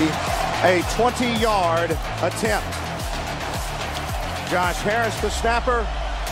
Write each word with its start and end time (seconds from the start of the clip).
A 0.00 0.80
20-yard 0.94 1.90
attempt. 2.22 2.68
Josh 4.48 4.78
Harris, 4.86 5.20
the 5.20 5.28
snapper. 5.28 5.84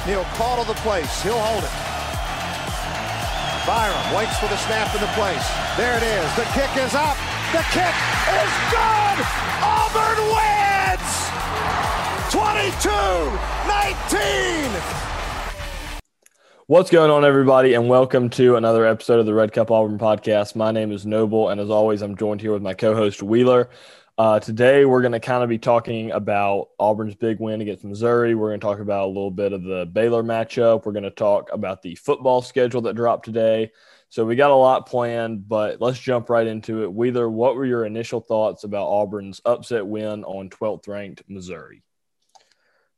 He'll 0.06 0.24
call 0.38 0.62
to 0.62 0.68
the 0.68 0.78
place. 0.86 1.20
He'll 1.22 1.38
hold 1.38 1.64
it. 1.64 1.70
Byrum 3.66 4.16
waits 4.16 4.38
for 4.38 4.46
the 4.46 4.56
snap 4.70 4.94
in 4.94 5.00
the 5.00 5.08
place. 5.18 5.42
There 5.76 5.96
it 5.98 6.04
is. 6.06 6.30
The 6.38 6.46
kick 6.54 6.70
is 6.78 6.94
up. 6.94 7.18
The 7.50 7.66
kick 7.74 7.94
is 8.30 8.52
good. 8.70 9.18
Auburn 9.66 10.30
wins. 10.30 11.10
22-19. 12.30 15.05
What's 16.68 16.90
going 16.90 17.12
on, 17.12 17.24
everybody, 17.24 17.74
and 17.74 17.88
welcome 17.88 18.28
to 18.30 18.56
another 18.56 18.84
episode 18.84 19.20
of 19.20 19.26
the 19.26 19.32
Red 19.32 19.52
Cup 19.52 19.70
Auburn 19.70 19.98
podcast. 19.98 20.56
My 20.56 20.72
name 20.72 20.90
is 20.90 21.06
Noble, 21.06 21.48
and 21.48 21.60
as 21.60 21.70
always, 21.70 22.02
I'm 22.02 22.16
joined 22.16 22.40
here 22.40 22.52
with 22.52 22.60
my 22.60 22.74
co 22.74 22.92
host, 22.92 23.22
Wheeler. 23.22 23.70
Uh, 24.18 24.40
today, 24.40 24.84
we're 24.84 25.00
going 25.00 25.12
to 25.12 25.20
kind 25.20 25.44
of 25.44 25.48
be 25.48 25.58
talking 25.58 26.10
about 26.10 26.70
Auburn's 26.80 27.14
big 27.14 27.38
win 27.38 27.60
against 27.60 27.84
Missouri. 27.84 28.34
We're 28.34 28.48
going 28.48 28.58
to 28.58 28.66
talk 28.66 28.80
about 28.80 29.04
a 29.04 29.06
little 29.06 29.30
bit 29.30 29.52
of 29.52 29.62
the 29.62 29.86
Baylor 29.86 30.24
matchup. 30.24 30.84
We're 30.84 30.90
going 30.90 31.04
to 31.04 31.10
talk 31.12 31.52
about 31.52 31.82
the 31.82 31.94
football 31.94 32.42
schedule 32.42 32.80
that 32.80 32.96
dropped 32.96 33.26
today. 33.26 33.70
So, 34.08 34.24
we 34.24 34.34
got 34.34 34.50
a 34.50 34.56
lot 34.56 34.88
planned, 34.88 35.48
but 35.48 35.80
let's 35.80 36.00
jump 36.00 36.30
right 36.30 36.48
into 36.48 36.82
it. 36.82 36.92
Wheeler, 36.92 37.30
what 37.30 37.54
were 37.54 37.64
your 37.64 37.84
initial 37.84 38.20
thoughts 38.20 38.64
about 38.64 38.88
Auburn's 38.88 39.40
upset 39.44 39.86
win 39.86 40.24
on 40.24 40.50
12th 40.50 40.88
ranked 40.88 41.22
Missouri? 41.28 41.84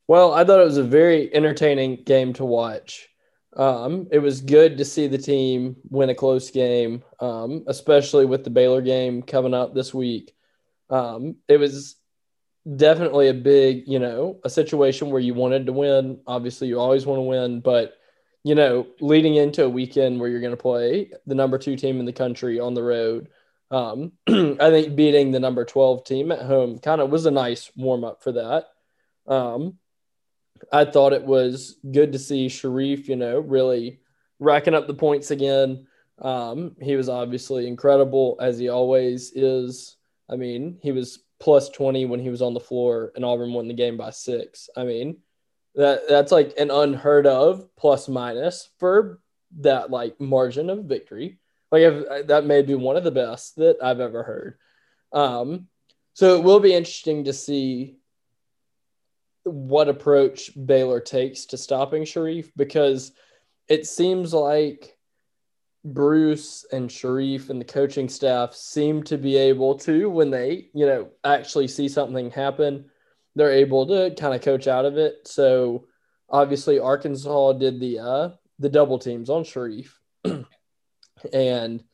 Well, 0.07 0.33
I 0.33 0.45
thought 0.45 0.63
it 0.63 0.65
was 0.65 0.79
a 0.79 0.83
very 0.83 1.35
entertaining 1.35 2.05
game 2.05 2.33
to 2.33 2.47
watch. 2.47 3.11
Um, 3.59 4.07
it 4.13 4.21
was 4.21 4.41
good 4.41 4.79
to 4.79 4.85
see 4.85 5.09
the 5.09 5.19
team 5.19 5.77
win 5.91 6.11
a 6.11 6.15
close 6.15 6.51
game, 6.51 7.03
um, 7.19 7.65
especially 7.67 8.25
with 8.25 8.45
the 8.45 8.51
Baylor 8.51 8.81
game 8.81 9.21
coming 9.23 9.53
up 9.53 9.75
this 9.75 9.93
week. 9.93 10.33
Um, 10.89 11.37
it 11.49 11.59
was 11.59 11.97
definitely 12.77 13.29
a 13.29 13.35
big, 13.35 13.89
you 13.89 13.99
know, 13.99 14.39
a 14.45 14.51
situation 14.51 15.11
where 15.11 15.21
you 15.21 15.35
wanted 15.35 15.67
to 15.67 15.73
win. 15.73 16.21
Obviously, 16.27 16.69
you 16.69 16.79
always 16.79 17.05
want 17.05 17.19
to 17.19 17.23
win, 17.23 17.61
but 17.61 17.95
you 18.45 18.55
know, 18.55 18.87
leading 19.01 19.35
into 19.35 19.65
a 19.65 19.69
weekend 19.69 20.21
where 20.21 20.31
you're 20.31 20.41
going 20.41 20.53
to 20.53 20.57
play 20.57 21.11
the 21.27 21.35
number 21.35 21.59
two 21.59 21.77
team 21.77 21.99
in 21.99 22.07
the 22.07 22.13
country 22.13 22.61
on 22.61 22.75
the 22.75 22.83
road, 22.83 23.29
um, 23.71 24.13
I 24.29 24.71
think 24.71 24.97
beating 24.97 25.33
the 25.33 25.41
number 25.41 25.65
12 25.65 26.05
team 26.05 26.33
at 26.33 26.43
home 26.43 26.79
kind 26.79 27.01
of 27.01 27.11
was 27.11 27.27
a 27.27 27.31
nice 27.31 27.71
warm 27.77 28.05
up 28.05 28.23
for 28.23 28.33
that. 28.33 28.67
Um, 29.27 29.79
I 30.73 30.85
thought 30.85 31.13
it 31.13 31.25
was 31.25 31.77
good 31.91 32.13
to 32.13 32.19
see 32.19 32.47
Sharife, 32.47 33.09
you 33.09 33.17
know, 33.17 33.41
really 33.41 34.01
racking 34.39 34.75
up 34.75 34.87
the 34.87 34.95
points 34.95 35.31
again. 35.31 35.87
Um, 36.21 36.77
he 36.81 36.97
was 36.97 37.09
obviously 37.09 37.67
incredible 37.67 38.37
as 38.41 38.59
he 38.59 38.69
always 38.69 39.33
is. 39.35 39.97
I 40.29 40.37
mean, 40.37 40.79
he 40.83 40.93
was 40.93 41.21
plus 41.41 41.69
20 41.71 42.07
when 42.07 42.21
he 42.21 42.31
was 42.31 42.43
on 42.43 42.55
the 42.55 42.61
floor 42.61 43.13
and 43.15 43.25
Auburn 43.25 43.53
won 43.53 43.69
the 43.69 43.75
game 43.75 43.97
by 43.97 44.11
six. 44.11 44.69
I 44.77 44.85
mean, 44.85 45.19
that 45.75 46.09
that's 46.09 46.33
like 46.33 46.55
an 46.59 46.71
unheard 46.71 47.27
of 47.27 47.69
plus 47.77 48.09
minus 48.09 48.69
for 48.79 49.21
that 49.61 49.91
like 49.91 50.21
margin 50.21 50.71
of 50.71 50.85
victory. 50.85 51.39
Like 51.71 51.83
if, 51.83 52.27
that 52.27 52.47
may 52.47 52.63
be 52.63 52.75
one 52.75 52.97
of 52.97 53.05
the 53.05 53.11
best 53.11 53.57
that 53.57 53.77
I've 53.83 54.01
ever 54.01 54.23
heard. 54.23 54.59
Um, 55.13 55.69
so 56.15 56.37
it 56.37 56.43
will 56.43 56.61
be 56.61 56.75
interesting 56.75 57.25
to 57.25 57.33
see 57.33 57.98
what 59.49 59.89
approach 59.89 60.51
Baylor 60.67 61.01
takes 61.01 61.47
to 61.47 61.57
stopping 61.57 62.03
Sharife 62.03 62.51
because 62.57 63.13
it 63.69 63.87
seems 63.87 64.33
like 64.33 64.97
Bruce 65.85 66.65
and 66.73 66.89
Sharife 66.89 67.51
and 67.51 67.61
the 67.61 67.65
coaching 67.65 68.09
staff 68.09 68.55
seem 68.55 69.03
to 69.05 69.19
be 69.19 69.37
able 69.37 69.77
to, 69.81 70.11
when 70.11 70.31
they, 70.31 70.69
you 70.75 70.87
know, 70.87 71.11
actually 71.25 71.69
see 71.69 71.89
something 71.89 72.31
happen, 72.31 72.87
they're 73.35 73.53
able 73.53 73.87
to 73.87 74.15
kind 74.19 74.35
of 74.35 74.43
coach 74.43 74.67
out 74.67 74.85
of 74.85 74.97
it. 74.97 75.27
So 75.27 75.87
obviously 76.29 76.79
Arkansas 76.79 77.53
did 77.55 77.81
the 77.81 77.99
uh 77.99 78.29
the 78.59 78.69
double 78.69 78.99
teams 78.99 79.31
on 79.31 79.45
Sharife. 79.45 79.93
and 81.33 81.85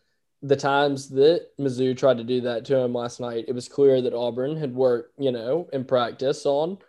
the 0.43 0.57
times 0.57 1.09
that 1.11 1.49
Mizzou 1.61 1.97
tried 1.97 2.19
to 2.19 2.25
do 2.25 2.41
that 2.43 2.65
to 2.67 2.79
him 2.79 2.95
last 2.95 3.21
night, 3.21 3.45
it 3.49 3.55
was 3.55 3.69
clear 3.69 4.01
that 4.01 4.15
Auburn 4.15 4.57
had 4.57 4.75
worked, 4.75 5.19
you 5.19 5.33
know, 5.33 5.69
in 5.73 5.85
practice 5.85 6.47
on– 6.47 6.79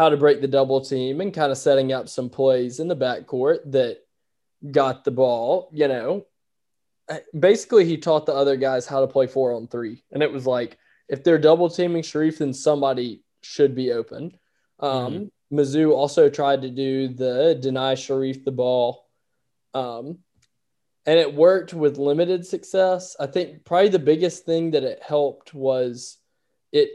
how 0.00 0.08
to 0.08 0.16
break 0.16 0.40
the 0.40 0.48
double 0.48 0.80
team 0.80 1.20
and 1.20 1.34
kind 1.34 1.52
of 1.52 1.58
setting 1.58 1.92
up 1.92 2.08
some 2.08 2.30
plays 2.30 2.80
in 2.80 2.88
the 2.88 2.96
backcourt 2.96 3.70
that 3.70 3.98
got 4.70 5.04
the 5.04 5.10
ball, 5.10 5.68
you 5.74 5.88
know. 5.88 6.24
Basically, 7.38 7.84
he 7.84 7.98
taught 7.98 8.24
the 8.24 8.32
other 8.32 8.56
guys 8.56 8.86
how 8.86 9.00
to 9.00 9.06
play 9.06 9.26
four 9.26 9.52
on 9.52 9.68
three. 9.68 10.02
And 10.10 10.22
it 10.22 10.32
was 10.32 10.46
like, 10.46 10.78
if 11.06 11.22
they're 11.22 11.36
double 11.38 11.68
teaming 11.68 12.02
Sharife, 12.02 12.38
then 12.38 12.54
somebody 12.54 13.24
should 13.42 13.74
be 13.74 13.92
open. 13.92 14.38
Um, 14.78 14.90
mm-hmm. 14.90 15.58
Mizzou 15.58 15.92
also 15.92 16.30
tried 16.30 16.62
to 16.62 16.70
do 16.70 17.08
the 17.08 17.58
deny 17.60 17.94
Sharife 17.94 18.42
the 18.42 18.52
ball. 18.52 19.06
Um, 19.74 20.20
and 21.04 21.18
it 21.18 21.34
worked 21.34 21.74
with 21.74 21.98
limited 21.98 22.46
success. 22.46 23.16
I 23.20 23.26
think 23.26 23.66
probably 23.66 23.90
the 23.90 23.98
biggest 23.98 24.46
thing 24.46 24.70
that 24.70 24.82
it 24.82 25.02
helped 25.02 25.52
was 25.52 26.16
it 26.72 26.88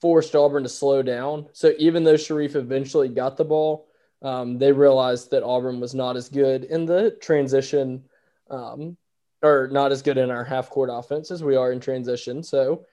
forced 0.00 0.34
Auburn 0.34 0.62
to 0.62 0.68
slow 0.68 1.02
down. 1.02 1.46
So 1.52 1.72
even 1.78 2.04
though 2.04 2.14
Sharife 2.14 2.56
eventually 2.56 3.08
got 3.08 3.36
the 3.36 3.44
ball, 3.44 3.88
um, 4.22 4.58
they 4.58 4.72
realized 4.72 5.30
that 5.30 5.42
Auburn 5.42 5.80
was 5.80 5.94
not 5.94 6.16
as 6.16 6.28
good 6.28 6.64
in 6.64 6.86
the 6.86 7.12
transition, 7.20 8.04
um, 8.50 8.96
or 9.42 9.68
not 9.72 9.92
as 9.92 10.02
good 10.02 10.18
in 10.18 10.30
our 10.30 10.44
half 10.44 10.68
court 10.68 10.90
offense 10.92 11.30
as 11.30 11.42
we 11.42 11.56
are 11.56 11.72
in 11.72 11.80
transition. 11.80 12.42
So 12.42 12.84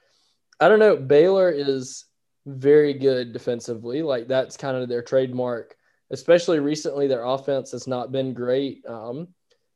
I 0.60 0.70
don't 0.70 0.80
know. 0.80 0.96
Baylor 0.96 1.50
is 1.50 2.06
very 2.46 2.94
good 2.94 3.34
defensively. 3.34 4.02
Like 4.02 4.28
that's 4.28 4.56
kind 4.56 4.78
of 4.78 4.88
their 4.88 5.02
trademark. 5.02 5.76
Especially 6.10 6.60
recently, 6.60 7.08
their 7.08 7.26
offense 7.26 7.72
has 7.72 7.86
not 7.86 8.14
been 8.14 8.34
great. 8.34 8.86
Um, 8.88 9.28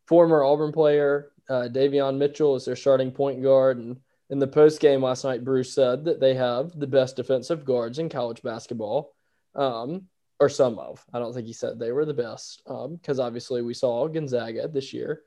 former 0.08 0.44
Auburn 0.44 0.72
player 0.72 1.31
uh, 1.52 1.68
Davion 1.68 2.18
Mitchell 2.18 2.56
is 2.56 2.64
their 2.64 2.78
starting 2.78 3.12
point 3.12 3.44
guard, 3.44 3.78
and 3.78 3.97
in 4.31 4.40
the 4.40 4.47
post 4.47 4.80
game 4.80 5.03
last 5.03 5.25
night, 5.25 5.44
Bruce 5.44 5.74
said 5.74 6.06
that 6.06 6.22
they 6.22 6.34
have 6.36 6.72
the 6.80 6.88
best 6.88 7.18
defensive 7.18 7.66
guards 7.66 8.00
in 8.00 8.08
college 8.08 8.42
basketball, 8.42 9.14
um, 9.56 10.08
or 10.40 10.47
some 10.47 10.80
of. 10.80 11.06
I 11.14 11.19
don't 11.19 11.34
think 11.34 11.47
he 11.47 11.53
said 11.53 11.78
they 11.78 11.92
were 11.92 12.06
the 12.06 12.14
best, 12.14 12.62
because 12.66 13.20
um, 13.20 13.25
obviously 13.25 13.62
we 13.62 13.74
saw 13.74 14.08
Gonzaga 14.08 14.70
this 14.70 14.94
year. 14.94 15.22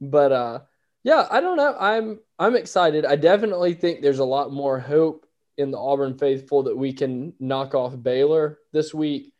But 0.00 0.30
uh, 0.30 0.60
yeah, 1.02 1.26
I 1.28 1.40
don't 1.40 1.56
know. 1.56 1.76
I'm 1.78 2.20
I'm 2.38 2.54
excited. 2.54 3.04
I 3.04 3.16
definitely 3.16 3.74
think 3.74 4.00
there's 4.00 4.20
a 4.20 4.24
lot 4.24 4.52
more 4.52 4.78
hope 4.78 5.26
in 5.58 5.72
the 5.72 5.78
Auburn 5.78 6.16
faithful 6.16 6.62
that 6.64 6.78
we 6.78 6.92
can 6.92 7.34
knock 7.40 7.74
off 7.74 8.00
Baylor 8.00 8.58
this 8.72 8.94
week 8.94 9.32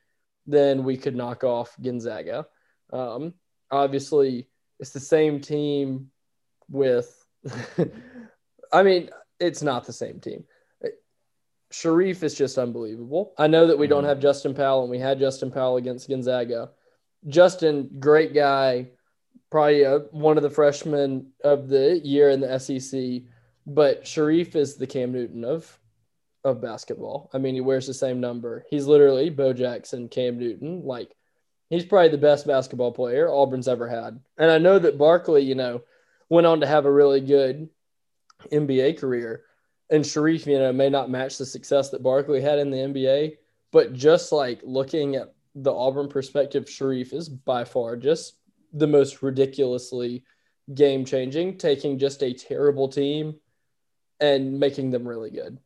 than 0.49 0.83
we 0.83 0.97
could 0.97 1.15
knock 1.15 1.45
off 1.45 1.77
Gonzaga. 1.81 2.47
Um, 2.93 3.35
obviously, 3.71 4.49
it's 4.81 4.91
the 4.91 4.99
same 4.99 5.41
team 5.41 6.11
with. 6.69 7.17
I 8.75 8.83
mean, 8.83 9.11
it's 9.39 9.63
not 9.63 9.85
the 9.85 9.93
same 9.93 10.21
team. 10.21 10.45
Sharife 11.73 12.23
is 12.23 12.35
just 12.35 12.57
unbelievable. 12.57 13.35
I 13.37 13.49
know 13.49 13.67
that 13.67 13.79
we 13.79 13.87
don't 13.87 14.03
mm-hmm. 14.03 14.09
have 14.09 14.21
Justin 14.21 14.55
Powell, 14.55 14.83
and 14.83 14.91
we 14.91 14.99
had 14.99 15.19
Justin 15.19 15.51
Powell 15.51 15.77
against 15.77 16.09
Gonzaga. 16.09 16.71
Justin, 17.27 17.91
great 17.99 18.33
guy, 18.33 18.91
probably 19.51 19.83
a, 19.83 19.99
one 20.11 20.37
of 20.37 20.43
the 20.45 20.51
freshmen 20.51 21.33
of 21.43 21.69
the 21.69 22.01
year 22.05 22.31
in 22.31 22.41
the 22.41 22.59
SEC. 22.59 23.23
But 23.67 24.05
Sharife 24.05 24.55
is 24.55 24.77
the 24.77 24.87
Cam 24.87 25.13
Newton 25.13 25.45
of 25.45 25.81
of 26.45 26.61
basketball. 26.61 27.31
I 27.33 27.39
mean, 27.39 27.55
he 27.55 27.61
wears 27.63 27.87
the 27.87 27.95
same 27.95 28.21
number. 28.21 28.65
He's 28.69 28.87
literally 28.87 29.31
Bo 29.31 29.53
Jackson, 29.53 30.09
Cam 30.09 30.39
Newton. 30.39 30.85
Like, 30.85 31.11
he's 31.71 31.87
probably 31.87 32.11
the 32.11 32.19
best 32.19 32.47
basketball 32.47 32.93
player 32.93 33.33
Auburn's 33.33 33.67
ever 33.67 33.89
had. 33.89 34.21
And 34.37 34.51
I 34.51 34.59
know 34.59 34.79
that 34.79 34.99
Barkley, 34.99 35.43
you 35.43 35.55
know, 35.55 35.83
went 36.29 36.47
on 36.47 36.61
to 36.61 36.67
have 36.67 36.85
a 36.85 36.93
really 36.93 37.21
good 37.21 37.71
NBA 38.51 38.99
career. 38.99 39.45
And 39.91 40.05
Sharife, 40.05 40.47
you 40.47 40.59
know, 40.59 40.73
may 40.73 40.89
not 40.89 41.11
match 41.11 41.39
the 41.39 41.47
success 41.47 41.91
that 41.91 42.03
Barkley 42.03 42.41
had 42.41 42.59
in 42.59 42.71
the 42.71 42.79
NBA, 42.79 43.37
but 43.71 43.93
just 43.93 44.33
like 44.33 44.61
looking 44.63 45.17
at 45.17 45.35
the 45.55 45.73
Auburn 45.73 46.09
perspective, 46.09 46.65
Sharife 46.65 47.13
is 47.13 47.29
by 47.29 47.65
far 47.65 47.97
just 47.97 48.39
the 48.73 48.87
most 48.87 49.23
ridiculously 49.23 50.25
game 50.75 51.05
changing, 51.05 51.59
taking 51.59 51.99
just 51.99 52.23
a 52.23 52.33
terrible 52.33 52.89
team 52.89 53.35
and 54.21 54.59
making 54.59 54.91
them 54.91 55.07
really 55.07 55.31
good. 55.31 55.59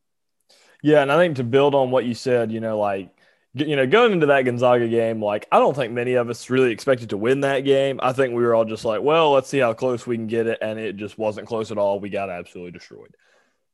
Yeah, 0.83 1.03
and 1.03 1.11
I 1.11 1.17
think 1.17 1.37
to 1.37 1.45
build 1.45 1.75
on 1.75 1.91
what 1.91 2.05
you 2.05 2.15
said, 2.15 2.53
you 2.53 2.61
know, 2.61 2.79
like 2.79 3.18
you 3.55 3.77
know, 3.77 3.87
going 3.87 4.13
into 4.13 4.27
that 4.27 4.43
Gonzaga 4.43 4.89
game, 4.89 5.23
like 5.23 5.49
I 5.51 5.59
don't 5.59 5.75
think 5.75 5.93
many 5.93 6.15
of 6.15 6.29
us 6.29 6.51
really 6.51 6.71
expected 6.71 7.11
to 7.11 7.17
win 7.17 7.41
that 7.41 7.61
game. 7.61 7.99
I 8.03 8.13
think 8.13 8.35
we 8.35 8.43
were 8.43 8.55
all 8.55 8.65
just 8.65 8.85
like, 8.85 9.03
well, 9.03 9.33
let's 9.33 9.49
see 9.49 9.59
how 9.59 9.73
close 9.73 10.07
we 10.07 10.17
can 10.17 10.27
get 10.27 10.47
it, 10.47 10.59
and 10.61 10.79
it 10.79 10.97
just 10.97 11.19
wasn't 11.19 11.49
close 11.49 11.71
at 11.71 11.79
all. 11.79 12.01
We 12.01 12.11
got 12.11 12.31
absolutely 12.31 12.73
destroyed. 12.73 13.15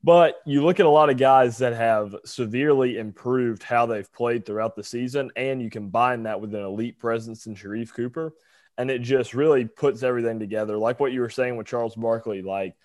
But 0.03 0.35
you 0.45 0.63
look 0.63 0.79
at 0.79 0.85
a 0.85 0.89
lot 0.89 1.09
of 1.09 1.17
guys 1.17 1.57
that 1.57 1.73
have 1.73 2.15
severely 2.25 2.99
improved 2.99 3.63
how 3.63 3.87
they've 3.87 4.11
played 4.13 4.45
throughout 4.45 4.75
the 4.75 4.83
season, 4.83 5.31
and 5.35 5.61
you 5.61 5.69
combine 5.69 6.23
that 6.23 6.39
with 6.39 6.53
an 6.53 6.61
elite 6.63 6.99
presence 6.99 7.47
in 7.47 7.55
Sharife 7.55 7.91
Cooper, 7.91 8.33
and 8.77 8.91
it 8.91 9.01
just 9.01 9.33
really 9.33 9.65
puts 9.65 10.03
everything 10.03 10.39
together. 10.39 10.77
Like 10.77 10.99
what 10.99 11.11
you 11.11 11.21
were 11.21 11.29
saying 11.29 11.57
with 11.57 11.65
Charles 11.65 11.95
Barkley, 11.95 12.43
like, 12.43 12.75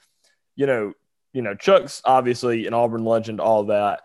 you 0.56 0.66
know, 0.66 0.94
you 1.32 1.42
know, 1.42 1.54
Chuck's 1.54 2.00
obviously 2.04 2.66
an 2.66 2.74
Auburn 2.74 3.04
legend, 3.04 3.38
all 3.38 3.64
that. 3.64 4.00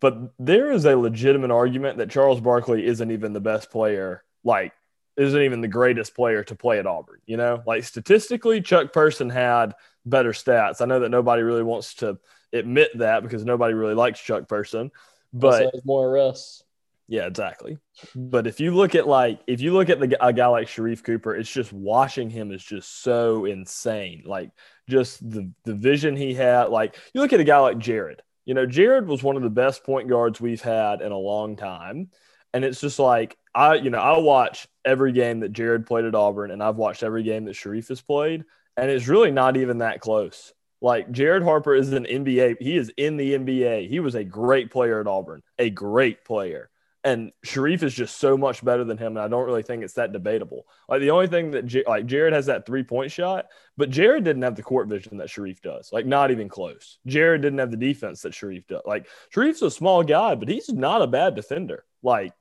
But 0.00 0.32
there 0.38 0.72
is 0.72 0.84
a 0.84 0.96
legitimate 0.96 1.50
argument 1.50 1.98
that 1.98 2.10
Charles 2.10 2.40
Barkley 2.40 2.86
isn't 2.86 3.10
even 3.10 3.32
the 3.32 3.40
best 3.40 3.70
player, 3.70 4.24
like, 4.44 4.72
isn't 5.16 5.42
even 5.42 5.60
the 5.60 5.68
greatest 5.68 6.14
player 6.14 6.44
to 6.44 6.54
play 6.54 6.78
at 6.78 6.86
Auburn. 6.86 7.20
You 7.26 7.36
know, 7.36 7.62
like 7.66 7.84
statistically, 7.84 8.60
Chuck 8.60 8.92
Person 8.92 9.30
had 9.30 9.74
better 10.04 10.32
stats. 10.32 10.80
I 10.80 10.86
know 10.86 11.00
that 11.00 11.08
nobody 11.10 11.42
really 11.42 11.62
wants 11.62 11.94
to 11.94 12.18
admit 12.52 12.90
that 12.98 13.22
because 13.22 13.44
nobody 13.44 13.74
really 13.74 13.94
likes 13.94 14.20
Chuck 14.20 14.48
Person, 14.48 14.90
but 15.32 15.72
more 15.84 16.08
arrests. 16.08 16.62
Yeah, 17.08 17.26
exactly. 17.26 17.78
But 18.16 18.46
if 18.48 18.58
you 18.58 18.74
look 18.74 18.94
at 18.96 19.06
like 19.06 19.40
if 19.46 19.60
you 19.60 19.72
look 19.72 19.90
at 19.90 20.00
the 20.00 20.24
a 20.24 20.32
guy 20.32 20.48
like 20.48 20.66
Sharife 20.66 21.04
Cooper, 21.04 21.36
it's 21.36 21.50
just 21.50 21.72
watching 21.72 22.30
him 22.30 22.50
is 22.50 22.64
just 22.64 23.02
so 23.02 23.44
insane. 23.44 24.24
Like 24.26 24.50
just 24.88 25.28
the 25.28 25.50
the 25.64 25.74
vision 25.74 26.16
he 26.16 26.34
had. 26.34 26.64
Like 26.64 26.96
you 27.14 27.20
look 27.20 27.32
at 27.32 27.40
a 27.40 27.44
guy 27.44 27.58
like 27.58 27.78
Jared. 27.78 28.22
You 28.46 28.54
know, 28.54 28.64
Jared 28.64 29.06
was 29.06 29.22
one 29.22 29.36
of 29.36 29.42
the 29.42 29.50
best 29.50 29.84
point 29.84 30.08
guards 30.08 30.40
we've 30.40 30.62
had 30.62 31.02
in 31.02 31.12
a 31.12 31.18
long 31.18 31.56
time. 31.56 32.10
And 32.54 32.64
it's 32.64 32.80
just 32.80 32.98
like 32.98 33.36
I, 33.54 33.74
you 33.74 33.90
know, 33.90 33.98
I 33.98 34.16
watch 34.18 34.66
every 34.84 35.12
game 35.12 35.40
that 35.40 35.52
Jared 35.52 35.86
played 35.86 36.06
at 36.06 36.14
Auburn, 36.14 36.50
and 36.50 36.62
I've 36.62 36.76
watched 36.76 37.02
every 37.02 37.22
game 37.22 37.44
that 37.44 37.56
Sharife 37.56 37.88
has 37.88 38.00
played 38.00 38.44
and 38.76 38.90
it's 38.90 39.08
really 39.08 39.30
not 39.30 39.56
even 39.56 39.78
that 39.78 40.00
close. 40.00 40.52
Like 40.80 41.10
Jared 41.10 41.42
Harper 41.42 41.74
is 41.74 41.92
an 41.92 42.04
NBA, 42.04 42.56
he 42.60 42.76
is 42.76 42.92
in 42.96 43.16
the 43.16 43.32
NBA. 43.32 43.88
He 43.88 44.00
was 44.00 44.14
a 44.14 44.24
great 44.24 44.70
player 44.70 45.00
at 45.00 45.06
Auburn, 45.06 45.42
a 45.58 45.70
great 45.70 46.24
player. 46.24 46.68
And 47.06 47.30
Sharife 47.46 47.84
is 47.84 47.94
just 47.94 48.16
so 48.16 48.36
much 48.36 48.64
better 48.64 48.82
than 48.82 48.98
him, 48.98 49.16
and 49.16 49.20
I 49.20 49.28
don't 49.28 49.46
really 49.46 49.62
think 49.62 49.84
it's 49.84 49.94
that 49.94 50.12
debatable. 50.12 50.66
Like 50.88 51.00
the 51.00 51.10
only 51.10 51.28
thing 51.28 51.52
that 51.52 51.64
J- 51.64 51.84
like 51.86 52.06
Jared 52.06 52.32
has 52.32 52.46
that 52.46 52.66
three 52.66 52.82
point 52.82 53.12
shot, 53.12 53.46
but 53.76 53.90
Jared 53.90 54.24
didn't 54.24 54.42
have 54.42 54.56
the 54.56 54.64
court 54.64 54.88
vision 54.88 55.18
that 55.18 55.28
Sharife 55.28 55.62
does. 55.62 55.92
Like 55.92 56.04
not 56.04 56.32
even 56.32 56.48
close. 56.48 56.98
Jared 57.06 57.42
didn't 57.42 57.60
have 57.60 57.70
the 57.70 57.76
defense 57.76 58.22
that 58.22 58.32
Sharife 58.32 58.66
does. 58.66 58.82
Like 58.84 59.06
Sharif's 59.32 59.62
a 59.62 59.70
small 59.70 60.02
guy, 60.02 60.34
but 60.34 60.48
he's 60.48 60.68
not 60.68 61.00
a 61.00 61.06
bad 61.06 61.36
defender. 61.36 61.84
Like 62.02 62.32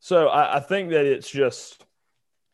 so, 0.00 0.28
I, 0.28 0.58
I 0.58 0.60
think 0.60 0.90
that 0.90 1.06
it's 1.06 1.30
just 1.30 1.82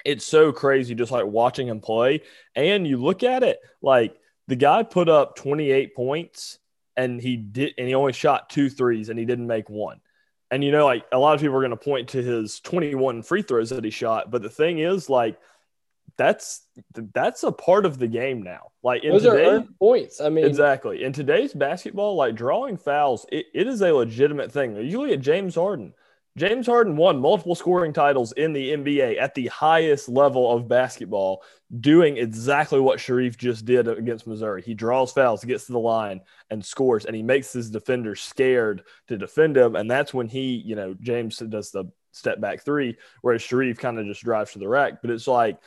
it's 0.05 0.25
so 0.25 0.53
crazy 0.53 0.95
just 0.95 1.11
like 1.11 1.27
watching 1.27 1.67
him 1.67 1.81
play. 1.81 2.23
And 2.55 2.87
you 2.87 2.97
look 2.97 3.25
at 3.25 3.43
it 3.43 3.59
like 3.83 4.15
the 4.47 4.55
guy 4.55 4.85
put 4.85 5.09
up 5.09 5.35
28 5.35 5.97
points 5.97 6.61
and 6.97 7.21
he 7.21 7.37
did 7.37 7.75
and 7.77 7.89
he 7.89 7.95
only 7.97 8.13
shot 8.13 8.51
two 8.51 8.71
threes 8.71 9.09
and 9.09 9.19
he 9.19 9.25
didn't 9.25 9.49
make 9.49 9.69
one. 9.69 10.01
And 10.51 10.63
you 10.63 10.71
know, 10.71 10.85
like 10.85 11.05
a 11.13 11.19
lot 11.19 11.35
of 11.35 11.41
people 11.41 11.57
are 11.57 11.61
going 11.61 11.71
to 11.71 11.77
point 11.77 12.11
to 12.11 12.23
his 12.23 12.61
21 12.61 13.23
free 13.23 13.43
throws 13.43 13.71
that 13.71 13.85
he 13.85 13.91
shot, 13.91 14.31
but 14.31 14.43
the 14.43 14.51
thing 14.51 14.79
is, 14.79 15.11
like, 15.11 15.39
that's 16.17 16.63
that's 17.13 17.43
a 17.43 17.53
part 17.53 17.85
of 17.85 17.99
the 17.99 18.07
game 18.07 18.43
now. 18.43 18.71
Like 18.83 19.05
in 19.05 19.11
those 19.11 19.23
today, 19.23 19.47
are 19.47 19.65
points. 19.79 20.21
I 20.21 20.29
mean, 20.29 20.45
exactly 20.45 21.03
in 21.03 21.13
today's 21.13 21.53
basketball, 21.53 22.15
like 22.15 22.35
drawing 22.35 22.77
fouls, 22.77 23.27
it, 23.31 23.47
it 23.53 23.67
is 23.67 23.83
a 23.83 23.93
legitimate 23.93 24.53
thing. 24.53 24.77
Usually, 24.77 25.13
at 25.13 25.21
James 25.21 25.57
Harden, 25.57 25.93
James 26.37 26.67
Harden 26.67 26.97
won 26.97 27.19
multiple 27.19 27.55
scoring 27.55 27.95
titles 27.95 28.33
in 28.33 28.53
the 28.53 28.73
NBA 28.73 29.19
at 29.19 29.35
the 29.35 29.47
highest 29.47 30.07
level 30.07 30.53
of 30.53 30.69
basketball, 30.69 31.43
doing 31.81 32.19
exactly 32.19 32.79
what 32.79 32.99
Sharife 32.99 33.39
just 33.39 33.65
did 33.65 33.89
against 33.89 34.27
Missouri. 34.27 34.61
He 34.61 34.75
draws 34.75 35.13
fouls, 35.13 35.45
gets 35.45 35.65
to 35.67 35.73
the 35.73 35.79
line, 35.79 36.21
and 36.51 36.63
scores, 36.63 37.07
and 37.07 37.17
he 37.17 37.23
makes 37.23 37.55
his 37.55 37.71
defenders 37.71 38.21
scared 38.21 38.83
to 39.09 39.17
defend 39.17 39.57
him. 39.57 39.77
And 39.77 39.91
that's 39.91 40.13
when 40.13 40.29
he, 40.29 40.57
you 40.57 40.77
know, 40.77 40.95
James 41.01 41.39
does 41.39 41.71
the 41.71 41.87
step 42.13 42.39
back 42.39 42.63
three, 42.63 42.99
whereas 43.23 43.41
Sharife 43.41 43.79
kind 43.79 43.99
of 43.99 44.05
just 44.05 44.23
drives 44.23 44.53
to 44.53 44.59
the 44.59 44.69
rack. 44.69 45.01
But 45.01 45.13
it's 45.13 45.27
like 45.27 45.59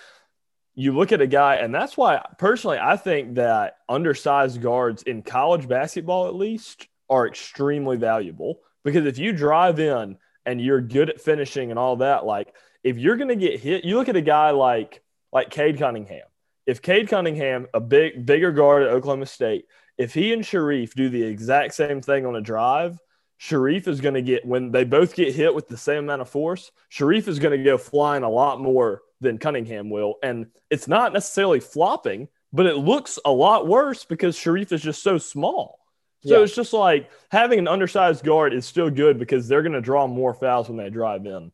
you 0.76 0.92
look 0.92 1.12
at 1.12 1.22
a 1.22 1.28
guy, 1.28 1.56
and 1.56 1.74
that's 1.74 1.98
why 1.98 2.24
personally 2.38 2.78
I 2.80 2.96
think 2.96 3.36
that 3.36 3.78
undersized 3.90 4.62
guards 4.62 5.02
in 5.02 5.24
college 5.24 5.68
basketball, 5.68 6.28
at 6.28 6.36
least, 6.36 6.88
are 7.10 7.28
extremely 7.28 7.98
valuable 7.98 8.60
because 8.84 9.08
if 9.08 9.18
you 9.18 9.34
drive 9.34 9.80
in 9.80 10.16
and 10.50 10.60
you're 10.60 10.82
good 10.82 11.12
at 11.12 11.22
finishing 11.22 11.70
and 11.70 11.78
all 11.78 11.98
that, 11.98 12.26
like 12.26 12.56
if 12.84 12.98
you're 12.98 13.18
going 13.18 13.30
to 13.30 13.36
get 13.36 13.60
hit, 13.60 13.86
you 13.86 13.96
look 13.98 14.10
at 14.10 14.16
a 14.16 14.22
guy 14.22 14.50
like 14.50 15.04
like 15.32 15.52
Cade 15.52 15.78
Cunningham. 15.78 16.26
If 16.66 16.82
Cade 16.82 17.08
Cunningham, 17.08 17.68
a 17.72 17.80
big 17.80 18.26
bigger 18.26 18.52
guard 18.52 18.82
at 18.82 18.90
Oklahoma 18.90 19.28
State, 19.28 19.66
if 19.98 20.14
he 20.14 20.34
and 20.34 20.44
Sharife 20.44 20.94
do 20.94 21.08
the 21.10 21.22
exact 21.22 21.76
same 21.76 22.02
thing 22.02 22.26
on 22.26 22.36
a 22.36 22.42
drive, 22.42 22.98
Sharife 23.40 23.88
is 23.88 24.02
going 24.02 24.16
to 24.16 24.24
get 24.24 24.44
when 24.44 24.72
they 24.72 24.86
both 24.86 25.16
get 25.16 25.36
hit 25.36 25.54
with 25.54 25.68
the 25.68 25.78
same 25.78 26.06
amount 26.06 26.22
of 26.22 26.30
force. 26.30 26.72
Sharife 26.92 27.28
is 27.28 27.38
going 27.38 27.56
to 27.56 27.64
go 27.64 27.78
flying 27.78 28.24
a 28.24 28.30
lot 28.30 28.60
more 28.60 29.04
than 29.22 29.38
Cunningham 29.38 29.92
will, 29.92 30.16
and 30.24 30.48
it's 30.72 30.88
not 30.88 31.14
necessarily 31.14 31.60
flopping, 31.60 32.28
but 32.52 32.66
it 32.66 32.78
looks 32.78 33.20
a 33.24 33.32
lot 33.32 33.68
worse 33.68 34.04
because 34.04 34.36
Sharife 34.36 34.72
is 34.72 34.82
just 34.82 35.04
so 35.04 35.20
small. 35.20 35.79
So 36.26 36.38
yeah. 36.38 36.44
it's 36.44 36.56
just 36.56 36.74
like 36.74 37.10
having 37.32 37.60
an 37.60 37.68
undersized 37.68 38.26
guard 38.26 38.54
is 38.54 38.66
still 38.66 38.90
good 38.90 39.20
because 39.20 39.48
they're 39.48 39.62
going 39.62 39.74
to 39.74 39.82
draw 39.82 40.06
more 40.06 40.34
fouls 40.34 40.68
when 40.68 40.78
they 40.78 40.90
drive 40.90 41.26
in. 41.26 41.52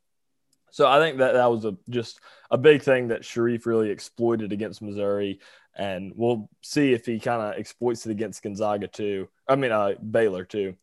So 0.71 0.87
I 0.87 0.99
think 0.99 1.19
that 1.19 1.33
that 1.33 1.51
was 1.51 1.65
a 1.65 1.77
just 1.89 2.19
a 2.51 2.57
big 2.57 2.81
thing 2.81 3.09
that 3.09 3.21
Sharife 3.21 3.65
really 3.65 3.91
exploited 3.91 4.51
against 4.51 4.81
Missouri, 4.81 5.39
and 5.75 6.11
we'll 6.15 6.49
see 6.63 6.93
if 6.93 7.05
he 7.05 7.19
kind 7.19 7.41
of 7.41 7.59
exploits 7.59 8.05
it 8.05 8.11
against 8.11 8.43
Gonzaga 8.43 8.87
too. 8.87 9.29
I 9.47 9.55
mean, 9.55 9.71
uh, 9.71 9.93
Baylor 9.93 10.43
too. 10.43 10.75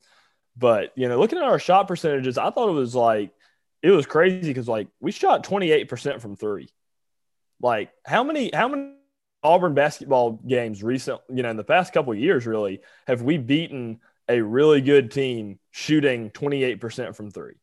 But 0.57 0.93
you 0.95 1.09
know, 1.09 1.19
looking 1.19 1.39
at 1.39 1.45
our 1.45 1.59
shot 1.59 1.89
percentages, 1.89 2.39
I 2.39 2.51
thought 2.51 2.71
it 2.71 2.73
was 2.73 2.95
like 2.95 3.33
it 3.83 3.91
was 3.91 4.07
crazy 4.07 4.49
because 4.49 4.69
like 4.69 4.89
we 5.01 5.13
shot 5.13 5.45
twenty 5.45 5.71
eight 5.73 5.89
percent 5.89 6.23
from 6.23 6.37
three. 6.37 6.71
Like 7.61 7.91
how 8.07 8.25
many 8.25 8.51
how 8.55 8.69
many 8.69 8.95
Auburn 9.43 9.75
basketball 9.75 10.41
games 10.47 10.83
recent, 10.83 11.21
you 11.29 11.43
know, 11.43 11.51
in 11.51 11.57
the 11.57 11.65
past 11.65 11.93
couple 11.93 12.15
years, 12.15 12.47
really, 12.47 12.81
have 13.07 13.23
we 13.23 13.39
beaten 13.39 14.01
a 14.29 14.41
really 14.41 14.81
good 14.81 15.11
team 15.11 15.59
shooting 15.71 16.31
28% 16.31 17.17
from 17.17 17.31
three? 17.31 17.55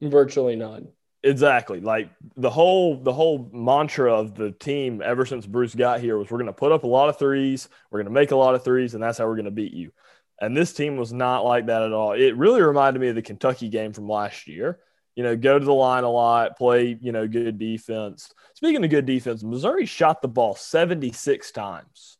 Virtually 0.00 0.56
none. 0.56 0.88
Exactly. 1.22 1.80
Like 1.80 2.10
the 2.36 2.48
whole 2.48 2.96
the 2.96 3.12
whole 3.12 3.50
mantra 3.52 4.12
of 4.14 4.34
the 4.34 4.52
team 4.52 5.02
ever 5.04 5.26
since 5.26 5.44
Bruce 5.44 5.74
got 5.74 6.00
here 6.00 6.16
was 6.16 6.30
we're 6.30 6.38
going 6.38 6.46
to 6.46 6.52
put 6.52 6.72
up 6.72 6.84
a 6.84 6.86
lot 6.86 7.10
of 7.10 7.18
threes, 7.18 7.68
we're 7.90 7.98
going 7.98 8.12
to 8.12 8.18
make 8.18 8.30
a 8.30 8.36
lot 8.36 8.54
of 8.54 8.64
threes, 8.64 8.94
and 8.94 9.02
that's 9.02 9.18
how 9.18 9.26
we're 9.26 9.34
going 9.34 9.44
to 9.44 9.50
beat 9.50 9.74
you. 9.74 9.92
And 10.40 10.56
this 10.56 10.72
team 10.72 10.96
was 10.96 11.12
not 11.12 11.44
like 11.44 11.66
that 11.66 11.82
at 11.82 11.92
all. 11.92 12.12
It 12.12 12.36
really 12.36 12.62
reminded 12.62 13.00
me 13.00 13.08
of 13.08 13.14
the 13.14 13.22
Kentucky 13.22 13.68
game 13.68 13.92
from 13.92 14.08
last 14.08 14.48
year 14.48 14.78
you 15.20 15.24
know, 15.24 15.36
go 15.36 15.58
to 15.58 15.64
the 15.66 15.70
line 15.70 16.02
a 16.02 16.08
lot, 16.08 16.56
play, 16.56 16.96
you 16.98 17.12
know, 17.12 17.28
good 17.28 17.58
defense. 17.58 18.32
Speaking 18.54 18.82
of 18.82 18.88
good 18.88 19.04
defense, 19.04 19.42
Missouri 19.42 19.84
shot 19.84 20.22
the 20.22 20.28
ball 20.28 20.54
76 20.54 21.50
times. 21.50 22.16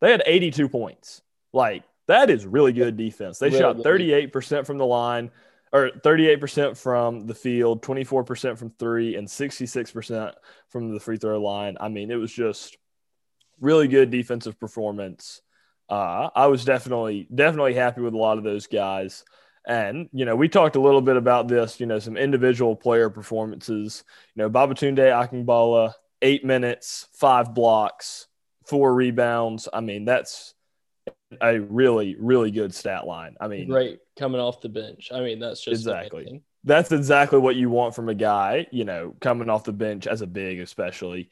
They 0.00 0.10
had 0.10 0.24
82 0.26 0.68
points. 0.68 1.22
Like, 1.52 1.84
that 2.08 2.28
is 2.28 2.44
really 2.44 2.72
good 2.72 2.96
defense. 2.96 3.38
They 3.38 3.50
really 3.50 3.60
shot 3.60 3.76
38% 3.76 4.66
from 4.66 4.78
the 4.78 4.84
line, 4.84 5.30
or 5.72 5.90
38% 5.90 6.76
from 6.76 7.28
the 7.28 7.36
field, 7.36 7.82
24% 7.82 8.58
from 8.58 8.70
three, 8.76 9.14
and 9.14 9.28
66% 9.28 10.32
from 10.70 10.92
the 10.92 10.98
free 10.98 11.18
throw 11.18 11.40
line. 11.40 11.76
I 11.78 11.88
mean, 11.88 12.10
it 12.10 12.16
was 12.16 12.32
just 12.32 12.76
really 13.60 13.86
good 13.86 14.10
defensive 14.10 14.58
performance. 14.58 15.40
Uh, 15.88 16.30
I 16.34 16.48
was 16.48 16.64
definitely 16.64 17.28
definitely 17.32 17.74
happy 17.74 18.00
with 18.00 18.14
a 18.14 18.18
lot 18.18 18.38
of 18.38 18.44
those 18.44 18.66
guys. 18.66 19.24
And, 19.66 20.08
you 20.12 20.24
know, 20.24 20.36
we 20.36 20.48
talked 20.48 20.76
a 20.76 20.80
little 20.80 21.02
bit 21.02 21.16
about 21.16 21.48
this, 21.48 21.78
you 21.80 21.86
know, 21.86 21.98
some 21.98 22.16
individual 22.16 22.74
player 22.74 23.10
performances. 23.10 24.04
You 24.34 24.42
know, 24.42 24.50
Babatunde 24.50 24.98
Akingbola, 24.98 25.92
eight 26.22 26.44
minutes, 26.44 27.06
five 27.12 27.54
blocks, 27.54 28.26
four 28.66 28.94
rebounds. 28.94 29.68
I 29.72 29.80
mean, 29.80 30.04
that's 30.04 30.54
a 31.40 31.58
really, 31.58 32.16
really 32.18 32.50
good 32.50 32.74
stat 32.74 33.06
line. 33.06 33.36
I 33.40 33.48
mean, 33.48 33.68
great 33.68 34.00
coming 34.18 34.40
off 34.40 34.60
the 34.60 34.68
bench. 34.68 35.10
I 35.12 35.20
mean, 35.20 35.38
that's 35.38 35.62
just 35.62 35.80
exactly. 35.80 36.42
That's 36.64 36.92
exactly 36.92 37.38
what 37.38 37.56
you 37.56 37.70
want 37.70 37.94
from 37.94 38.08
a 38.08 38.14
guy, 38.14 38.66
you 38.72 38.84
know, 38.84 39.14
coming 39.20 39.48
off 39.48 39.64
the 39.64 39.72
bench 39.72 40.06
as 40.06 40.22
a 40.22 40.26
big, 40.26 40.60
especially. 40.60 41.30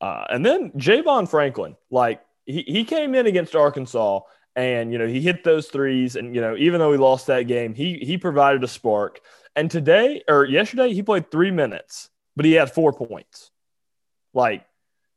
Uh, 0.00 0.24
and 0.30 0.46
then 0.46 0.70
Javon 0.72 1.28
Franklin, 1.28 1.76
like 1.90 2.22
he, 2.48 2.64
he 2.66 2.84
came 2.84 3.14
in 3.14 3.26
against 3.26 3.54
Arkansas 3.54 4.20
and 4.56 4.90
you 4.92 4.98
know 4.98 5.06
he 5.06 5.20
hit 5.20 5.44
those 5.44 5.68
threes 5.68 6.16
and 6.16 6.34
you 6.34 6.40
know 6.40 6.56
even 6.56 6.80
though 6.80 6.90
he 6.90 6.98
lost 6.98 7.28
that 7.28 7.42
game 7.42 7.74
he 7.74 7.98
he 7.98 8.18
provided 8.18 8.64
a 8.64 8.68
spark 8.68 9.20
and 9.54 9.70
today 9.70 10.22
or 10.28 10.44
yesterday 10.44 10.92
he 10.92 11.02
played 11.02 11.30
3 11.30 11.52
minutes 11.52 12.10
but 12.34 12.44
he 12.44 12.52
had 12.54 12.72
4 12.72 12.92
points 12.92 13.52
like 14.34 14.66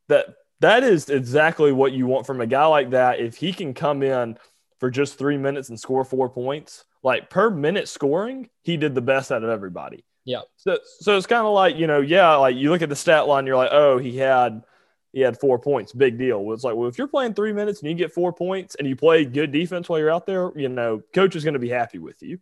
that 0.10 0.28
that 0.60 0.84
is 0.84 1.10
exactly 1.10 1.72
what 1.72 1.92
you 1.92 2.06
want 2.06 2.28
from 2.28 2.40
a 2.40 2.46
guy 2.46 2.66
like 2.66 2.92
that 2.92 3.20
if 3.20 3.38
he 3.38 3.52
can 3.52 3.74
come 3.74 4.04
in 4.04 4.38
for 4.82 4.90
just 4.90 5.18
three 5.18 5.38
minutes 5.38 5.70
and 5.70 5.80
score 5.80 6.04
four 6.04 6.28
points. 6.28 6.84
Like 7.04 7.30
per 7.30 7.50
minute 7.52 7.88
scoring, 7.88 8.50
he 8.64 8.78
did 8.78 8.96
the 8.96 9.02
best 9.02 9.32
out 9.32 9.44
of 9.44 9.50
everybody. 9.50 10.04
Yeah. 10.26 10.42
So 10.58 10.80
so 11.00 11.16
it's 11.16 11.28
kind 11.28 11.46
of 11.46 11.54
like, 11.54 11.78
you 11.78 11.88
know, 11.88 12.02
yeah, 12.02 12.36
like 12.36 12.56
you 12.56 12.72
look 12.72 12.82
at 12.82 12.90
the 12.90 12.96
stat 12.96 13.28
line, 13.28 13.46
you're 13.46 13.56
like, 13.56 13.72
oh, 13.72 14.00
he 14.00 14.18
had 14.18 14.64
he 15.14 15.20
had 15.22 15.40
four 15.40 15.60
points, 15.60 15.92
big 15.92 16.18
deal. 16.18 16.52
It's 16.54 16.64
like, 16.64 16.76
well, 16.76 16.88
if 16.88 16.98
you're 16.98 17.08
playing 17.08 17.34
three 17.34 17.52
minutes 17.52 17.82
and 17.82 17.90
you 17.90 17.96
get 17.96 18.14
four 18.14 18.32
points 18.32 18.76
and 18.76 18.88
you 18.88 18.96
play 18.96 19.26
good 19.26 19.52
defense 19.52 19.90
while 19.90 20.00
you're 20.00 20.12
out 20.12 20.26
there, 20.26 20.52
you 20.56 20.70
know, 20.70 21.02
coach 21.14 21.36
is 21.36 21.44
going 21.44 21.54
to 21.54 21.60
be 21.60 21.70
happy 21.70 22.00
with 22.00 22.22
you. 22.22 22.40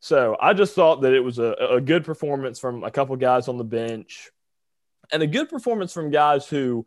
So 0.00 0.36
I 0.40 0.52
just 0.52 0.74
thought 0.74 1.02
that 1.02 1.14
it 1.14 1.20
was 1.20 1.38
a, 1.38 1.52
a 1.70 1.80
good 1.80 2.04
performance 2.04 2.58
from 2.58 2.84
a 2.84 2.90
couple 2.90 3.16
guys 3.16 3.48
on 3.48 3.58
the 3.58 3.64
bench 3.64 4.30
and 5.12 5.22
a 5.22 5.26
good 5.26 5.48
performance 5.48 5.92
from 5.92 6.10
guys 6.10 6.46
who, 6.46 6.86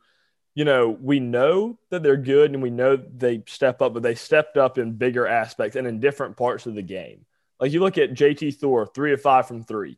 you 0.55 0.65
know, 0.65 0.89
we 0.89 1.19
know 1.19 1.77
that 1.89 2.03
they're 2.03 2.17
good 2.17 2.51
and 2.51 2.61
we 2.61 2.69
know 2.69 2.95
they 2.95 3.43
step 3.47 3.81
up, 3.81 3.93
but 3.93 4.03
they 4.03 4.15
stepped 4.15 4.57
up 4.57 4.77
in 4.77 4.93
bigger 4.93 5.27
aspects 5.27 5.75
and 5.75 5.87
in 5.87 5.99
different 5.99 6.37
parts 6.37 6.65
of 6.65 6.75
the 6.75 6.81
game. 6.81 7.25
Like 7.59 7.71
you 7.71 7.79
look 7.79 7.97
at 7.97 8.13
JT 8.13 8.55
Thor, 8.55 8.85
three 8.85 9.13
of 9.13 9.21
five 9.21 9.47
from 9.47 9.63
three. 9.63 9.97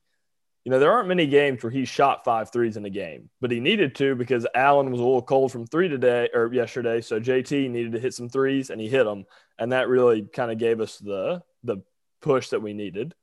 You 0.65 0.71
know, 0.71 0.79
there 0.79 0.91
aren't 0.91 1.07
many 1.07 1.27
games 1.27 1.61
where 1.61 1.71
he 1.71 1.85
shot 1.85 2.25
five 2.25 2.51
threes 2.51 2.75
in 2.75 2.85
a 2.85 2.89
game, 2.89 3.29
but 3.39 3.51
he 3.51 3.59
needed 3.59 3.93
to 3.95 4.15
because 4.15 4.47
Allen 4.55 4.91
was 4.91 4.99
a 4.99 5.03
little 5.03 5.21
cold 5.21 5.51
from 5.51 5.67
three 5.67 5.87
today 5.87 6.27
or 6.33 6.51
yesterday. 6.51 7.01
So 7.01 7.19
JT 7.19 7.69
needed 7.69 7.91
to 7.91 7.99
hit 7.99 8.15
some 8.15 8.29
threes 8.29 8.71
and 8.71 8.81
he 8.81 8.89
hit 8.89 9.03
them. 9.03 9.25
And 9.59 9.71
that 9.71 9.87
really 9.87 10.23
kind 10.23 10.51
of 10.51 10.57
gave 10.57 10.81
us 10.81 10.97
the 10.97 11.43
the 11.63 11.77
push 12.21 12.49
that 12.49 12.63
we 12.63 12.73
needed. 12.73 13.13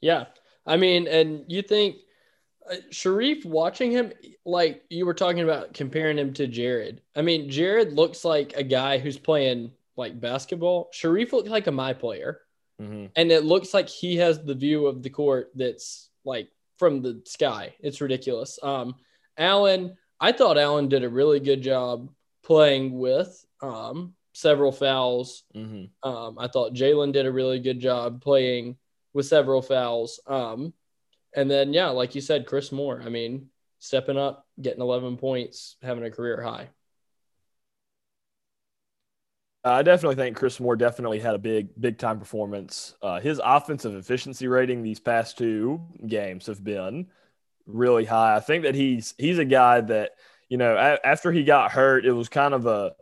Yeah. 0.00 0.26
I 0.66 0.76
mean, 0.76 1.06
and 1.06 1.44
you 1.46 1.62
think 1.62 1.98
uh, 2.68 2.76
Sharife 2.90 3.44
watching 3.44 3.92
him, 3.92 4.12
like 4.44 4.82
you 4.90 5.06
were 5.06 5.14
talking 5.14 5.42
about 5.42 5.72
comparing 5.72 6.18
him 6.18 6.32
to 6.34 6.48
Jared. 6.48 7.00
I 7.14 7.22
mean, 7.22 7.48
Jared 7.48 7.92
looks 7.92 8.24
like 8.24 8.54
a 8.56 8.64
guy 8.64 8.98
who's 8.98 9.18
playing 9.18 9.70
like 9.96 10.20
basketball. 10.20 10.90
Sharife 10.92 11.32
looks 11.32 11.48
like 11.48 11.68
a 11.68 11.72
my 11.72 11.92
player. 11.92 12.40
Mm-hmm. 12.80 13.06
And 13.16 13.32
it 13.32 13.44
looks 13.44 13.74
like 13.74 13.88
he 13.88 14.16
has 14.16 14.42
the 14.42 14.54
view 14.54 14.86
of 14.86 15.02
the 15.02 15.10
court 15.10 15.50
that's 15.54 16.07
like 16.28 16.50
from 16.78 17.02
the 17.02 17.22
sky. 17.24 17.74
It's 17.80 18.00
ridiculous. 18.00 18.58
Um, 18.62 18.94
Allen, 19.36 19.96
I 20.20 20.32
thought 20.32 20.58
Allen 20.58 20.88
did 20.88 21.04
a 21.04 21.08
really 21.08 21.40
good 21.40 21.62
job 21.62 22.10
playing 22.44 22.98
with 22.98 23.44
um, 23.60 24.14
several 24.32 24.72
fouls. 24.72 25.42
Mm-hmm. 25.56 26.08
Um, 26.08 26.38
I 26.38 26.48
thought 26.48 26.74
Jalen 26.74 27.12
did 27.12 27.26
a 27.26 27.32
really 27.32 27.58
good 27.58 27.80
job 27.80 28.22
playing 28.22 28.76
with 29.12 29.26
several 29.26 29.62
fouls. 29.62 30.20
Um, 30.26 30.72
and 31.34 31.50
then, 31.50 31.72
yeah, 31.72 31.88
like 31.88 32.14
you 32.14 32.20
said, 32.20 32.46
Chris 32.46 32.72
Moore, 32.72 33.02
I 33.04 33.08
mean, 33.08 33.48
stepping 33.78 34.18
up, 34.18 34.46
getting 34.60 34.80
11 34.80 35.16
points, 35.16 35.76
having 35.82 36.04
a 36.04 36.10
career 36.10 36.42
high. 36.42 36.68
I 39.64 39.82
definitely 39.82 40.16
think 40.16 40.36
Chris 40.36 40.60
Moore 40.60 40.76
definitely 40.76 41.18
had 41.18 41.34
a 41.34 41.38
big, 41.38 41.68
big 41.78 41.98
time 41.98 42.18
performance. 42.18 42.94
Uh, 43.02 43.20
his 43.20 43.40
offensive 43.44 43.94
efficiency 43.94 44.46
rating 44.46 44.82
these 44.82 45.00
past 45.00 45.36
two 45.36 45.82
games 46.06 46.46
have 46.46 46.62
been 46.62 47.08
really 47.66 48.04
high. 48.04 48.36
I 48.36 48.40
think 48.40 48.64
that 48.64 48.74
he's 48.74 49.14
he's 49.18 49.38
a 49.38 49.44
guy 49.44 49.80
that 49.82 50.12
you 50.48 50.58
know 50.58 50.76
a- 50.76 51.06
after 51.06 51.32
he 51.32 51.44
got 51.44 51.72
hurt, 51.72 52.06
it 52.06 52.12
was 52.12 52.28
kind 52.28 52.54
of 52.54 52.66
a, 52.66 52.94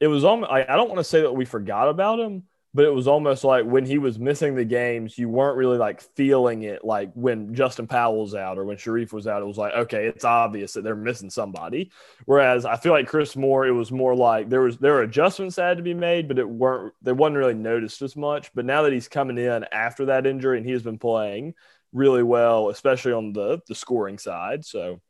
it 0.00 0.08
was 0.08 0.24
almost. 0.24 0.52
I, 0.52 0.62
I 0.64 0.76
don't 0.76 0.88
want 0.88 1.00
to 1.00 1.04
say 1.04 1.22
that 1.22 1.32
we 1.34 1.44
forgot 1.46 1.88
about 1.88 2.20
him, 2.20 2.44
but 2.74 2.86
it 2.86 2.94
was 2.94 3.06
almost 3.06 3.44
like 3.44 3.64
when 3.66 3.84
he 3.84 3.98
was 3.98 4.18
missing 4.18 4.54
the 4.54 4.64
games, 4.64 5.18
you 5.18 5.28
weren't 5.28 5.58
really 5.58 5.76
like 5.76 6.00
feeling 6.00 6.62
it 6.62 6.84
like 6.84 7.12
when 7.14 7.54
Justin 7.54 7.86
Powell's 7.86 8.34
out 8.34 8.58
or 8.58 8.64
when 8.64 8.78
Sharife 8.78 9.12
was 9.12 9.26
out. 9.26 9.42
It 9.42 9.46
was 9.46 9.58
like, 9.58 9.74
okay, 9.74 10.06
it's 10.06 10.24
obvious 10.24 10.72
that 10.72 10.82
they're 10.82 10.96
missing 10.96 11.28
somebody. 11.28 11.90
Whereas 12.24 12.64
I 12.64 12.76
feel 12.76 12.92
like 12.92 13.08
Chris 13.08 13.36
Moore, 13.36 13.66
it 13.66 13.72
was 13.72 13.92
more 13.92 14.16
like 14.16 14.48
there 14.48 14.62
was 14.62 14.78
there 14.78 14.94
were 14.94 15.02
adjustments 15.02 15.56
that 15.56 15.68
had 15.68 15.76
to 15.76 15.82
be 15.82 15.92
made, 15.92 16.28
but 16.28 16.38
it 16.38 16.48
weren't 16.48 16.94
they 17.02 17.12
wasn't 17.12 17.36
really 17.36 17.54
noticed 17.54 18.00
as 18.00 18.16
much. 18.16 18.50
But 18.54 18.64
now 18.64 18.82
that 18.82 18.92
he's 18.92 19.08
coming 19.08 19.36
in 19.36 19.66
after 19.70 20.06
that 20.06 20.26
injury 20.26 20.56
and 20.56 20.66
he 20.66 20.72
has 20.72 20.82
been 20.82 20.98
playing 20.98 21.54
really 21.92 22.22
well, 22.22 22.70
especially 22.70 23.12
on 23.12 23.34
the 23.34 23.60
the 23.68 23.74
scoring 23.74 24.16
side. 24.16 24.64
So 24.64 25.00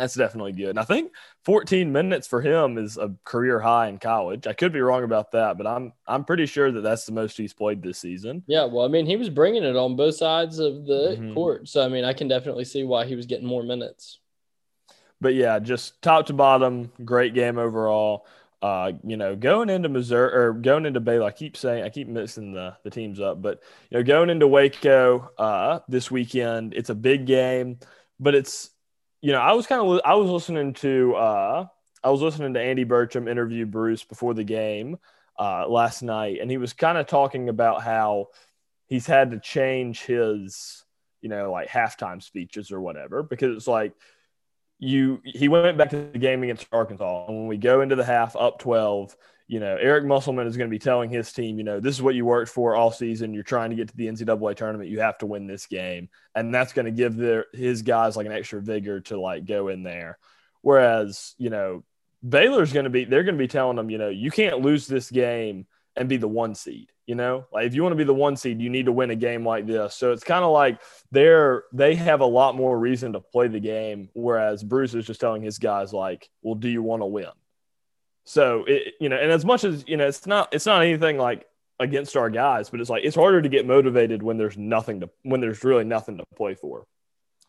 that's 0.00 0.14
definitely 0.14 0.52
good. 0.52 0.70
And 0.70 0.78
I 0.78 0.84
think 0.84 1.12
14 1.44 1.92
minutes 1.92 2.26
for 2.26 2.40
him 2.40 2.78
is 2.78 2.96
a 2.96 3.14
career 3.24 3.60
high 3.60 3.88
in 3.88 3.98
college. 3.98 4.46
I 4.46 4.54
could 4.54 4.72
be 4.72 4.80
wrong 4.80 5.04
about 5.04 5.32
that, 5.32 5.58
but 5.58 5.66
I'm 5.66 5.92
I'm 6.06 6.24
pretty 6.24 6.46
sure 6.46 6.72
that 6.72 6.80
that's 6.80 7.04
the 7.04 7.12
most 7.12 7.36
he's 7.36 7.52
played 7.52 7.82
this 7.82 7.98
season. 7.98 8.42
Yeah, 8.46 8.64
well, 8.64 8.86
I 8.86 8.88
mean, 8.88 9.04
he 9.04 9.16
was 9.16 9.28
bringing 9.28 9.62
it 9.62 9.76
on 9.76 9.96
both 9.96 10.14
sides 10.14 10.58
of 10.58 10.86
the 10.86 11.16
mm-hmm. 11.18 11.34
court, 11.34 11.68
so 11.68 11.84
I 11.84 11.88
mean, 11.88 12.04
I 12.04 12.14
can 12.14 12.28
definitely 12.28 12.64
see 12.64 12.82
why 12.82 13.04
he 13.04 13.14
was 13.14 13.26
getting 13.26 13.46
more 13.46 13.62
minutes. 13.62 14.20
But 15.20 15.34
yeah, 15.34 15.58
just 15.58 16.00
top 16.00 16.26
to 16.26 16.32
bottom, 16.32 16.90
great 17.04 17.34
game 17.34 17.58
overall. 17.58 18.26
Uh, 18.62 18.92
you 19.04 19.16
know, 19.16 19.36
going 19.36 19.68
into 19.68 19.88
Missouri 19.90 20.34
or 20.34 20.52
going 20.54 20.86
into 20.86 21.00
Baylor, 21.00 21.26
I 21.26 21.30
keep 21.30 21.56
saying 21.56 21.84
I 21.84 21.90
keep 21.90 22.08
mixing 22.08 22.52
the 22.52 22.76
the 22.84 22.90
teams 22.90 23.20
up, 23.20 23.42
but 23.42 23.62
you 23.90 23.98
know, 23.98 24.04
going 24.04 24.30
into 24.30 24.48
Waco 24.48 25.30
uh, 25.36 25.80
this 25.88 26.10
weekend, 26.10 26.72
it's 26.72 26.90
a 26.90 26.94
big 26.94 27.26
game, 27.26 27.78
but 28.18 28.34
it's 28.34 28.70
you 29.22 29.32
know, 29.32 29.40
I 29.40 29.52
was 29.52 29.66
kind 29.66 29.80
of 29.80 30.00
I 30.04 30.14
was 30.14 30.30
listening 30.30 30.74
to 30.74 31.14
uh, 31.14 31.66
I 32.02 32.10
was 32.10 32.22
listening 32.22 32.54
to 32.54 32.60
Andy 32.60 32.84
Burcham 32.84 33.28
interview 33.28 33.66
Bruce 33.66 34.04
before 34.04 34.34
the 34.34 34.44
game 34.44 34.98
uh, 35.38 35.68
last 35.68 36.02
night, 36.02 36.38
and 36.40 36.50
he 36.50 36.56
was 36.56 36.72
kind 36.72 36.96
of 36.96 37.06
talking 37.06 37.48
about 37.48 37.82
how 37.82 38.28
he's 38.86 39.06
had 39.06 39.30
to 39.32 39.38
change 39.38 40.02
his 40.02 40.84
you 41.20 41.28
know 41.28 41.50
like 41.52 41.68
halftime 41.68 42.22
speeches 42.22 42.72
or 42.72 42.80
whatever 42.80 43.22
because 43.22 43.56
it's 43.56 43.66
like 43.66 43.92
you 44.78 45.20
he 45.24 45.48
went 45.48 45.76
back 45.76 45.90
to 45.90 46.10
the 46.12 46.18
game 46.18 46.42
against 46.42 46.66
Arkansas, 46.72 47.26
and 47.26 47.36
when 47.36 47.46
we 47.46 47.58
go 47.58 47.82
into 47.82 47.96
the 47.96 48.04
half 48.04 48.34
up 48.36 48.58
twelve, 48.58 49.14
you 49.50 49.58
know, 49.58 49.76
Eric 49.80 50.04
Musselman 50.04 50.46
is 50.46 50.56
going 50.56 50.70
to 50.70 50.72
be 50.72 50.78
telling 50.78 51.10
his 51.10 51.32
team, 51.32 51.58
you 51.58 51.64
know, 51.64 51.80
this 51.80 51.96
is 51.96 52.00
what 52.00 52.14
you 52.14 52.24
worked 52.24 52.52
for 52.52 52.76
all 52.76 52.92
season. 52.92 53.34
You're 53.34 53.42
trying 53.42 53.70
to 53.70 53.76
get 53.76 53.88
to 53.88 53.96
the 53.96 54.06
NCAA 54.06 54.54
tournament. 54.54 54.90
You 54.90 55.00
have 55.00 55.18
to 55.18 55.26
win 55.26 55.48
this 55.48 55.66
game. 55.66 56.08
And 56.36 56.54
that's 56.54 56.72
going 56.72 56.84
to 56.84 56.92
give 56.92 57.16
their 57.16 57.46
his 57.52 57.82
guys 57.82 58.16
like 58.16 58.26
an 58.26 58.32
extra 58.32 58.60
vigor 58.60 59.00
to 59.00 59.18
like 59.18 59.46
go 59.46 59.66
in 59.66 59.82
there. 59.82 60.18
Whereas, 60.62 61.34
you 61.36 61.50
know, 61.50 61.82
Baylor's 62.26 62.72
going 62.72 62.84
to 62.84 62.90
be, 62.90 63.06
they're 63.06 63.24
going 63.24 63.34
to 63.34 63.42
be 63.42 63.48
telling 63.48 63.74
them, 63.74 63.90
you 63.90 63.98
know, 63.98 64.08
you 64.08 64.30
can't 64.30 64.60
lose 64.60 64.86
this 64.86 65.10
game 65.10 65.66
and 65.96 66.08
be 66.08 66.16
the 66.16 66.28
one 66.28 66.54
seed. 66.54 66.92
You 67.06 67.16
know, 67.16 67.46
like 67.52 67.66
if 67.66 67.74
you 67.74 67.82
want 67.82 67.90
to 67.90 67.96
be 67.96 68.04
the 68.04 68.14
one 68.14 68.36
seed, 68.36 68.60
you 68.60 68.70
need 68.70 68.86
to 68.86 68.92
win 68.92 69.10
a 69.10 69.16
game 69.16 69.44
like 69.44 69.66
this. 69.66 69.96
So 69.96 70.12
it's 70.12 70.22
kind 70.22 70.44
of 70.44 70.52
like 70.52 70.80
they're 71.10 71.64
they 71.72 71.96
have 71.96 72.20
a 72.20 72.24
lot 72.24 72.54
more 72.54 72.78
reason 72.78 73.14
to 73.14 73.20
play 73.20 73.48
the 73.48 73.58
game, 73.58 74.10
whereas 74.12 74.62
Bruce 74.62 74.94
is 74.94 75.08
just 75.08 75.20
telling 75.20 75.42
his 75.42 75.58
guys 75.58 75.92
like, 75.92 76.30
"Well, 76.40 76.54
do 76.54 76.68
you 76.68 76.84
want 76.84 77.02
to 77.02 77.06
win?" 77.06 77.26
So 78.30 78.62
it, 78.68 78.94
you 79.00 79.08
know, 79.08 79.16
and 79.16 79.32
as 79.32 79.44
much 79.44 79.64
as 79.64 79.82
you 79.88 79.96
know, 79.96 80.06
it's 80.06 80.24
not 80.24 80.54
it's 80.54 80.64
not 80.64 80.82
anything 80.82 81.18
like 81.18 81.46
against 81.80 82.16
our 82.16 82.30
guys, 82.30 82.70
but 82.70 82.78
it's 82.78 82.88
like 82.88 83.02
it's 83.02 83.16
harder 83.16 83.42
to 83.42 83.48
get 83.48 83.66
motivated 83.66 84.22
when 84.22 84.38
there's 84.38 84.56
nothing 84.56 85.00
to 85.00 85.10
when 85.24 85.40
there's 85.40 85.64
really 85.64 85.82
nothing 85.82 86.18
to 86.18 86.24
play 86.36 86.54
for. 86.54 86.86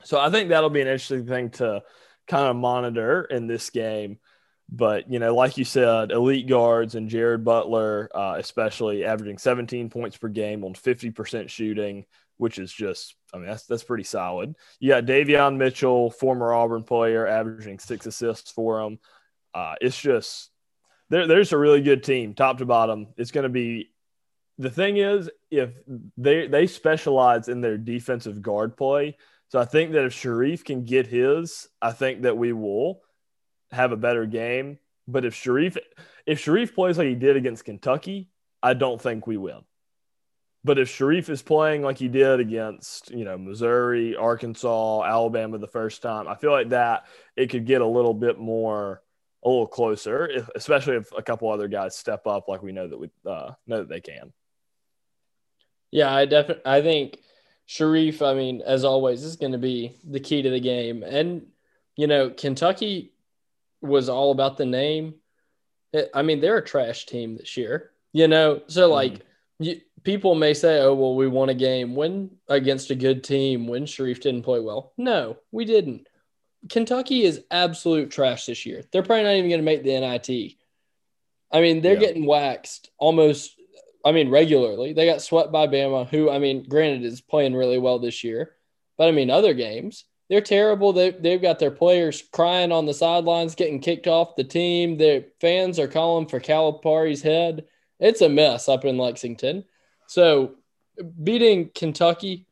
So 0.04 0.20
I 0.20 0.32
think 0.32 0.50
that'll 0.50 0.72
be 0.72 0.82
an 0.82 0.88
interesting 0.88 1.28
thing 1.28 1.52
to 1.52 1.84
kind 2.28 2.48
of 2.48 2.56
monitor 2.56 3.22
in 3.22 3.46
this 3.46 3.70
game. 3.70 4.18
But 4.72 5.12
you 5.12 5.20
know, 5.20 5.36
like 5.36 5.56
you 5.60 5.66
said, 5.66 6.12
elite 6.12 6.48
guards 6.48 6.96
and 6.96 7.10
Jared 7.10 7.46
Butler, 7.46 8.10
uh, 8.16 8.38
especially 8.40 9.06
averaging 9.06 9.38
17 9.38 9.92
points 9.92 10.18
per 10.18 10.30
game 10.30 10.64
on 10.64 10.74
50% 10.74 11.48
shooting, 11.48 12.06
which 12.38 12.58
is 12.58 12.74
just, 12.74 13.14
I 13.32 13.38
mean, 13.38 13.46
that's 13.46 13.68
that's 13.68 13.84
pretty 13.84 14.06
solid. 14.06 14.56
You 14.80 14.90
got 14.90 15.06
Davion 15.06 15.58
Mitchell, 15.58 16.10
former 16.10 16.52
Auburn 16.52 16.82
player, 16.82 17.28
averaging 17.28 17.78
six 17.78 18.08
assists 18.08 18.50
for 18.50 18.82
him. 18.82 18.98
Uh, 19.54 19.76
it's 19.80 20.02
just 20.02 20.48
there, 21.12 21.28
there's 21.28 21.52
a 21.52 21.58
really 21.58 21.82
good 21.82 22.04
team, 22.04 22.34
top 22.34 22.58
to 22.60 22.66
bottom. 22.66 23.08
It's 23.18 23.32
going 23.32 23.44
to 23.44 23.50
be 23.50 23.92
the 24.58 24.70
thing 24.70 24.98
is 24.98 25.30
if 25.50 25.72
they 26.18 26.48
they 26.48 26.68
specialize 26.68 27.50
in 27.50 27.62
their 27.62 27.78
defensive 27.78 28.42
guard 28.42 28.78
play. 28.78 29.18
So 29.50 29.60
I 29.60 29.66
think 29.66 29.92
that 29.92 30.06
if 30.06 30.14
Sharife 30.14 30.64
can 30.64 30.86
get 30.86 31.08
his, 31.08 31.68
I 31.82 31.92
think 31.92 32.22
that 32.22 32.38
we 32.38 32.54
will 32.54 33.02
have 33.72 33.92
a 33.92 33.98
better 33.98 34.26
game. 34.26 34.80
But 35.06 35.26
if 35.26 35.36
Sharife 35.36 35.78
if 36.26 36.44
Sharife 36.44 36.74
plays 36.74 36.98
like 36.98 37.08
he 37.08 37.16
did 37.16 37.36
against 37.36 37.66
Kentucky, 37.66 38.30
I 38.64 38.74
don't 38.74 39.02
think 39.02 39.28
we 39.28 39.36
will. 39.36 39.66
But 40.64 40.80
if 40.80 40.88
Sharife 40.88 41.28
is 41.30 41.42
playing 41.42 41.82
like 41.82 41.98
he 41.98 42.08
did 42.08 42.40
against, 42.40 43.12
you 43.12 43.26
know, 43.26 43.38
Missouri, 43.38 44.16
Arkansas, 44.16 45.04
Alabama 45.04 45.58
the 45.58 45.68
first 45.68 46.02
time, 46.02 46.30
I 46.30 46.36
feel 46.36 46.52
like 46.52 46.70
that 46.70 47.06
it 47.36 47.50
could 47.50 47.66
get 47.66 47.82
a 47.82 47.88
little 47.88 48.14
bit 48.14 48.40
more 48.40 49.02
a 49.44 49.50
little 49.50 49.68
closer, 49.68 50.28
if, 50.28 50.50
especially 50.56 50.98
if 50.98 51.12
a 51.18 51.24
couple 51.24 51.50
other 51.50 51.68
guys 51.68 51.98
step 51.98 52.28
up 52.28 52.48
like 52.48 52.62
we 52.62 52.72
know 52.72 52.88
that 52.88 53.00
we 53.00 53.10
uh, 53.26 53.52
know 53.68 53.80
that 53.80 53.90
they 53.90 54.02
can. 54.02 54.32
Yeah, 55.92 56.14
I 56.14 56.26
definitely 56.26 56.66
I 56.66 56.82
think 56.82 57.20
Sharife. 57.68 58.26
I 58.26 58.34
mean, 58.34 58.62
as 58.66 58.84
always, 58.84 59.24
is 59.24 59.36
going 59.36 59.52
to 59.54 59.58
be 59.58 59.98
the 60.04 60.20
key 60.20 60.42
to 60.42 60.50
the 60.50 60.60
game. 60.60 61.04
And 61.04 61.48
you 61.96 62.08
know, 62.08 62.30
Kentucky 62.30 63.14
was 63.82 64.10
all 64.10 64.32
about 64.32 64.58
the 64.58 64.66
name. 64.66 65.16
I 66.14 66.22
mean, 66.22 66.40
they're 66.40 66.58
a 66.58 66.66
trash 66.66 67.06
team 67.06 67.38
this 67.38 67.58
year. 67.58 67.92
You 68.14 68.28
know, 68.28 68.62
so 68.68 68.84
mm-hmm. 68.84 68.94
like 68.94 69.14
mm. 69.14 69.22
you, 69.60 69.82
people 70.04 70.36
may 70.36 70.54
say, 70.54 70.80
"Oh, 70.82 70.94
well, 70.94 71.16
we 71.16 71.28
won 71.28 71.50
a 71.50 71.54
game 71.54 71.96
when 71.96 72.32
against 72.48 72.92
a 72.92 72.96
good 72.96 73.24
team 73.24 73.68
when 73.68 73.86
Sharife 73.86 74.22
didn't 74.22 74.44
play 74.44 74.60
well." 74.60 74.94
No, 74.98 75.38
we 75.52 75.66
didn't. 75.66 76.08
Kentucky 76.70 77.24
is 77.24 77.44
absolute 77.50 78.12
trash 78.12 78.46
this 78.46 78.66
year. 78.66 78.84
They're 78.92 79.04
probably 79.04 79.24
not 79.24 79.36
even 79.36 79.50
going 79.50 79.62
to 79.62 79.66
make 79.66 79.84
the 79.84 80.00
NIT. 80.00 80.56
I 81.52 81.62
mean, 81.62 81.82
they're 81.82 81.94
yeah. 81.94 82.00
getting 82.00 82.26
waxed 82.26 82.92
almost 82.98 83.56
I 84.04 84.12
mean, 84.12 84.30
regularly. 84.30 84.94
They 84.94 85.06
got 85.06 85.22
swept 85.22 85.52
by 85.52 85.68
Bama, 85.68 86.08
who, 86.08 86.30
I 86.30 86.40
mean, 86.40 86.64
granted, 86.64 87.04
is 87.04 87.22
playing 87.22 87.56
really 87.56 87.78
well 87.78 88.00
this 88.00 88.24
year. 88.24 88.56
But 88.98 89.08
I 89.08 89.12
mean, 89.12 89.30
other 89.30 89.54
games, 89.54 90.06
they're 90.30 90.42
terrible. 90.42 90.94
They, 90.94 91.12
they've 91.12 91.42
got 91.42 91.60
their 91.60 91.72
players 91.72 92.24
crying 92.32 92.72
on 92.72 92.86
the 92.86 92.94
sidelines, 92.94 93.56
getting 93.56 93.80
kicked 93.80 94.08
off 94.08 94.36
the 94.36 94.44
team. 94.44 94.98
Their 94.98 95.26
fans 95.40 95.80
are 95.80 95.88
calling 95.88 96.28
for 96.28 96.40
Calipari's 96.40 97.22
head. 97.22 97.66
It's 98.00 98.22
a 98.22 98.30
mess 98.30 98.68
up 98.68 98.86
in 98.86 98.98
Lexington. 98.98 99.66
So 100.08 100.56
beating 101.24 101.70
Kentucky, 101.74 102.48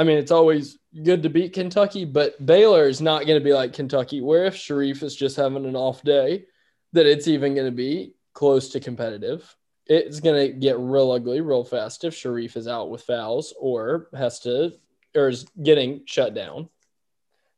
I 0.00 0.02
mean, 0.02 0.16
it's 0.16 0.30
always 0.30 0.78
good 1.04 1.22
to 1.24 1.28
beat 1.28 1.52
Kentucky, 1.52 2.06
but 2.06 2.46
Baylor 2.46 2.88
is 2.88 3.02
not 3.02 3.26
going 3.26 3.38
to 3.38 3.44
be 3.44 3.52
like 3.52 3.74
Kentucky, 3.74 4.22
where 4.22 4.46
if 4.46 4.56
Sharife 4.56 5.02
is 5.02 5.14
just 5.14 5.36
having 5.36 5.66
an 5.66 5.76
off 5.76 6.02
day, 6.02 6.46
that 6.94 7.04
it's 7.04 7.28
even 7.28 7.54
going 7.54 7.66
to 7.66 7.70
be 7.70 8.14
close 8.32 8.70
to 8.70 8.80
competitive. 8.80 9.54
It's 9.84 10.20
going 10.20 10.36
to 10.36 10.58
get 10.58 10.78
real 10.78 11.10
ugly 11.10 11.42
real 11.42 11.64
fast 11.64 12.04
if 12.04 12.14
Sharife 12.14 12.56
is 12.56 12.66
out 12.66 12.88
with 12.88 13.02
fouls 13.02 13.52
or 13.60 14.08
has 14.14 14.40
to 14.40 14.72
or 15.14 15.28
is 15.28 15.44
getting 15.62 16.00
shut 16.06 16.32
down. 16.32 16.70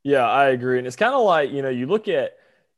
Yeah, 0.03 0.29
I 0.29 0.47
agree. 0.47 0.79
And 0.79 0.87
it's 0.89 0.97
kind 0.97 1.15
of 1.15 1.25
like, 1.25 1.53
you 1.53 1.63
know, 1.63 1.69
you 1.69 1.87
look 1.87 2.09
at, 2.09 2.33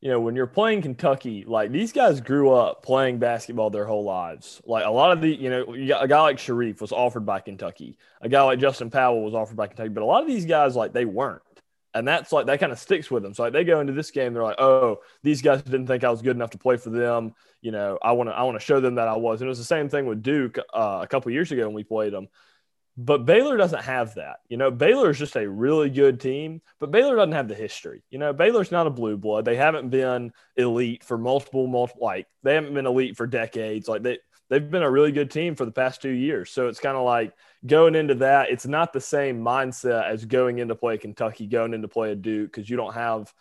you 0.04 0.10
know, 0.10 0.20
when 0.20 0.36
you're 0.36 0.46
playing 0.46 0.82
Kentucky, 0.82 1.46
like 1.46 1.72
these 1.72 1.90
guys 1.90 2.20
grew 2.20 2.52
up 2.52 2.82
playing 2.82 3.18
basketball 3.18 3.70
their 3.70 3.86
whole 3.86 4.04
lives. 4.04 4.60
Like 4.66 4.84
a 4.84 4.90
lot 4.90 5.12
of 5.12 5.22
the, 5.22 5.34
you 5.34 5.48
know, 5.48 5.64
a 5.98 6.06
guy 6.06 6.20
like 6.20 6.36
Sharife 6.36 6.82
was 6.82 6.92
offered 6.92 7.24
by 7.24 7.40
Kentucky. 7.40 7.96
A 8.20 8.28
guy 8.28 8.42
like 8.42 8.58
Justin 8.58 8.90
Powell 8.90 9.24
was 9.24 9.32
offered 9.32 9.56
by 9.56 9.66
Kentucky. 9.66 9.88
But 9.88 10.02
a 10.02 10.04
lot 10.04 10.20
of 10.20 10.28
these 10.28 10.44
guys, 10.44 10.76
like 10.76 10.92
they 10.92 11.06
weren't. 11.06 11.40
And 11.94 12.06
that's 12.06 12.32
like 12.32 12.44
that 12.46 12.60
kind 12.60 12.70
of 12.70 12.78
sticks 12.78 13.10
with 13.10 13.22
them. 13.22 13.32
So 13.32 13.44
like 13.44 13.54
they 13.54 13.64
go 13.64 13.80
into 13.80 13.94
this 13.94 14.10
game, 14.10 14.34
they're 14.34 14.42
like, 14.42 14.60
oh, 14.60 14.98
these 15.22 15.40
guys 15.40 15.62
didn't 15.62 15.86
think 15.86 16.04
I 16.04 16.10
was 16.10 16.20
good 16.20 16.36
enough 16.36 16.50
to 16.50 16.58
play 16.58 16.76
for 16.76 16.90
them. 16.90 17.32
You 17.62 17.72
know, 17.72 17.98
I 18.02 18.12
want 18.12 18.28
to 18.28 18.34
I 18.34 18.42
want 18.42 18.60
to 18.60 18.64
show 18.64 18.80
them 18.80 18.96
that 18.96 19.08
I 19.08 19.16
was. 19.16 19.40
And 19.40 19.48
it 19.48 19.48
was 19.48 19.58
the 19.58 19.64
same 19.64 19.88
thing 19.88 20.04
with 20.04 20.22
Duke 20.22 20.58
uh, 20.74 20.98
a 21.02 21.06
couple 21.06 21.32
years 21.32 21.50
ago 21.50 21.64
when 21.64 21.74
we 21.74 21.82
played 21.82 22.12
them. 22.12 22.28
But 22.96 23.26
Baylor 23.26 23.56
doesn't 23.56 23.82
have 23.82 24.14
that. 24.14 24.36
You 24.48 24.56
know, 24.56 24.70
Baylor 24.70 25.10
is 25.10 25.18
just 25.18 25.36
a 25.36 25.48
really 25.48 25.90
good 25.90 26.20
team, 26.20 26.62
but 26.78 26.92
Baylor 26.92 27.16
doesn't 27.16 27.32
have 27.32 27.48
the 27.48 27.54
history. 27.54 28.04
You 28.08 28.18
know, 28.18 28.32
Baylor's 28.32 28.70
not 28.70 28.86
a 28.86 28.90
blue 28.90 29.16
blood. 29.16 29.44
They 29.44 29.56
haven't 29.56 29.90
been 29.90 30.32
elite 30.56 31.02
for 31.02 31.18
multiple, 31.18 31.66
multiple 31.66 32.06
like 32.06 32.28
they 32.44 32.54
haven't 32.54 32.74
been 32.74 32.86
elite 32.86 33.16
for 33.16 33.26
decades. 33.26 33.88
Like 33.88 34.02
they 34.02 34.18
they've 34.48 34.70
been 34.70 34.82
a 34.82 34.90
really 34.90 35.10
good 35.10 35.30
team 35.30 35.56
for 35.56 35.64
the 35.64 35.72
past 35.72 36.02
two 36.02 36.10
years. 36.10 36.50
So 36.50 36.68
it's 36.68 36.78
kind 36.78 36.96
of 36.96 37.04
like 37.04 37.32
going 37.66 37.96
into 37.96 38.14
that, 38.16 38.50
it's 38.50 38.66
not 38.66 38.92
the 38.92 39.00
same 39.00 39.40
mindset 39.40 40.08
as 40.08 40.24
going 40.24 40.58
into 40.58 40.76
play 40.76 40.98
Kentucky, 40.98 41.46
going 41.46 41.74
into 41.74 41.88
play 41.88 42.12
a 42.12 42.14
Duke, 42.14 42.52
because 42.52 42.68
you 42.68 42.76
don't 42.76 42.94
have 42.94 43.32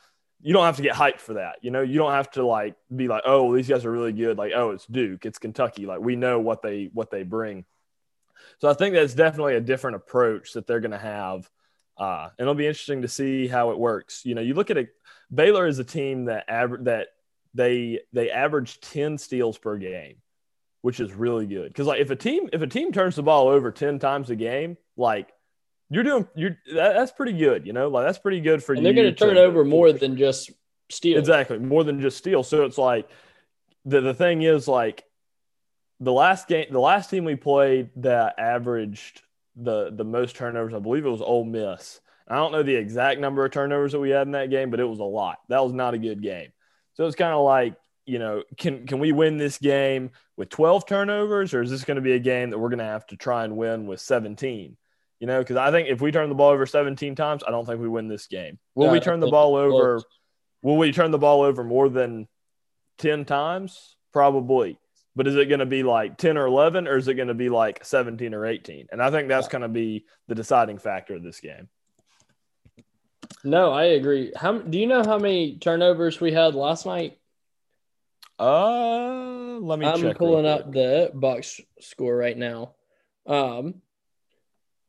you 0.41 0.51
don't 0.51 0.65
have 0.65 0.75
to 0.77 0.83
get 0.83 0.95
hyped 0.95 1.19
for 1.19 1.35
that. 1.35 1.55
You 1.61 1.71
know, 1.71 1.81
you 1.81 1.97
don't 1.97 2.11
have 2.11 2.31
to 2.31 2.45
like 2.45 2.75
be 2.93 3.07
like, 3.07 3.23
oh, 3.25 3.55
these 3.55 3.67
guys 3.67 3.85
are 3.85 3.91
really 3.91 4.11
good. 4.11 4.37
Like, 4.37 4.51
oh, 4.55 4.71
it's 4.71 4.85
Duke, 4.85 5.25
it's 5.25 5.39
Kentucky. 5.39 5.85
Like 5.85 5.99
we 5.99 6.15
know 6.15 6.39
what 6.39 6.61
they 6.61 6.89
what 6.91 7.11
they 7.11 7.23
bring. 7.23 7.65
So 8.59 8.69
I 8.69 8.73
think 8.73 8.95
that's 8.95 9.13
definitely 9.13 9.55
a 9.55 9.61
different 9.61 9.95
approach 9.95 10.53
that 10.53 10.67
they're 10.67 10.79
going 10.79 10.91
to 10.91 10.97
have. 10.97 11.49
Uh, 11.97 12.29
and 12.37 12.45
it'll 12.45 12.55
be 12.55 12.67
interesting 12.67 13.03
to 13.03 13.07
see 13.07 13.47
how 13.47 13.71
it 13.71 13.77
works. 13.77 14.25
You 14.25 14.35
know, 14.35 14.41
you 14.41 14.53
look 14.53 14.71
at 14.71 14.77
it, 14.77 14.89
Baylor 15.33 15.67
is 15.67 15.79
a 15.79 15.83
team 15.83 16.25
that 16.25 16.45
aver- 16.49 16.79
that 16.83 17.09
they 17.53 17.99
they 18.11 18.31
average 18.31 18.79
10 18.81 19.17
steals 19.17 19.57
per 19.57 19.77
game, 19.77 20.15
which 20.81 20.99
is 20.99 21.13
really 21.13 21.45
good. 21.45 21.67
Because 21.67 21.87
like 21.87 22.01
if 22.01 22.09
a 22.09 22.15
team 22.15 22.49
if 22.51 22.61
a 22.61 22.67
team 22.67 22.91
turns 22.91 23.15
the 23.15 23.23
ball 23.23 23.47
over 23.47 23.71
10 23.71 23.99
times 23.99 24.29
a 24.29 24.35
game, 24.35 24.77
like 24.97 25.31
you're 25.89 26.03
doing 26.03 26.27
you're 26.35 26.57
that, 26.73 26.93
that's 26.93 27.11
pretty 27.11 27.33
good, 27.33 27.67
you 27.67 27.73
know, 27.73 27.89
like 27.89 28.05
that's 28.05 28.19
pretty 28.19 28.41
good 28.41 28.63
for 28.63 28.73
and 28.73 28.81
you. 28.81 28.93
They're 28.93 29.03
going 29.03 29.15
to 29.15 29.19
turn 29.19 29.37
over 29.37 29.63
more 29.63 29.91
than 29.93 30.17
just 30.17 30.49
steal. 30.89 31.19
Exactly, 31.19 31.59
more 31.59 31.83
than 31.83 32.01
just 32.01 32.17
steal. 32.17 32.43
So 32.43 32.63
it's 32.65 32.77
like 32.77 33.07
the 33.85 34.01
the 34.01 34.13
thing 34.13 34.41
is 34.41 34.67
like 34.67 35.03
the 36.03 36.11
last 36.11 36.47
game, 36.47 36.67
the 36.69 36.79
last 36.79 37.09
team 37.09 37.25
we 37.25 37.35
played 37.35 37.89
that 37.97 38.37
averaged 38.37 39.21
the 39.55 39.91
the 39.91 40.03
most 40.03 40.35
turnovers, 40.35 40.73
I 40.73 40.79
believe 40.79 41.05
it 41.05 41.09
was 41.09 41.21
Ole 41.21 41.45
Miss. 41.45 42.01
I 42.27 42.35
don't 42.35 42.51
know 42.51 42.63
the 42.63 42.75
exact 42.75 43.19
number 43.19 43.45
of 43.45 43.51
turnovers 43.51 43.91
that 43.91 43.99
we 43.99 44.09
had 44.09 44.27
in 44.27 44.31
that 44.31 44.49
game, 44.49 44.69
but 44.69 44.79
it 44.79 44.85
was 44.85 44.99
a 44.99 45.03
lot. 45.03 45.39
That 45.49 45.63
was 45.63 45.73
not 45.73 45.93
a 45.93 45.97
good 45.97 46.21
game. 46.21 46.49
So 46.93 47.05
it's 47.05 47.15
kind 47.15 47.33
of 47.33 47.43
like, 47.43 47.75
you 48.05 48.19
know, 48.19 48.43
can 48.57 48.85
can 48.85 48.99
we 48.99 49.11
win 49.11 49.37
this 49.37 49.57
game 49.57 50.11
with 50.35 50.49
12 50.49 50.85
turnovers, 50.85 51.53
or 51.53 51.61
is 51.61 51.69
this 51.69 51.83
going 51.83 51.95
to 51.95 52.01
be 52.01 52.13
a 52.13 52.19
game 52.19 52.49
that 52.49 52.59
we're 52.59 52.69
going 52.69 52.79
to 52.79 52.85
have 52.85 53.05
to 53.07 53.17
try 53.17 53.45
and 53.45 53.55
win 53.55 53.87
with 53.87 53.99
17? 54.01 54.77
You 55.19 55.27
know, 55.27 55.39
because 55.39 55.55
I 55.55 55.71
think 55.71 55.87
if 55.87 56.01
we 56.01 56.11
turn 56.11 56.27
the 56.27 56.35
ball 56.35 56.51
over 56.51 56.65
17 56.65 57.15
times, 57.15 57.43
I 57.47 57.51
don't 57.51 57.65
think 57.65 57.79
we 57.79 57.87
win 57.87 58.09
this 58.09 58.27
game. 58.27 58.59
Will 58.75 58.89
we 58.89 58.99
turn 58.99 59.21
the 59.21 59.29
ball 59.29 59.55
over? 59.55 60.01
Will 60.61 60.77
we 60.77 60.91
turn 60.91 61.11
the 61.11 61.17
ball 61.17 61.43
over 61.43 61.63
more 61.63 61.87
than 61.87 62.27
10 62.97 63.25
times? 63.25 63.95
Probably 64.11 64.77
but 65.15 65.27
is 65.27 65.35
it 65.35 65.47
going 65.47 65.59
to 65.59 65.65
be 65.65 65.83
like 65.83 66.17
10 66.17 66.37
or 66.37 66.47
11 66.47 66.87
or 66.87 66.97
is 66.97 67.07
it 67.07 67.15
going 67.15 67.27
to 67.27 67.33
be 67.33 67.49
like 67.49 67.85
17 67.85 68.33
or 68.33 68.45
18 68.45 68.87
and 68.91 69.01
i 69.01 69.11
think 69.11 69.27
that's 69.27 69.47
going 69.47 69.61
to 69.61 69.67
be 69.67 70.05
the 70.27 70.35
deciding 70.35 70.77
factor 70.77 71.15
of 71.15 71.23
this 71.23 71.39
game. 71.39 71.69
No 73.43 73.71
i 73.71 73.85
agree. 73.85 74.31
How 74.35 74.57
do 74.57 74.77
you 74.77 74.87
know 74.87 75.03
how 75.03 75.17
many 75.17 75.57
turnovers 75.57 76.19
we 76.19 76.31
had 76.31 76.55
last 76.55 76.85
night? 76.85 77.17
Uh 78.39 79.59
let 79.59 79.79
me 79.79 79.85
i'm 79.85 80.13
pulling 80.15 80.45
up 80.45 80.71
the 80.71 81.11
box 81.13 81.59
score 81.79 82.15
right 82.15 82.37
now. 82.37 82.75
Um 83.25 83.75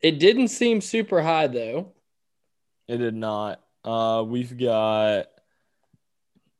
it 0.00 0.18
didn't 0.18 0.48
seem 0.48 0.80
super 0.80 1.22
high 1.22 1.46
though. 1.46 1.94
It 2.88 2.98
did 2.98 3.14
not. 3.14 3.60
Uh 3.84 4.24
we've 4.26 4.56
got 4.56 5.26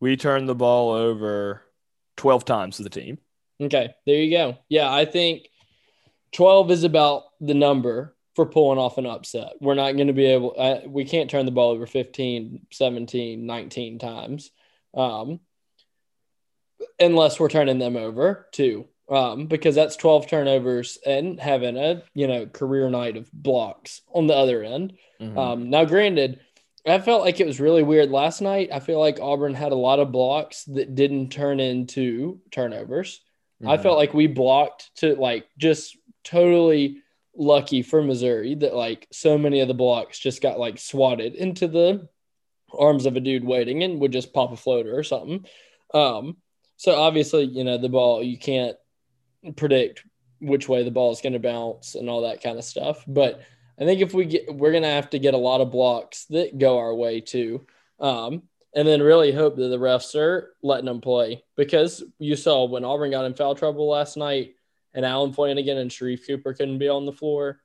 we 0.00 0.16
turned 0.16 0.48
the 0.48 0.55
ball 0.55 0.92
over 0.92 1.62
12 2.16 2.44
times 2.44 2.77
to 2.77 2.83
the 2.83 2.90
team 2.90 3.18
Okay, 3.60 3.94
there 4.06 4.16
you 4.16 4.30
go. 4.30 4.58
Yeah, 4.68 4.92
I 4.92 5.04
think 5.04 5.48
12 6.32 6.70
is 6.70 6.84
about 6.84 7.24
the 7.40 7.54
number 7.54 8.14
for 8.34 8.46
pulling 8.46 8.78
off 8.78 8.98
an 8.98 9.06
upset. 9.06 9.52
We're 9.60 9.74
not 9.74 9.92
going 9.92 10.08
to 10.08 10.12
be 10.12 10.26
able, 10.26 10.54
uh, 10.58 10.80
we 10.86 11.04
can't 11.04 11.30
turn 11.30 11.46
the 11.46 11.52
ball 11.52 11.70
over 11.70 11.86
15, 11.86 12.66
17, 12.72 13.46
19 13.46 13.98
times 13.98 14.50
um, 14.96 15.40
unless 16.98 17.38
we're 17.38 17.48
turning 17.48 17.78
them 17.78 17.96
over 17.96 18.48
too, 18.52 18.86
um, 19.08 19.46
because 19.46 19.74
that's 19.74 19.96
12 19.96 20.26
turnovers 20.26 20.98
and 21.06 21.38
having 21.38 21.76
a, 21.76 22.02
you 22.14 22.26
know, 22.26 22.46
career 22.46 22.90
night 22.90 23.16
of 23.16 23.30
blocks 23.32 24.02
on 24.12 24.26
the 24.26 24.34
other 24.34 24.62
end. 24.62 24.94
Mm-hmm. 25.20 25.38
Um, 25.38 25.70
now, 25.70 25.84
granted, 25.84 26.40
I 26.86 26.98
felt 27.00 27.22
like 27.22 27.40
it 27.40 27.46
was 27.46 27.60
really 27.60 27.82
weird 27.82 28.10
last 28.10 28.40
night. 28.40 28.70
I 28.72 28.80
feel 28.80 28.98
like 28.98 29.20
Auburn 29.20 29.54
had 29.54 29.72
a 29.72 29.76
lot 29.76 30.00
of 30.00 30.12
blocks 30.12 30.64
that 30.64 30.94
didn't 30.94 31.30
turn 31.30 31.60
into 31.60 32.40
turnovers. 32.50 33.20
Mm-hmm. 33.64 33.72
I 33.72 33.83
felt 33.83 33.98
like 33.98 34.14
we 34.14 34.27
blocked 34.27 34.90
to 34.96 35.14
like 35.14 35.46
just 35.59 35.96
totally 36.22 37.03
lucky 37.37 37.83
for 37.83 38.03
Missouri 38.03 38.55
that 38.55 38.74
like 38.74 39.07
so 39.12 39.37
many 39.37 39.61
of 39.61 39.68
the 39.68 39.74
blocks 39.74 40.18
just 40.18 40.42
got 40.42 40.59
like 40.59 40.79
swatted 40.79 41.35
into 41.35 41.66
the 41.66 42.09
arms 42.72 43.07
of 43.07 43.16
a 43.16 43.20
dude 43.20 43.44
waiting 43.44 43.83
and 43.83 44.00
would 44.00 44.12
just 44.12 44.33
pop 44.33 44.53
a 44.53 44.57
floater 44.57 44.96
or 44.96 45.03
something. 45.03 45.44
Um, 45.92 46.37
so 46.77 46.94
obviously, 46.94 47.44
you 47.44 47.64
know, 47.64 47.79
the 47.79 47.88
ball 47.88 48.22
you 48.22 48.38
can't 48.38 48.77
predict 49.57 50.05
which 50.40 50.68
way 50.68 50.83
the 50.83 50.90
ball 50.90 51.12
is 51.12 51.20
going 51.20 51.33
to 51.33 51.38
bounce 51.38 51.94
and 51.94 52.09
all 52.09 52.22
that 52.22 52.42
kind 52.42 52.59
of 52.59 52.64
stuff. 52.64 53.05
But 53.07 53.40
I 53.81 53.85
think 53.85 54.00
if 54.00 54.14
we 54.14 54.27
get, 54.27 54.55
we're 54.55 54.72
going 54.72 54.83
to 54.83 54.88
have 54.88 55.11
to 55.11 55.18
get 55.18 55.35
a 55.35 55.38
lot 55.38 55.61
of 55.61 55.70
blocks 55.70 56.27
that 56.27 56.59
go 56.59 56.79
our 56.79 56.94
way 56.94 57.20
too. 57.20 57.66
Um, 57.98 58.42
and 58.74 58.87
then 58.87 59.02
really 59.02 59.32
hope 59.32 59.56
that 59.56 59.68
the 59.68 59.78
refs 59.78 60.14
are 60.14 60.54
letting 60.62 60.87
them 60.87 61.00
play 61.00 61.44
because 61.56 62.02
you 62.18 62.37
saw 62.37 62.64
when 62.64 62.84
Auburn 62.84 63.12
got 63.12 63.24
in 63.24 63.34
foul 63.34 63.54
trouble 63.54 63.88
last 63.88 64.16
night 64.16 64.54
and 64.92 65.04
Allen 65.04 65.32
Flanigan 65.32 65.76
and 65.76 65.90
Sharife 65.90 66.26
Cooper 66.26 66.54
couldn't 66.54 66.78
be 66.78 66.88
on 66.88 67.06
the 67.06 67.12
floor, 67.12 67.60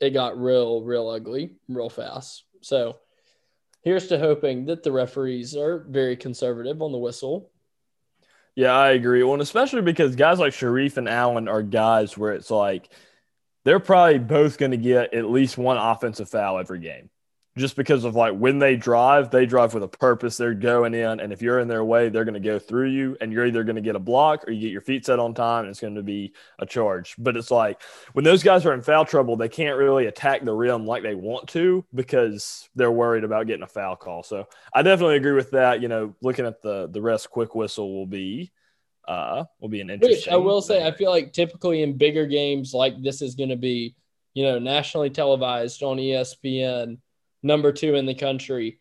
it 0.00 0.10
got 0.10 0.40
real, 0.40 0.82
real 0.82 1.08
ugly 1.08 1.56
real 1.68 1.88
fast. 1.88 2.44
So 2.60 2.98
here's 3.82 4.08
to 4.08 4.18
hoping 4.18 4.66
that 4.66 4.82
the 4.82 4.92
referees 4.92 5.56
are 5.56 5.86
very 5.88 6.16
conservative 6.16 6.82
on 6.82 6.92
the 6.92 6.98
whistle. 6.98 7.50
Yeah, 8.56 8.72
I 8.72 8.90
agree. 8.90 9.22
Well, 9.22 9.34
and 9.34 9.42
especially 9.42 9.82
because 9.82 10.16
guys 10.16 10.38
like 10.38 10.54
Sharife 10.54 10.96
and 10.96 11.08
Allen 11.08 11.46
are 11.46 11.62
guys 11.62 12.16
where 12.16 12.32
it's 12.32 12.50
like 12.50 12.88
they're 13.64 13.78
probably 13.78 14.18
both 14.18 14.58
going 14.58 14.70
to 14.70 14.76
get 14.76 15.14
at 15.14 15.30
least 15.30 15.58
one 15.58 15.76
offensive 15.76 16.28
foul 16.28 16.58
every 16.58 16.80
game 16.80 17.10
just 17.56 17.74
because 17.74 18.04
of 18.04 18.14
like 18.14 18.34
when 18.34 18.58
they 18.58 18.76
drive, 18.76 19.30
they 19.30 19.46
drive 19.46 19.72
with 19.72 19.82
a 19.82 19.88
purpose. 19.88 20.36
They're 20.36 20.52
going 20.52 20.92
in, 20.92 21.20
and 21.20 21.32
if 21.32 21.40
you're 21.40 21.58
in 21.58 21.68
their 21.68 21.84
way, 21.84 22.10
they're 22.10 22.24
going 22.24 22.34
to 22.34 22.40
go 22.40 22.58
through 22.58 22.90
you, 22.90 23.16
and 23.20 23.32
you're 23.32 23.46
either 23.46 23.64
going 23.64 23.76
to 23.76 23.82
get 23.82 23.96
a 23.96 24.00
block 24.00 24.46
or 24.46 24.52
you 24.52 24.60
get 24.60 24.72
your 24.72 24.82
feet 24.82 25.06
set 25.06 25.18
on 25.18 25.32
time, 25.32 25.64
and 25.64 25.70
it's 25.70 25.80
going 25.80 25.94
to 25.94 26.02
be 26.02 26.34
a 26.58 26.66
charge. 26.66 27.14
But 27.18 27.36
it's 27.36 27.50
like 27.50 27.80
when 28.12 28.24
those 28.24 28.42
guys 28.42 28.66
are 28.66 28.74
in 28.74 28.82
foul 28.82 29.06
trouble, 29.06 29.36
they 29.36 29.48
can't 29.48 29.78
really 29.78 30.06
attack 30.06 30.44
the 30.44 30.52
rim 30.52 30.84
like 30.84 31.02
they 31.02 31.14
want 31.14 31.48
to 31.50 31.84
because 31.94 32.68
they're 32.74 32.92
worried 32.92 33.24
about 33.24 33.46
getting 33.46 33.62
a 33.62 33.68
foul 33.68 33.96
call. 33.96 34.22
So 34.22 34.46
I 34.74 34.82
definitely 34.82 35.16
agree 35.16 35.32
with 35.32 35.52
that. 35.52 35.80
You 35.80 35.88
know, 35.88 36.14
looking 36.20 36.44
at 36.44 36.60
the 36.60 36.88
the 36.88 37.00
rest, 37.00 37.30
quick 37.30 37.54
whistle 37.54 37.94
will 37.94 38.06
be 38.06 38.52
uh 39.08 39.44
will 39.60 39.68
be 39.70 39.80
an 39.80 39.88
interesting. 39.88 40.18
Which 40.18 40.28
I 40.28 40.36
will 40.36 40.60
say, 40.60 40.86
I 40.86 40.90
feel 40.90 41.10
like 41.10 41.32
typically 41.32 41.82
in 41.82 41.96
bigger 41.96 42.26
games 42.26 42.74
like 42.74 43.00
this 43.02 43.22
is 43.22 43.34
going 43.34 43.48
to 43.48 43.56
be, 43.56 43.94
you 44.34 44.44
know, 44.44 44.58
nationally 44.58 45.08
televised 45.08 45.82
on 45.82 45.96
ESPN 45.96 46.98
number 47.46 47.72
two 47.72 47.94
in 47.94 48.06
the 48.06 48.14
country, 48.14 48.80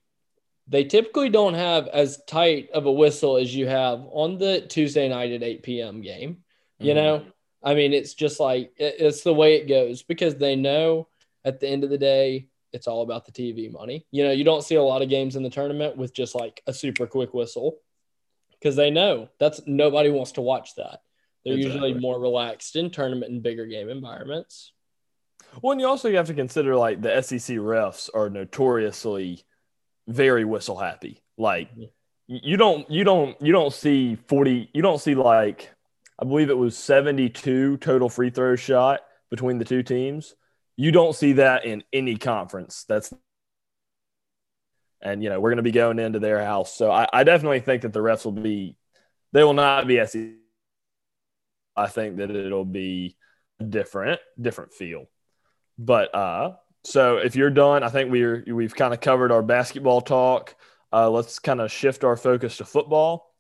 they 0.67 0.83
typically 0.83 1.29
don't 1.29 1.53
have 1.53 1.87
as 1.87 2.19
tight 2.27 2.69
of 2.73 2.85
a 2.85 2.91
whistle 2.91 3.37
as 3.37 3.55
you 3.55 3.67
have 3.67 4.05
on 4.11 4.37
the 4.37 4.61
Tuesday 4.61 5.07
night 5.07 5.31
at 5.31 5.43
8 5.43 5.63
p.m. 5.63 6.01
game. 6.01 6.37
You 6.79 6.93
mm-hmm. 6.93 6.95
know, 6.95 7.25
I 7.63 7.75
mean, 7.75 7.93
it's 7.93 8.13
just 8.13 8.39
like 8.39 8.73
it's 8.77 9.21
the 9.21 9.33
way 9.33 9.55
it 9.55 9.67
goes 9.67 10.03
because 10.03 10.35
they 10.35 10.55
know 10.55 11.07
at 11.43 11.59
the 11.59 11.67
end 11.67 11.83
of 11.83 11.89
the 11.89 11.97
day, 11.97 12.47
it's 12.73 12.87
all 12.87 13.03
about 13.03 13.25
the 13.25 13.31
TV 13.31 13.71
money. 13.71 14.05
You 14.11 14.25
know, 14.25 14.31
you 14.31 14.43
don't 14.43 14.63
see 14.63 14.75
a 14.75 14.83
lot 14.83 15.01
of 15.01 15.09
games 15.09 15.35
in 15.35 15.43
the 15.43 15.49
tournament 15.49 15.95
with 15.95 16.13
just 16.13 16.35
like 16.35 16.61
a 16.67 16.73
super 16.73 17.07
quick 17.07 17.33
whistle 17.33 17.77
because 18.51 18.75
they 18.75 18.89
know 18.89 19.29
that's 19.39 19.61
nobody 19.65 20.09
wants 20.09 20.33
to 20.33 20.41
watch 20.41 20.75
that. 20.75 21.01
They're 21.43 21.53
exactly. 21.53 21.89
usually 21.89 22.01
more 22.01 22.19
relaxed 22.19 22.75
in 22.75 22.89
tournament 22.89 23.31
and 23.31 23.43
bigger 23.43 23.67
game 23.67 23.89
environments. 23.89 24.73
Well, 25.61 25.71
and 25.71 25.81
you 25.81 25.87
also 25.87 26.11
have 26.11 26.27
to 26.27 26.33
consider 26.33 26.75
like 26.75 27.01
the 27.01 27.21
SEC 27.21 27.57
refs 27.57 28.09
are 28.13 28.29
notoriously 28.29 29.43
very 30.07 30.45
whistle 30.45 30.77
happy. 30.77 31.21
Like 31.37 31.69
you 32.27 32.57
don't 32.57 32.89
you 32.89 33.03
don't 33.03 33.39
you 33.41 33.51
don't 33.51 33.73
see 33.73 34.15
40 34.15 34.69
you 34.73 34.81
don't 34.81 34.99
see 35.01 35.15
like 35.15 35.71
I 36.19 36.25
believe 36.25 36.49
it 36.49 36.57
was 36.57 36.77
72 36.77 37.77
total 37.77 38.09
free 38.09 38.29
throw 38.29 38.55
shot 38.55 39.01
between 39.29 39.57
the 39.57 39.65
two 39.65 39.83
teams. 39.83 40.35
You 40.77 40.91
don't 40.91 41.15
see 41.15 41.33
that 41.33 41.65
in 41.65 41.83
any 41.93 42.17
conference. 42.17 42.85
That's 42.87 43.13
and 45.01 45.23
you 45.23 45.29
know 45.29 45.39
we're 45.39 45.51
going 45.51 45.57
to 45.57 45.63
be 45.63 45.71
going 45.71 45.99
into 45.99 46.19
their 46.19 46.43
house, 46.43 46.73
so 46.73 46.91
I, 46.91 47.07
I 47.11 47.23
definitely 47.23 47.59
think 47.59 47.83
that 47.83 47.93
the 47.93 47.99
refs 47.99 48.25
will 48.25 48.31
be 48.31 48.75
they 49.33 49.43
will 49.43 49.53
not 49.53 49.87
be 49.87 50.03
SEC. 50.05 50.31
I 51.75 51.87
think 51.87 52.17
that 52.17 52.31
it'll 52.31 52.65
be 52.65 53.17
different, 53.67 54.19
different 54.39 54.73
feel. 54.73 55.07
But 55.77 56.13
uh, 56.15 56.53
so 56.83 57.17
if 57.17 57.35
you're 57.35 57.49
done, 57.49 57.83
I 57.83 57.89
think 57.89 58.11
we're 58.11 58.43
we've 58.47 58.75
kind 58.75 58.93
of 58.93 59.01
covered 59.01 59.31
our 59.31 59.41
basketball 59.41 60.01
talk. 60.01 60.55
Uh, 60.93 61.09
let's 61.09 61.39
kind 61.39 61.59
of 61.59 61.71
shift 61.71 62.03
our 62.03 62.15
focus 62.15 62.57
to 62.57 62.65
football. 62.65 63.33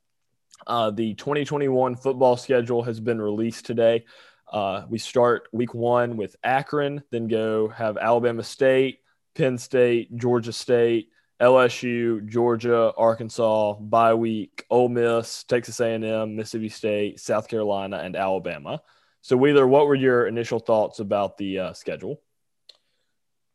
Uh, 0.67 0.91
the 0.91 1.13
2021 1.13 1.95
football 1.95 2.37
schedule 2.37 2.83
has 2.83 2.99
been 2.99 3.21
released 3.21 3.65
today. 3.65 4.05
Uh, 4.51 4.85
we 4.89 4.97
start 4.97 5.47
week 5.51 5.73
one 5.73 6.17
with 6.17 6.35
Akron, 6.43 7.03
then 7.11 7.27
go 7.27 7.67
have 7.69 7.97
Alabama 7.97 8.43
State, 8.43 8.99
Penn 9.35 9.57
State, 9.57 10.15
Georgia 10.17 10.53
State, 10.53 11.09
LSU, 11.41 12.25
Georgia, 12.27 12.93
Arkansas, 12.97 13.73
bye 13.73 14.13
week, 14.13 14.65
Ole 14.69 14.89
Miss, 14.89 15.43
Texas 15.43 15.79
A&M, 15.79 16.35
Mississippi 16.35 16.69
State, 16.69 17.19
South 17.19 17.47
Carolina, 17.47 17.97
and 17.97 18.15
Alabama. 18.15 18.81
So, 19.25 19.35
Wheeler, 19.35 19.65
what 19.65 19.87
were 19.87 19.95
your 19.95 20.27
initial 20.27 20.59
thoughts 20.59 20.99
about 20.99 21.39
the 21.39 21.57
uh, 21.57 21.73
schedule? 21.73 22.21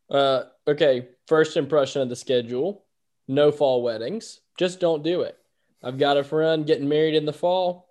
Uh, 0.09 0.43
okay, 0.67 1.07
first 1.27 1.55
impression 1.55 2.01
of 2.01 2.09
the 2.09 2.15
schedule: 2.17 2.83
no 3.29 3.53
fall 3.53 3.81
weddings. 3.81 4.41
Just 4.59 4.81
don't 4.81 5.01
do 5.01 5.21
it. 5.21 5.37
I've 5.81 5.97
got 5.97 6.17
a 6.17 6.25
friend 6.25 6.67
getting 6.67 6.89
married 6.89 7.15
in 7.15 7.23
the 7.23 7.31
fall. 7.31 7.87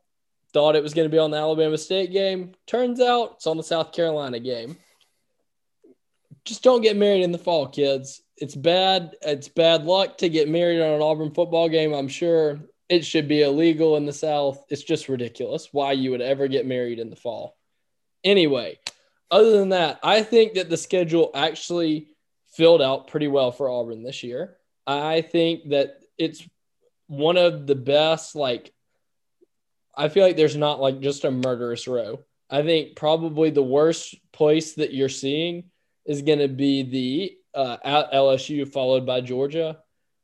Thought 0.52 0.76
it 0.76 0.82
was 0.82 0.92
going 0.92 1.08
to 1.08 1.10
be 1.10 1.18
on 1.18 1.30
the 1.30 1.38
Alabama 1.38 1.78
State 1.78 2.12
game. 2.12 2.52
Turns 2.66 3.00
out 3.00 3.36
it's 3.36 3.46
on 3.46 3.56
the 3.56 3.62
South 3.62 3.92
Carolina 3.92 4.40
game. 4.40 4.76
Just 6.44 6.62
don't 6.62 6.82
get 6.82 6.98
married 6.98 7.22
in 7.22 7.32
the 7.32 7.38
fall, 7.38 7.66
kids. 7.66 8.20
It's 8.36 8.54
bad. 8.54 9.16
It's 9.22 9.48
bad 9.48 9.86
luck 9.86 10.18
to 10.18 10.28
get 10.28 10.50
married 10.50 10.82
on 10.82 10.96
an 10.96 11.00
Auburn 11.00 11.32
football 11.32 11.70
game. 11.70 11.94
I'm 11.94 12.08
sure 12.08 12.60
it 12.90 13.06
should 13.06 13.26
be 13.26 13.40
illegal 13.40 13.96
in 13.96 14.04
the 14.04 14.12
South. 14.12 14.66
It's 14.68 14.84
just 14.84 15.08
ridiculous 15.08 15.70
why 15.72 15.92
you 15.92 16.10
would 16.10 16.20
ever 16.20 16.46
get 16.46 16.66
married 16.66 16.98
in 16.98 17.08
the 17.08 17.16
fall. 17.16 17.56
Anyway, 18.24 18.78
other 19.30 19.52
than 19.58 19.70
that, 19.70 20.00
I 20.02 20.22
think 20.22 20.54
that 20.54 20.68
the 20.68 20.76
schedule 20.76 21.30
actually 21.34 22.08
filled 22.52 22.82
out 22.82 23.08
pretty 23.08 23.28
well 23.28 23.52
for 23.52 23.68
Auburn 23.68 24.02
this 24.02 24.22
year. 24.22 24.56
I 24.86 25.22
think 25.22 25.70
that 25.70 26.00
it's 26.18 26.46
one 27.06 27.36
of 27.36 27.66
the 27.66 27.74
best, 27.74 28.34
like, 28.34 28.72
I 29.94 30.08
feel 30.08 30.24
like 30.24 30.36
there's 30.36 30.56
not 30.56 30.80
like 30.80 31.00
just 31.00 31.24
a 31.24 31.30
murderous 31.30 31.86
row. 31.86 32.20
I 32.48 32.62
think 32.62 32.96
probably 32.96 33.50
the 33.50 33.62
worst 33.62 34.16
place 34.32 34.74
that 34.74 34.92
you're 34.92 35.08
seeing 35.08 35.70
is 36.04 36.22
going 36.22 36.40
to 36.40 36.48
be 36.48 36.82
the 36.82 37.36
uh, 37.54 37.76
at 37.84 38.12
LSU, 38.12 38.66
followed 38.66 39.06
by 39.06 39.20
Georgia. 39.20 39.78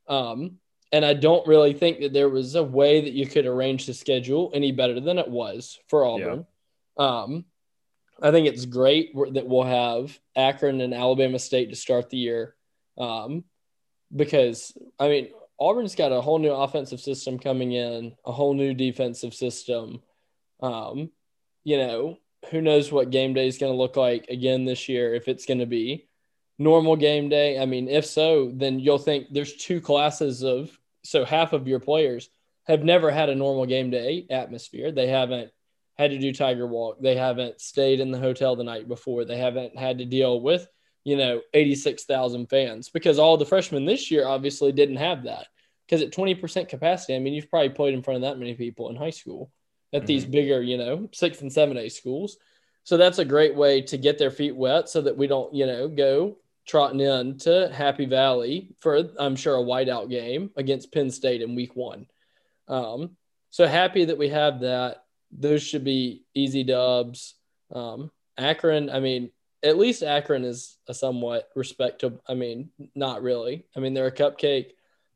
Um, 0.08 0.58
and 0.92 1.04
I 1.04 1.14
don't 1.14 1.46
really 1.46 1.72
think 1.72 2.00
that 2.00 2.12
there 2.12 2.28
was 2.28 2.54
a 2.54 2.62
way 2.62 3.00
that 3.02 3.12
you 3.12 3.26
could 3.26 3.46
arrange 3.46 3.86
the 3.86 3.94
schedule 3.94 4.50
any 4.54 4.72
better 4.72 5.00
than 5.00 5.18
it 5.18 5.28
was 5.28 5.78
for 5.88 6.04
Auburn. 6.04 6.46
Yeah. 6.98 7.04
Um, 7.04 7.44
I 8.20 8.30
think 8.30 8.46
it's 8.46 8.64
great 8.64 9.14
that 9.14 9.46
we'll 9.46 9.64
have 9.64 10.18
Akron 10.34 10.80
and 10.80 10.94
Alabama 10.94 11.38
State 11.38 11.70
to 11.70 11.76
start 11.76 12.10
the 12.10 12.16
year. 12.16 12.54
Um, 12.96 13.44
because, 14.14 14.72
I 14.98 15.08
mean, 15.08 15.28
Auburn's 15.58 15.94
got 15.94 16.12
a 16.12 16.20
whole 16.20 16.38
new 16.38 16.52
offensive 16.52 17.00
system 17.00 17.38
coming 17.38 17.72
in, 17.72 18.14
a 18.24 18.32
whole 18.32 18.54
new 18.54 18.72
defensive 18.74 19.34
system. 19.34 20.02
Um, 20.60 21.10
you 21.64 21.76
know, 21.76 22.18
who 22.50 22.60
knows 22.60 22.92
what 22.92 23.10
game 23.10 23.34
day 23.34 23.46
is 23.48 23.58
going 23.58 23.72
to 23.72 23.76
look 23.76 23.96
like 23.96 24.28
again 24.28 24.64
this 24.64 24.88
year, 24.88 25.14
if 25.14 25.28
it's 25.28 25.46
going 25.46 25.60
to 25.60 25.66
be 25.66 26.08
normal 26.58 26.96
game 26.96 27.28
day. 27.28 27.58
I 27.58 27.66
mean, 27.66 27.88
if 27.88 28.06
so, 28.06 28.50
then 28.54 28.78
you'll 28.78 28.98
think 28.98 29.26
there's 29.30 29.56
two 29.56 29.80
classes 29.80 30.42
of, 30.42 30.70
so 31.02 31.24
half 31.24 31.52
of 31.52 31.68
your 31.68 31.80
players 31.80 32.30
have 32.66 32.82
never 32.82 33.10
had 33.10 33.28
a 33.28 33.34
normal 33.34 33.66
game 33.66 33.90
day 33.90 34.26
atmosphere. 34.30 34.90
They 34.90 35.08
haven't 35.08 35.50
had 35.98 36.10
to 36.10 36.18
do 36.18 36.32
Tiger 36.32 36.66
Walk. 36.66 37.00
They 37.00 37.16
haven't 37.16 37.60
stayed 37.60 38.00
in 38.00 38.10
the 38.10 38.18
hotel 38.18 38.56
the 38.56 38.64
night 38.64 38.88
before. 38.88 39.24
They 39.24 39.38
haven't 39.38 39.76
had 39.78 39.98
to 39.98 40.04
deal 40.04 40.40
with, 40.40 40.66
you 41.04 41.16
know, 41.16 41.40
86,000 41.54 42.46
fans 42.46 42.90
because 42.90 43.18
all 43.18 43.36
the 43.36 43.46
freshmen 43.46 43.86
this 43.86 44.10
year 44.10 44.26
obviously 44.26 44.72
didn't 44.72 44.96
have 44.96 45.24
that. 45.24 45.46
Because 45.86 46.02
at 46.02 46.12
20% 46.12 46.68
capacity, 46.68 47.14
I 47.14 47.20
mean, 47.20 47.32
you've 47.32 47.48
probably 47.48 47.70
played 47.70 47.94
in 47.94 48.02
front 48.02 48.16
of 48.16 48.22
that 48.22 48.38
many 48.38 48.54
people 48.54 48.90
in 48.90 48.96
high 48.96 49.10
school 49.10 49.52
at 49.92 50.00
mm-hmm. 50.00 50.06
these 50.06 50.24
bigger, 50.24 50.60
you 50.60 50.76
know, 50.76 51.08
six 51.12 51.40
and 51.40 51.52
seven 51.52 51.76
A 51.76 51.88
schools. 51.88 52.36
So 52.82 52.96
that's 52.96 53.18
a 53.18 53.24
great 53.24 53.54
way 53.54 53.82
to 53.82 53.96
get 53.96 54.18
their 54.18 54.30
feet 54.30 54.54
wet 54.54 54.88
so 54.88 55.00
that 55.02 55.16
we 55.16 55.26
don't, 55.26 55.54
you 55.54 55.66
know, 55.66 55.88
go 55.88 56.36
trotting 56.66 57.00
in 57.00 57.38
to 57.38 57.70
Happy 57.72 58.06
Valley 58.06 58.74
for, 58.78 59.08
I'm 59.18 59.36
sure, 59.36 59.56
a 59.56 59.62
whiteout 59.62 60.10
game 60.10 60.50
against 60.56 60.92
Penn 60.92 61.10
State 61.10 61.40
in 61.40 61.54
week 61.54 61.74
one. 61.74 62.06
Um, 62.68 63.16
so 63.50 63.66
happy 63.66 64.04
that 64.04 64.18
we 64.18 64.28
have 64.28 64.60
that 64.60 65.05
those 65.30 65.62
should 65.62 65.84
be 65.84 66.24
easy 66.34 66.64
dubs. 66.64 67.34
Um, 67.72 68.10
Akron, 68.38 68.90
I 68.90 69.00
mean, 69.00 69.30
at 69.62 69.78
least 69.78 70.02
Akron 70.02 70.44
is 70.44 70.78
a 70.88 70.94
somewhat 70.94 71.48
respectable. 71.54 72.22
I 72.28 72.34
mean, 72.34 72.70
not 72.94 73.22
really. 73.22 73.66
I 73.76 73.80
mean, 73.80 73.94
they're 73.94 74.06
a 74.06 74.12
cupcake. 74.12 74.72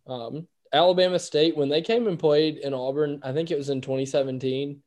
Um, 0.07 0.49
Alabama 0.73 1.19
State, 1.19 1.57
when 1.57 1.69
they 1.69 1.83
came 1.83 2.07
and 2.07 2.19
played 2.19 2.59
in 2.59 2.75
Auburn, 2.75 3.21
I 3.23 3.33
think 3.33 3.51
it 3.51 3.59
was 3.59 3.71
in 3.71 3.81
2017. 3.81 4.83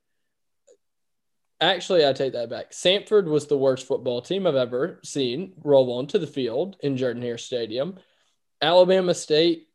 Actually, 1.62 2.06
I 2.06 2.14
take 2.14 2.34
that 2.34 2.50
back. 2.50 2.72
Samford 2.72 3.26
was 3.26 3.48
the 3.48 3.58
worst 3.58 3.88
football 3.88 4.22
team 4.22 4.48
I've 4.48 4.56
ever 4.56 5.00
seen 5.04 5.54
roll 5.64 5.94
onto 5.94 6.18
the 6.18 6.28
field 6.28 6.76
in 6.82 6.98
Jordan 6.98 7.22
Hare 7.22 7.38
Stadium. 7.38 7.98
Alabama 8.62 9.14
State 9.14 9.68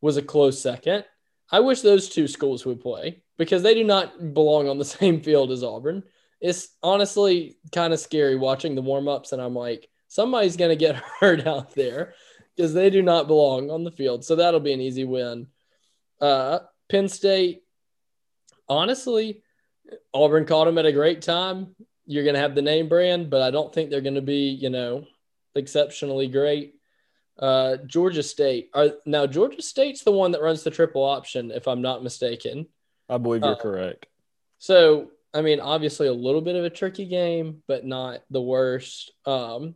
was 0.00 0.16
a 0.16 0.22
close 0.22 0.60
second. 0.60 1.04
I 1.50 1.60
wish 1.60 1.80
those 1.80 2.08
two 2.08 2.28
schools 2.28 2.64
would 2.64 2.80
play 2.80 3.21
because 3.38 3.62
they 3.62 3.74
do 3.74 3.84
not 3.84 4.34
belong 4.34 4.68
on 4.68 4.78
the 4.78 4.84
same 4.98 5.20
field 5.20 5.50
as 5.50 5.62
Auburn. 5.62 6.02
It's 6.40 6.70
honestly 6.82 7.56
kind 7.72 7.92
of 7.92 8.00
scary 8.00 8.36
watching 8.36 8.74
the 8.74 8.82
warm 8.82 9.08
ups, 9.08 9.32
and 9.32 9.40
I'm 9.40 9.54
like, 9.54 9.88
somebody's 10.08 10.56
going 10.56 10.70
to 10.70 10.76
get 10.76 10.96
hurt 11.20 11.46
out 11.46 11.74
there 11.74 12.14
because 12.56 12.74
they 12.74 12.90
do 12.90 13.02
not 13.02 13.28
belong 13.28 13.70
on 13.70 13.84
the 13.84 13.90
field. 13.90 14.24
So 14.24 14.36
that'll 14.36 14.60
be 14.60 14.72
an 14.72 14.80
easy 14.80 15.04
win. 15.04 15.46
Uh, 16.20 16.60
Penn 16.88 17.08
State, 17.08 17.62
honestly, 18.68 19.42
Auburn 20.12 20.44
caught 20.44 20.66
them 20.66 20.78
at 20.78 20.86
a 20.86 20.92
great 20.92 21.22
time. 21.22 21.74
You're 22.06 22.24
going 22.24 22.34
to 22.34 22.40
have 22.40 22.54
the 22.54 22.62
name 22.62 22.88
brand, 22.88 23.30
but 23.30 23.42
I 23.42 23.50
don't 23.50 23.72
think 23.72 23.90
they're 23.90 24.00
going 24.00 24.14
to 24.14 24.22
be, 24.22 24.50
you 24.50 24.70
know, 24.70 25.06
exceptionally 25.54 26.28
great. 26.28 26.74
Uh, 27.38 27.76
Georgia 27.86 28.22
State. 28.22 28.70
Are, 28.74 28.90
now, 29.06 29.26
Georgia 29.26 29.62
State's 29.62 30.02
the 30.02 30.12
one 30.12 30.32
that 30.32 30.42
runs 30.42 30.62
the 30.62 30.70
triple 30.70 31.02
option, 31.02 31.50
if 31.50 31.66
I'm 31.66 31.80
not 31.80 32.02
mistaken. 32.02 32.66
I 33.12 33.18
believe 33.18 33.42
you're 33.42 33.52
uh, 33.52 33.56
correct. 33.56 34.06
So, 34.58 35.10
I 35.34 35.42
mean, 35.42 35.60
obviously 35.60 36.06
a 36.08 36.12
little 36.12 36.40
bit 36.40 36.56
of 36.56 36.64
a 36.64 36.70
tricky 36.70 37.04
game, 37.04 37.62
but 37.68 37.84
not 37.84 38.22
the 38.30 38.40
worst. 38.40 39.12
Um, 39.26 39.74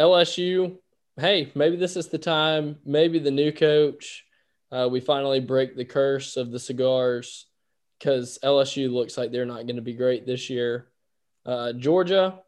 LSU, 0.00 0.76
hey, 1.16 1.52
maybe 1.54 1.76
this 1.76 1.96
is 1.96 2.08
the 2.08 2.18
time. 2.18 2.76
Maybe 2.84 3.18
the 3.18 3.30
new 3.30 3.52
coach, 3.52 4.24
uh, 4.72 4.88
we 4.90 5.00
finally 5.00 5.40
break 5.40 5.76
the 5.76 5.84
curse 5.84 6.36
of 6.36 6.50
the 6.50 6.58
cigars 6.58 7.46
because 7.98 8.38
LSU 8.42 8.92
looks 8.92 9.16
like 9.16 9.30
they're 9.30 9.46
not 9.46 9.66
going 9.66 9.76
to 9.76 9.82
be 9.82 9.94
great 9.94 10.26
this 10.26 10.50
year. 10.50 10.88
Uh, 11.44 11.72
Georgia, 11.72 12.40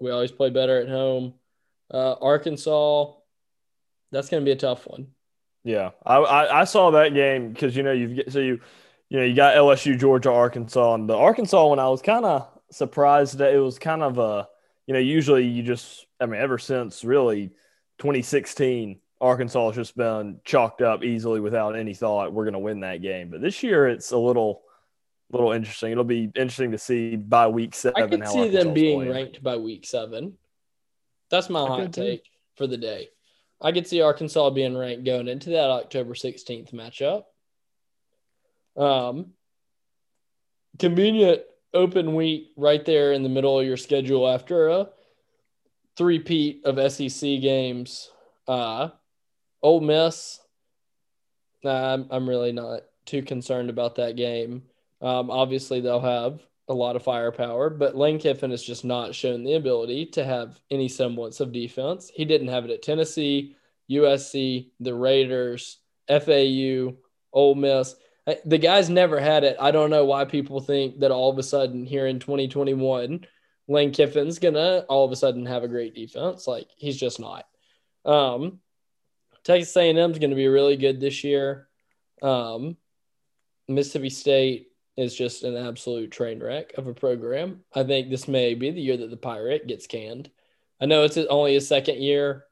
we 0.00 0.10
always 0.10 0.30
play 0.30 0.50
better 0.50 0.80
at 0.80 0.88
home. 0.88 1.34
Uh, 1.92 2.12
Arkansas, 2.20 3.12
that's 4.12 4.28
going 4.28 4.42
to 4.42 4.44
be 4.44 4.52
a 4.52 4.56
tough 4.56 4.86
one. 4.86 5.08
Yeah, 5.64 5.90
I, 6.04 6.16
I, 6.16 6.60
I 6.60 6.64
saw 6.64 6.92
that 6.92 7.14
game 7.14 7.52
because 7.52 7.74
you 7.74 7.82
know 7.82 7.92
you've 7.92 8.32
so 8.32 8.38
you 8.38 8.60
you 9.08 9.18
know, 9.18 9.24
you 9.24 9.34
got 9.34 9.56
LSU, 9.56 9.98
Georgia, 9.98 10.30
Arkansas, 10.30 10.94
and 10.94 11.08
the 11.08 11.16
Arkansas 11.16 11.66
one. 11.66 11.78
I 11.78 11.88
was 11.88 12.02
kind 12.02 12.24
of 12.24 12.48
surprised 12.70 13.38
that 13.38 13.54
it 13.54 13.58
was 13.58 13.78
kind 13.78 14.02
of 14.02 14.18
a, 14.18 14.48
you 14.86 14.94
know, 14.94 15.00
usually 15.00 15.46
you 15.46 15.62
just, 15.62 16.06
I 16.20 16.26
mean, 16.26 16.40
ever 16.40 16.58
since 16.58 17.04
really 17.04 17.48
2016, 17.98 19.00
Arkansas 19.20 19.66
has 19.66 19.76
just 19.76 19.96
been 19.96 20.40
chalked 20.44 20.82
up 20.82 21.04
easily 21.04 21.40
without 21.40 21.76
any 21.76 21.94
thought 21.94 22.32
we're 22.32 22.44
going 22.44 22.54
to 22.54 22.58
win 22.58 22.80
that 22.80 23.02
game. 23.02 23.30
But 23.30 23.40
this 23.40 23.62
year, 23.62 23.88
it's 23.88 24.10
a 24.10 24.18
little, 24.18 24.62
little 25.30 25.52
interesting. 25.52 25.92
It'll 25.92 26.04
be 26.04 26.30
interesting 26.34 26.72
to 26.72 26.78
see 26.78 27.16
by 27.16 27.46
week 27.46 27.74
seven. 27.74 28.02
I 28.02 28.06
could 28.08 28.22
how 28.22 28.32
see 28.32 28.48
them 28.48 28.74
being 28.74 28.98
playing. 29.00 29.12
ranked 29.12 29.42
by 29.42 29.56
week 29.56 29.86
seven. 29.86 30.36
That's 31.30 31.48
my 31.48 31.64
I 31.64 31.68
hot 31.68 31.80
could 31.80 31.92
too. 31.94 32.02
take 32.02 32.24
for 32.56 32.66
the 32.66 32.76
day. 32.76 33.08
I 33.60 33.72
could 33.72 33.86
see 33.86 34.02
Arkansas 34.02 34.50
being 34.50 34.76
ranked 34.76 35.04
going 35.04 35.28
into 35.28 35.50
that 35.50 35.70
October 35.70 36.14
16th 36.14 36.72
matchup. 36.72 37.24
Um, 38.76 39.32
convenient 40.78 41.42
open 41.72 42.14
week 42.14 42.52
right 42.56 42.84
there 42.84 43.12
in 43.12 43.22
the 43.22 43.28
middle 43.28 43.58
of 43.58 43.66
your 43.66 43.76
schedule 43.76 44.28
after 44.28 44.68
a 44.68 44.88
three-peat 45.96 46.64
of 46.64 46.92
SEC 46.92 47.40
games. 47.40 48.10
Uh, 48.46 48.88
Ole 49.62 49.80
Miss, 49.80 50.40
nah, 51.62 51.94
I'm, 51.94 52.06
I'm 52.10 52.28
really 52.28 52.52
not 52.52 52.82
too 53.06 53.22
concerned 53.22 53.70
about 53.70 53.96
that 53.96 54.16
game. 54.16 54.62
Um, 55.00 55.30
obviously, 55.30 55.80
they'll 55.80 56.00
have 56.00 56.40
a 56.68 56.74
lot 56.74 56.96
of 56.96 57.02
firepower, 57.02 57.70
but 57.70 57.96
Lane 57.96 58.18
Kiffin 58.18 58.50
has 58.50 58.62
just 58.62 58.84
not 58.84 59.14
shown 59.14 59.44
the 59.44 59.54
ability 59.54 60.06
to 60.06 60.24
have 60.24 60.60
any 60.70 60.88
semblance 60.88 61.40
of 61.40 61.52
defense. 61.52 62.10
He 62.14 62.24
didn't 62.24 62.48
have 62.48 62.64
it 62.64 62.70
at 62.70 62.82
Tennessee, 62.82 63.56
USC, 63.90 64.70
the 64.80 64.94
Raiders, 64.94 65.78
FAU, 66.08 66.94
Ole 67.32 67.54
Miss. 67.54 67.94
Uh, 68.26 68.34
The 68.44 68.58
guy's 68.58 68.88
never 68.90 69.20
had 69.20 69.44
it. 69.44 69.56
I 69.60 69.70
don't 69.70 69.90
know 69.90 70.04
why 70.04 70.24
people 70.24 70.60
think 70.60 71.00
that 71.00 71.10
all 71.10 71.30
of 71.30 71.38
a 71.38 71.42
sudden 71.42 71.84
here 71.84 72.06
in 72.06 72.18
2021, 72.18 73.26
Lane 73.68 73.92
Kiffin's 73.92 74.38
gonna 74.38 74.84
all 74.88 75.04
of 75.04 75.12
a 75.12 75.16
sudden 75.16 75.46
have 75.46 75.62
a 75.62 75.68
great 75.68 75.94
defense. 75.94 76.46
Like 76.46 76.68
he's 76.76 76.96
just 76.96 77.20
not. 77.20 77.46
Um, 78.04 78.60
Texas 79.44 79.76
A&M 79.76 80.10
is 80.10 80.18
going 80.18 80.30
to 80.30 80.36
be 80.36 80.48
really 80.48 80.76
good 80.76 81.00
this 81.00 81.22
year. 81.22 81.68
Um, 82.22 82.76
Mississippi 83.68 84.10
State 84.10 84.68
is 84.96 85.14
just 85.14 85.44
an 85.44 85.56
absolute 85.56 86.10
train 86.10 86.40
wreck 86.42 86.72
of 86.78 86.86
a 86.86 86.94
program. 86.94 87.60
I 87.74 87.84
think 87.84 88.08
this 88.08 88.26
may 88.26 88.54
be 88.54 88.70
the 88.70 88.80
year 88.80 88.96
that 88.96 89.10
the 89.10 89.16
Pirate 89.16 89.66
gets 89.66 89.86
canned. 89.86 90.30
I 90.80 90.86
know 90.86 91.04
it's 91.04 91.16
only 91.16 91.54
his 91.54 91.68
second 91.68 92.02
year, 92.02 92.44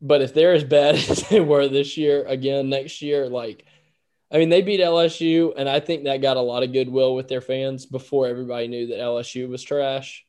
but 0.00 0.22
if 0.22 0.32
they're 0.32 0.54
as 0.54 0.64
bad 0.64 0.94
as 1.10 1.28
they 1.28 1.40
were 1.40 1.68
this 1.68 1.96
year 1.96 2.24
again 2.24 2.68
next 2.68 3.02
year, 3.02 3.28
like, 3.28 3.64
I 4.32 4.38
mean, 4.38 4.48
they 4.48 4.62
beat 4.62 4.80
LSU, 4.80 5.52
and 5.56 5.68
I 5.68 5.80
think 5.80 6.04
that 6.04 6.22
got 6.22 6.36
a 6.36 6.40
lot 6.40 6.62
of 6.62 6.72
goodwill 6.72 7.14
with 7.14 7.28
their 7.28 7.40
fans 7.40 7.84
before 7.84 8.28
everybody 8.28 8.68
knew 8.68 8.86
that 8.88 9.00
LSU 9.00 9.48
was 9.48 9.62
trash. 9.62 10.24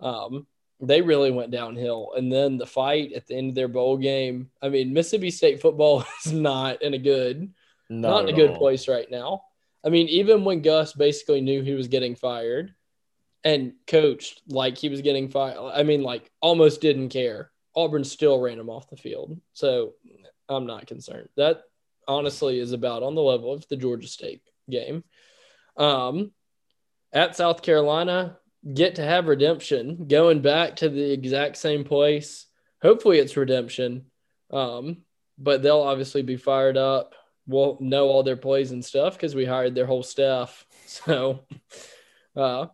Um, 0.00 0.46
they 0.80 1.00
really 1.02 1.30
went 1.30 1.50
downhill. 1.50 2.12
And 2.16 2.32
then 2.32 2.56
the 2.56 2.66
fight 2.66 3.12
at 3.12 3.26
the 3.26 3.36
end 3.36 3.50
of 3.50 3.54
their 3.54 3.68
bowl 3.68 3.96
game. 3.96 4.50
I 4.62 4.68
mean, 4.68 4.92
Mississippi 4.92 5.30
State 5.30 5.60
football 5.60 6.04
is 6.24 6.32
not 6.32 6.82
in 6.82 6.94
a 6.94 6.98
good 6.98 7.52
not 7.90 8.24
in 8.24 8.28
a 8.28 8.36
good 8.36 8.50
all. 8.50 8.58
place 8.58 8.86
right 8.86 9.10
now. 9.10 9.44
I 9.84 9.88
mean, 9.88 10.08
even 10.08 10.44
when 10.44 10.60
Gus 10.60 10.92
basically 10.92 11.40
knew 11.40 11.62
he 11.62 11.72
was 11.72 11.88
getting 11.88 12.14
fired 12.14 12.74
and 13.44 13.72
coached 13.86 14.42
like 14.46 14.76
he 14.76 14.88
was 14.88 15.00
getting 15.00 15.30
fired, 15.30 15.58
I 15.58 15.82
mean, 15.84 16.02
like 16.02 16.30
almost 16.42 16.80
didn't 16.80 17.08
care. 17.08 17.50
Auburn 17.74 18.04
still 18.04 18.40
ran 18.40 18.58
him 18.58 18.68
off 18.68 18.90
the 18.90 18.96
field. 18.96 19.40
So 19.54 19.94
I'm 20.48 20.66
not 20.66 20.86
concerned. 20.86 21.28
That 21.36 21.62
honestly 22.08 22.58
is 22.58 22.72
about 22.72 23.02
on 23.02 23.14
the 23.14 23.22
level 23.22 23.52
of 23.52 23.68
the 23.68 23.76
Georgia 23.76 24.08
State 24.08 24.42
game. 24.68 25.04
Um, 25.76 26.32
at 27.12 27.36
South 27.36 27.62
Carolina, 27.62 28.38
get 28.74 28.96
to 28.96 29.04
have 29.04 29.28
redemption, 29.28 30.08
going 30.08 30.40
back 30.42 30.76
to 30.76 30.88
the 30.88 31.12
exact 31.12 31.56
same 31.56 31.84
place. 31.84 32.46
Hopefully, 32.82 33.18
it's 33.18 33.36
redemption. 33.36 34.06
Um, 34.50 34.98
but 35.38 35.62
they'll 35.62 35.80
obviously 35.80 36.22
be 36.22 36.36
fired 36.36 36.76
up. 36.76 37.14
We'll 37.46 37.78
know 37.80 38.08
all 38.08 38.22
their 38.22 38.36
plays 38.36 38.72
and 38.72 38.84
stuff 38.84 39.14
because 39.14 39.34
we 39.34 39.44
hired 39.44 39.74
their 39.74 39.86
whole 39.86 40.02
staff. 40.02 40.64
So, 40.88 41.40
uh, 42.34 42.68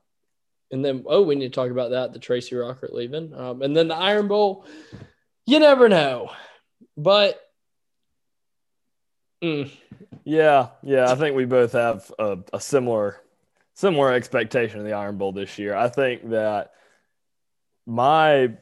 and 0.71 0.85
then 0.85 1.03
oh, 1.09 1.23
we 1.23 1.35
need 1.35 1.53
to 1.53 1.55
talk 1.55 1.73
about 1.73 1.91
that. 1.91 2.13
The 2.13 2.21
Tracy 2.21 2.55
Rocker 2.55 2.89
leaving, 2.93 3.35
um, 3.35 3.61
and 3.61 3.77
then 3.77 3.89
the 3.89 3.97
Iron 3.97 4.29
Bowl. 4.29 4.67
You 5.47 5.59
never 5.59 5.89
know, 5.89 6.31
but 6.97 7.44
mm, 9.45 9.71
Yeah, 10.25 10.69
yeah. 10.83 11.11
I 11.11 11.15
think 11.15 11.37
we 11.37 11.45
both 11.45 11.73
have 11.73 12.11
a, 12.19 12.39
a 12.53 12.61
similar 12.61 13.21
similar 13.75 14.13
expectation 14.13 14.79
of 14.79 14.87
the 14.87 14.93
Iron 14.93 15.19
Bowl 15.19 15.33
this 15.33 15.59
year. 15.59 15.75
I 15.75 15.89
think 15.89 16.31
that 16.31 16.73
my 17.87 18.55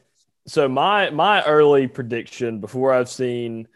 so 0.47 0.67
my 0.67 1.09
my 1.09 1.43
early 1.43 1.87
prediction 1.87 2.59
before 2.59 2.93
I've 2.93 3.09
seen 3.09 3.67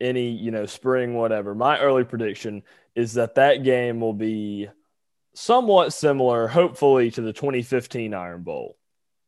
any 0.00 0.30
you 0.30 0.50
know 0.50 0.66
spring 0.66 1.14
whatever 1.14 1.54
my 1.54 1.78
early 1.80 2.04
prediction 2.04 2.62
is 2.94 3.14
that 3.14 3.34
that 3.36 3.64
game 3.64 4.00
will 4.00 4.14
be 4.14 4.68
somewhat 5.34 5.92
similar 5.92 6.48
hopefully 6.48 7.10
to 7.12 7.20
the 7.20 7.32
2015 7.32 8.14
Iron 8.14 8.42
Bowl 8.42 8.76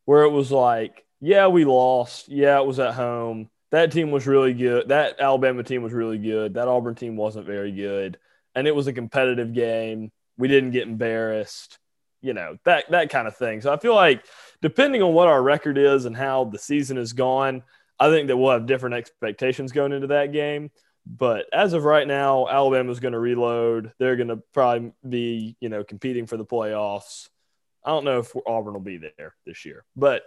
where 0.05 0.23
it 0.25 0.31
was 0.31 0.51
like 0.51 1.05
yeah 1.21 1.49
we 1.49 1.65
lost 1.65 2.29
yeah 2.29 2.59
it 2.59 2.67
was 2.67 2.79
at 2.79 2.95
home 2.95 3.49
that 3.71 3.93
team 3.93 4.11
was 4.11 4.27
really 4.27 4.55
good 4.55 4.89
that 4.89 5.21
Alabama 5.21 5.63
team 5.63 5.83
was 5.83 5.93
really 5.93 6.19
good 6.19 6.55
that 6.55 6.69
Auburn 6.69 6.95
team 6.95 7.17
wasn't 7.17 7.47
very 7.47 7.73
good 7.73 8.19
and 8.55 8.67
it 8.67 8.75
was 8.75 8.87
a 8.87 8.93
competitive 8.93 9.53
game 9.53 10.11
we 10.37 10.49
didn't 10.49 10.73
get 10.73 10.89
embarrassed 10.89 11.79
you 12.21 12.35
know 12.35 12.57
that 12.65 12.91
that 12.91 13.11
kind 13.11 13.27
of 13.27 13.37
thing 13.37 13.61
so 13.61 13.73
I 13.73 13.79
feel 13.79 13.95
like 13.95 14.25
depending 14.63 15.03
on 15.03 15.15
what 15.15 15.29
our 15.29 15.43
record 15.43 15.79
is 15.79 16.05
and 16.05 16.17
how 16.17 16.45
the 16.45 16.59
season 16.59 16.97
has 16.97 17.13
gone 17.13 17.63
I 18.01 18.09
think 18.09 18.29
that 18.29 18.37
we'll 18.37 18.53
have 18.53 18.65
different 18.65 18.95
expectations 18.95 19.73
going 19.73 19.93
into 19.93 20.09
that 20.09 20.33
game. 20.33 20.71
But 21.07 21.47
as 21.53 21.75
of 21.75 21.85
right 21.85 22.07
now, 22.07 22.49
Alabama's 22.49 22.99
going 22.99 23.13
to 23.13 23.19
reload. 23.19 23.93
They're 23.99 24.17
going 24.17 24.29
to 24.29 24.39
probably 24.55 24.93
be, 25.07 25.57
you 25.61 25.69
know, 25.69 25.85
competing 25.85 26.27
for 26.27 26.39
the 26.39 26.45
playoffs. 26.45 27.29
I 27.85 27.91
don't 27.91 28.05
know 28.05 28.21
if 28.21 28.35
Auburn 28.47 28.73
will 28.73 28.81
be 28.81 28.99
there 28.99 29.35
this 29.47 29.65
year, 29.65 29.85
but 29.97 30.23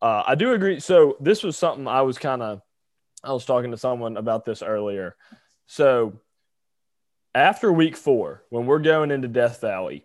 uh, 0.00 0.22
I 0.26 0.36
do 0.36 0.52
agree. 0.52 0.80
So 0.80 1.16
this 1.20 1.42
was 1.42 1.56
something 1.56 1.88
I 1.88 2.02
was 2.02 2.18
kind 2.18 2.42
of, 2.42 2.62
I 3.24 3.32
was 3.32 3.44
talking 3.44 3.72
to 3.72 3.76
someone 3.76 4.16
about 4.16 4.44
this 4.44 4.62
earlier. 4.62 5.16
So 5.66 6.20
after 7.34 7.72
week 7.72 7.96
four, 7.96 8.44
when 8.50 8.66
we're 8.66 8.78
going 8.78 9.10
into 9.10 9.28
Death 9.28 9.60
Valley, 9.60 10.04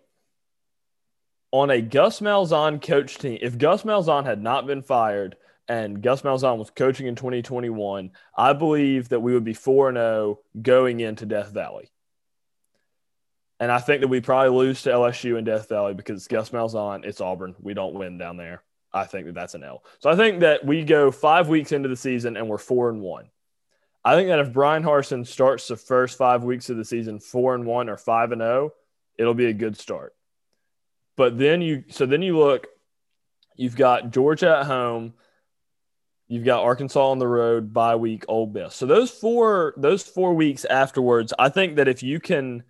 on 1.50 1.70
a 1.70 1.80
Gus 1.80 2.20
Malzahn 2.20 2.82
coach 2.82 3.16
team, 3.18 3.38
if 3.40 3.56
Gus 3.56 3.84
Malzahn 3.84 4.24
had 4.24 4.42
not 4.42 4.66
been 4.66 4.82
fired, 4.82 5.36
and 5.68 6.02
Gus 6.02 6.22
Malzahn 6.22 6.58
was 6.58 6.70
coaching 6.70 7.06
in 7.06 7.14
2021, 7.14 8.10
I 8.36 8.52
believe 8.52 9.08
that 9.10 9.20
we 9.20 9.32
would 9.32 9.44
be 9.44 9.54
4 9.54 9.92
0 9.92 10.40
going 10.60 11.00
into 11.00 11.26
Death 11.26 11.52
Valley. 11.52 11.90
And 13.60 13.70
I 13.70 13.78
think 13.78 14.00
that 14.00 14.08
we 14.08 14.20
probably 14.20 14.50
lose 14.50 14.82
to 14.82 14.90
LSU 14.90 15.38
in 15.38 15.44
Death 15.44 15.68
Valley 15.68 15.94
because 15.94 16.26
Gus 16.28 16.50
Malzahn, 16.50 17.04
it's 17.04 17.20
Auburn. 17.20 17.54
We 17.60 17.72
don't 17.72 17.94
win 17.94 18.18
down 18.18 18.36
there. 18.36 18.62
I 18.94 19.04
think 19.04 19.26
that 19.26 19.34
that's 19.34 19.54
an 19.54 19.64
L. 19.64 19.82
So 19.98 20.08
I 20.08 20.16
think 20.16 20.40
that 20.40 20.64
we 20.64 20.84
go 20.84 21.10
five 21.10 21.48
weeks 21.48 21.72
into 21.72 21.88
the 21.88 21.96
season 21.96 22.36
and 22.36 22.48
we're 22.48 22.58
4 22.58 22.90
and 22.90 23.00
1. 23.00 23.28
I 24.04 24.14
think 24.14 24.28
that 24.28 24.38
if 24.38 24.52
Bryan 24.52 24.84
Harsin 24.84 25.26
starts 25.26 25.66
the 25.66 25.76
first 25.76 26.16
five 26.16 26.44
weeks 26.44 26.70
of 26.70 26.76
the 26.76 26.84
season 26.84 27.18
4 27.18 27.56
and 27.56 27.66
1 27.66 27.88
or 27.88 27.96
5 27.96 28.32
and 28.32 28.40
0, 28.40 28.72
it'll 29.18 29.34
be 29.34 29.46
a 29.46 29.52
good 29.52 29.76
start. 29.76 30.14
But 31.16 31.38
then 31.38 31.60
you, 31.60 31.84
so 31.88 32.06
then 32.06 32.22
you 32.22 32.38
look, 32.38 32.68
you've 33.56 33.76
got 33.76 34.12
Georgia 34.12 34.58
at 34.58 34.66
home. 34.66 35.14
You've 36.28 36.44
got 36.44 36.62
Arkansas 36.62 37.10
on 37.10 37.18
the 37.18 37.28
road, 37.28 37.72
bye 37.72 37.96
week, 37.96 38.24
Ole 38.28 38.46
Miss. 38.46 38.74
So 38.74 38.86
those 38.86 39.10
four 39.10 39.74
those 39.76 40.02
four 40.02 40.34
weeks 40.34 40.64
afterwards, 40.64 41.34
I 41.38 41.50
think 41.50 41.76
that 41.76 41.86
if 41.86 42.02
you 42.02 42.18
can 42.18 42.64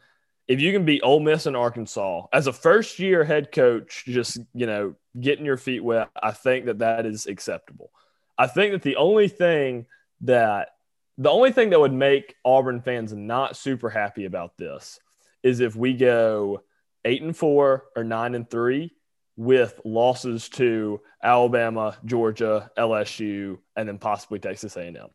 if 0.47 0.61
you 0.61 0.73
can 0.73 0.85
beat 0.85 1.03
Ole 1.03 1.21
Miss 1.21 1.47
and 1.47 1.57
Arkansas 1.57 2.27
as 2.33 2.47
a 2.47 2.53
first 2.53 2.99
year 2.99 3.25
head 3.25 3.51
coach, 3.53 4.05
just 4.07 4.39
you 4.55 4.67
know 4.67 4.95
getting 5.19 5.45
your 5.45 5.57
feet 5.57 5.83
wet, 5.83 6.11
I 6.21 6.33
think 6.33 6.67
that 6.67 6.81
that 6.81 7.07
is 7.07 7.27
acceptable. 7.27 7.91
I 8.37 8.47
think 8.47 8.73
that 8.73 8.83
the 8.83 8.97
only 8.97 9.29
thing 9.29 9.87
that 10.23 10.71
the 11.17 11.31
only 11.31 11.53
thing 11.53 11.71
that 11.71 11.81
would 11.81 11.93
make 11.93 12.35
Auburn 12.45 12.81
fans 12.81 13.13
not 13.13 13.57
super 13.57 13.89
happy 13.89 14.25
about 14.25 14.57
this 14.57 14.99
is 15.43 15.61
if 15.61 15.77
we 15.77 15.95
go 15.95 16.63
eight 17.05 17.23
and 17.23 17.37
four 17.37 17.85
or 17.95 18.05
nine 18.05 18.35
and 18.35 18.49
three 18.49 18.93
with 19.37 19.81
losses 19.85 20.49
to 20.49 21.01
Alabama, 21.23 21.97
Georgia, 22.05 22.71
LSU, 22.79 23.59
and 23.77 23.89
then 23.89 23.99
possibly 23.99 24.39
Texas 24.39 24.77
A&M. 24.77 25.09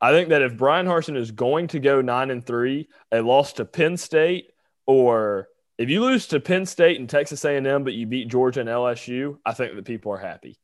I 0.00 0.12
think 0.12 0.28
that 0.28 0.42
if 0.42 0.56
Bryan 0.56 0.86
Harsin 0.86 1.16
is 1.16 1.30
going 1.30 1.68
to 1.68 1.80
go 1.80 2.00
nine 2.00 2.30
and 2.30 2.44
three, 2.44 2.88
a 3.10 3.20
loss 3.22 3.54
to 3.54 3.64
Penn 3.64 3.96
State, 3.96 4.50
or 4.86 5.48
if 5.78 5.90
you 5.90 6.02
lose 6.02 6.26
to 6.28 6.40
Penn 6.40 6.66
State 6.66 6.98
and 6.98 7.08
Texas 7.08 7.44
A&M, 7.44 7.84
but 7.84 7.92
you 7.92 8.06
beat 8.06 8.28
Georgia 8.28 8.60
and 8.60 8.68
LSU, 8.68 9.38
I 9.44 9.52
think 9.52 9.76
that 9.76 9.84
people 9.84 10.12
are 10.12 10.18
happy. 10.18 10.58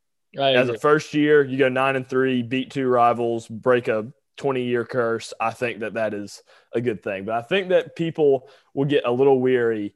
As 0.55 0.69
a 0.69 0.77
first 0.77 1.13
year, 1.13 1.43
you 1.43 1.57
go 1.57 1.69
nine 1.69 1.95
and 1.95 2.07
three, 2.07 2.41
beat 2.41 2.71
two 2.71 2.87
rivals, 2.87 3.47
break 3.47 3.87
a 3.87 4.11
20 4.37 4.63
year 4.63 4.85
curse. 4.85 5.33
I 5.39 5.51
think 5.51 5.81
that 5.81 5.93
that 5.93 6.13
is 6.13 6.41
a 6.73 6.81
good 6.81 7.03
thing. 7.03 7.25
But 7.25 7.35
I 7.35 7.41
think 7.43 7.69
that 7.69 7.95
people 7.95 8.49
will 8.73 8.85
get 8.85 9.05
a 9.05 9.11
little 9.11 9.39
weary 9.39 9.93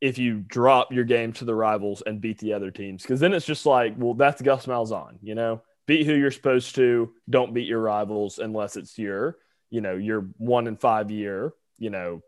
if 0.00 0.18
you 0.18 0.40
drop 0.46 0.92
your 0.92 1.04
game 1.04 1.32
to 1.34 1.44
the 1.44 1.54
rivals 1.54 2.02
and 2.06 2.20
beat 2.20 2.38
the 2.38 2.52
other 2.52 2.70
teams 2.70 3.02
because 3.02 3.20
then 3.20 3.32
it's 3.32 3.46
just 3.46 3.66
like, 3.66 3.94
well, 3.96 4.14
that's 4.14 4.40
Gus 4.42 4.66
Malzahn, 4.66 5.18
you 5.22 5.34
know, 5.34 5.62
beat 5.86 6.06
who 6.06 6.14
you're 6.14 6.30
supposed 6.30 6.74
to. 6.76 7.12
Don't 7.28 7.54
beat 7.54 7.66
your 7.66 7.80
rivals 7.80 8.38
unless 8.38 8.76
it's 8.76 8.98
your, 8.98 9.38
you 9.70 9.80
know, 9.80 9.94
your 9.94 10.28
one 10.36 10.68
and 10.68 10.78
five 10.78 11.10
year, 11.10 11.52
you 11.78 11.90
know, 11.90 12.22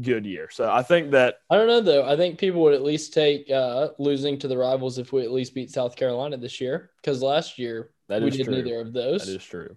good 0.00 0.24
year. 0.24 0.48
So 0.50 0.70
I 0.70 0.82
think 0.82 1.10
that 1.10 1.36
I 1.50 1.56
don't 1.56 1.66
know 1.66 1.80
though. 1.80 2.08
I 2.08 2.16
think 2.16 2.38
people 2.38 2.62
would 2.62 2.74
at 2.74 2.82
least 2.82 3.12
take 3.12 3.50
uh, 3.50 3.88
losing 3.98 4.38
to 4.38 4.48
the 4.48 4.56
rivals 4.56 4.98
if 4.98 5.12
we 5.12 5.22
at 5.22 5.32
least 5.32 5.54
beat 5.54 5.70
South 5.70 5.96
Carolina 5.96 6.36
this 6.36 6.60
year 6.60 6.90
because 6.96 7.22
last 7.22 7.58
year 7.58 7.90
that 8.08 8.22
we 8.22 8.28
is 8.28 8.36
did 8.36 8.44
true. 8.44 8.54
neither 8.54 8.80
of 8.80 8.92
those. 8.92 9.26
That 9.26 9.36
is 9.36 9.44
true. 9.44 9.76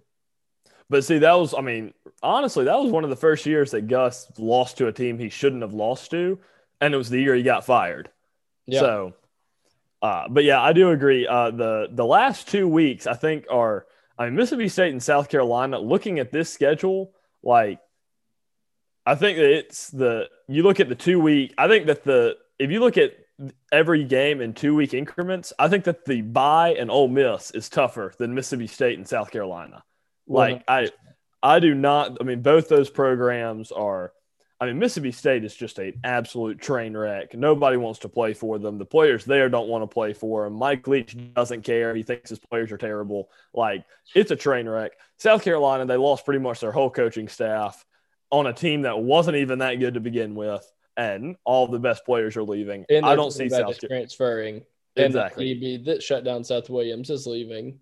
But 0.88 1.04
see, 1.04 1.18
that 1.18 1.32
was, 1.32 1.52
I 1.52 1.62
mean, 1.62 1.92
honestly, 2.22 2.64
that 2.66 2.78
was 2.78 2.92
one 2.92 3.02
of 3.02 3.10
the 3.10 3.16
first 3.16 3.44
years 3.44 3.72
that 3.72 3.88
Gus 3.88 4.30
lost 4.38 4.78
to 4.78 4.86
a 4.86 4.92
team 4.92 5.18
he 5.18 5.28
shouldn't 5.28 5.62
have 5.62 5.74
lost 5.74 6.12
to. 6.12 6.38
And 6.80 6.94
it 6.94 6.96
was 6.96 7.10
the 7.10 7.20
year 7.20 7.34
he 7.34 7.42
got 7.42 7.64
fired. 7.64 8.08
Yeah. 8.66 8.80
So, 8.80 9.14
uh, 10.00 10.28
but 10.28 10.44
yeah, 10.44 10.60
I 10.62 10.72
do 10.72 10.90
agree. 10.90 11.26
Uh, 11.26 11.50
the 11.50 11.88
the 11.90 12.04
last 12.04 12.48
two 12.48 12.68
weeks, 12.68 13.06
I 13.06 13.14
think, 13.14 13.46
are 13.50 13.86
I 14.18 14.26
mean 14.26 14.36
Mississippi 14.36 14.68
State 14.68 14.92
and 14.92 15.02
South 15.02 15.28
Carolina. 15.28 15.78
Looking 15.78 16.18
at 16.18 16.30
this 16.30 16.52
schedule, 16.52 17.12
like 17.42 17.80
I 19.06 19.14
think 19.14 19.38
that 19.38 19.50
it's 19.50 19.88
the 19.90 20.28
you 20.48 20.64
look 20.64 20.80
at 20.80 20.88
the 20.88 20.96
two 20.96 21.20
week. 21.20 21.54
I 21.56 21.68
think 21.68 21.86
that 21.86 22.02
the 22.02 22.36
if 22.58 22.70
you 22.70 22.80
look 22.80 22.98
at 22.98 23.12
every 23.70 24.04
game 24.04 24.40
in 24.40 24.52
two 24.52 24.74
week 24.74 24.94
increments, 24.94 25.52
I 25.58 25.68
think 25.68 25.84
that 25.84 26.04
the 26.04 26.22
bye 26.22 26.74
and 26.78 26.90
Ole 26.90 27.08
Miss 27.08 27.52
is 27.52 27.68
tougher 27.68 28.12
than 28.18 28.34
Mississippi 28.34 28.66
State 28.66 28.98
and 28.98 29.06
South 29.06 29.30
Carolina. 29.30 29.84
Like 30.26 30.64
I, 30.66 30.90
I 31.42 31.60
do 31.60 31.74
not. 31.74 32.18
I 32.20 32.24
mean, 32.24 32.42
both 32.42 32.68
those 32.68 32.90
programs 32.90 33.70
are. 33.70 34.12
I 34.58 34.64
mean, 34.64 34.78
Mississippi 34.78 35.12
State 35.12 35.44
is 35.44 35.54
just 35.54 35.78
an 35.78 36.00
absolute 36.02 36.58
train 36.58 36.96
wreck. 36.96 37.34
Nobody 37.34 37.76
wants 37.76 37.98
to 38.00 38.08
play 38.08 38.32
for 38.32 38.58
them. 38.58 38.78
The 38.78 38.86
players 38.86 39.26
there 39.26 39.50
don't 39.50 39.68
want 39.68 39.82
to 39.82 39.86
play 39.86 40.14
for 40.14 40.44
them. 40.44 40.54
Mike 40.54 40.88
Leach 40.88 41.14
doesn't 41.34 41.60
care. 41.60 41.94
He 41.94 42.02
thinks 42.02 42.30
his 42.30 42.38
players 42.38 42.72
are 42.72 42.78
terrible. 42.78 43.28
Like, 43.52 43.84
it's 44.14 44.30
a 44.30 44.36
train 44.36 44.66
wreck. 44.66 44.92
South 45.18 45.44
Carolina, 45.44 45.84
they 45.84 45.98
lost 45.98 46.24
pretty 46.24 46.40
much 46.40 46.60
their 46.60 46.72
whole 46.72 46.88
coaching 46.88 47.28
staff 47.28 47.84
on 48.30 48.46
a 48.46 48.52
team 48.52 48.82
that 48.82 48.98
wasn't 48.98 49.36
even 49.36 49.60
that 49.60 49.76
good 49.76 49.94
to 49.94 50.00
begin 50.00 50.34
with. 50.34 50.70
And 50.96 51.36
all 51.44 51.66
the 51.66 51.78
best 51.78 52.04
players 52.06 52.36
are 52.36 52.42
leaving. 52.42 52.86
and 52.88 53.04
I 53.04 53.14
don't 53.14 53.30
see 53.30 53.50
South 53.50 53.78
transferring. 53.78 54.62
Exactly. 54.96 55.52
And 55.52 55.62
the 55.62 55.92
that 55.92 56.02
shut 56.02 56.24
down 56.24 56.42
Seth 56.42 56.70
Williams 56.70 57.10
is 57.10 57.26
leaving. 57.26 57.80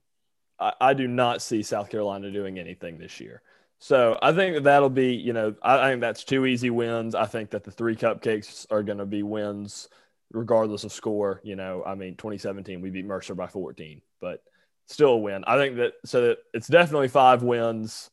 I, 0.59 0.73
I 0.81 0.95
do 0.95 1.07
not 1.07 1.41
see 1.41 1.63
South 1.63 1.91
Carolina 1.91 2.33
doing 2.33 2.59
anything 2.59 2.99
this 2.99 3.21
year. 3.21 3.43
So 3.79 4.19
I 4.21 4.33
think 4.33 4.55
that 4.55 4.65
that'll 4.65 4.91
be, 4.91 5.15
you 5.15 5.33
know, 5.33 5.55
I, 5.63 5.79
I 5.79 5.91
think 5.91 6.01
that's 6.01 6.25
two 6.25 6.47
easy 6.47 6.71
wins. 6.71 7.15
I 7.15 7.27
think 7.27 7.51
that 7.51 7.65
the 7.65 7.71
three 7.71 7.95
cupcakes 7.95 8.67
are 8.71 8.83
going 8.83 8.99
to 8.99 9.07
be 9.07 9.23
wins 9.23 9.89
regardless 10.33 10.85
of 10.85 10.93
score. 10.93 11.41
You 11.45 11.57
know, 11.57 11.83
I 11.85 11.95
mean, 11.95 12.17
2017 12.17 12.81
we 12.81 12.91
beat 12.91 13.05
Mercer 13.05 13.35
by 13.35 13.47
14, 13.47 14.01
but 14.21 14.43
still 14.87 15.11
a 15.11 15.19
win. 15.19 15.45
I 15.47 15.57
think 15.57 15.77
that 15.77 15.93
so 16.05 16.29
that 16.29 16.39
it's 16.53 16.69
definitely 16.69 17.09
five 17.09 17.43
wins. 17.43 18.11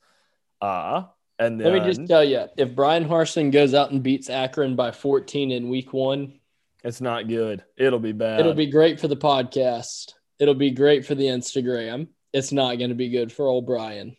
Uh, 0.60 1.04
and 1.42 1.60
then 1.60 1.74
Let 1.74 1.82
me 1.82 1.92
just 1.92 2.08
tell 2.08 2.24
you, 2.24 2.46
if 2.56 2.76
Bryan 2.76 3.04
Harsin 3.04 3.52
goes 3.52 3.74
out 3.74 3.90
and 3.90 4.04
beats 4.04 4.30
Akron 4.30 4.76
by 4.76 4.92
14 4.92 5.50
in 5.52 5.70
week 5.70 5.92
one, 5.92 6.40
it's 6.84 7.02
not 7.02 7.28
good. 7.28 7.64
It'll 7.76 8.00
be 8.00 8.12
bad. 8.12 8.40
it'll 8.40 8.54
be 8.54 8.68
great 8.68 9.00
for 9.00 9.08
the 9.08 9.18
podcast. 9.18 10.14
It'll 10.38 10.54
be 10.54 10.70
great 10.70 11.04
for 11.04 11.16
the 11.16 11.26
Instagram. 11.26 12.10
It's 12.32 12.52
not 12.52 12.78
going 12.78 12.90
to 12.90 12.96
be 12.96 13.10
good 13.10 13.32
for 13.32 13.48
old 13.48 13.66
Bryan. 13.66 14.16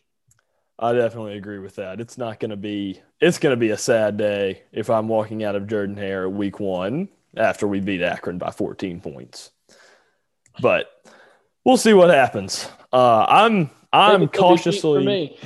I 0.77 0.91
definitely 0.91 1.37
agree 1.37 1.59
with 1.59 1.75
that. 1.75 2.01
It's 2.01 2.17
not 2.17 2.41
going 2.41 2.51
to 2.51 2.57
be. 2.57 3.01
It's 3.21 3.39
going 3.39 3.53
to 3.53 3.59
be 3.59 3.69
a 3.69 3.77
sad 3.77 4.17
day 4.17 4.63
if 4.73 4.89
I'm 4.89 5.07
walking 5.07 5.45
out 5.45 5.55
of 5.55 5.67
Jordan 5.67 5.95
Hare 5.95 6.29
week 6.29 6.59
one 6.59 7.07
after 7.37 7.69
we 7.69 7.79
beat 7.79 8.01
Akron 8.01 8.37
by 8.37 8.51
14 8.51 8.99
points. 8.99 9.51
But 10.61 10.87
we'll 11.63 11.77
see 11.77 11.93
what 11.93 12.09
happens. 12.09 12.67
Uh, 12.91 13.25
I'm 13.29 13.69
I'm 13.93 14.19
Maybe 14.19 14.23
it'll 14.23 14.25
be 14.25 14.25
cheap 14.25 14.33
for 14.33 14.39
cautiously 14.39 15.05
me. 15.05 15.37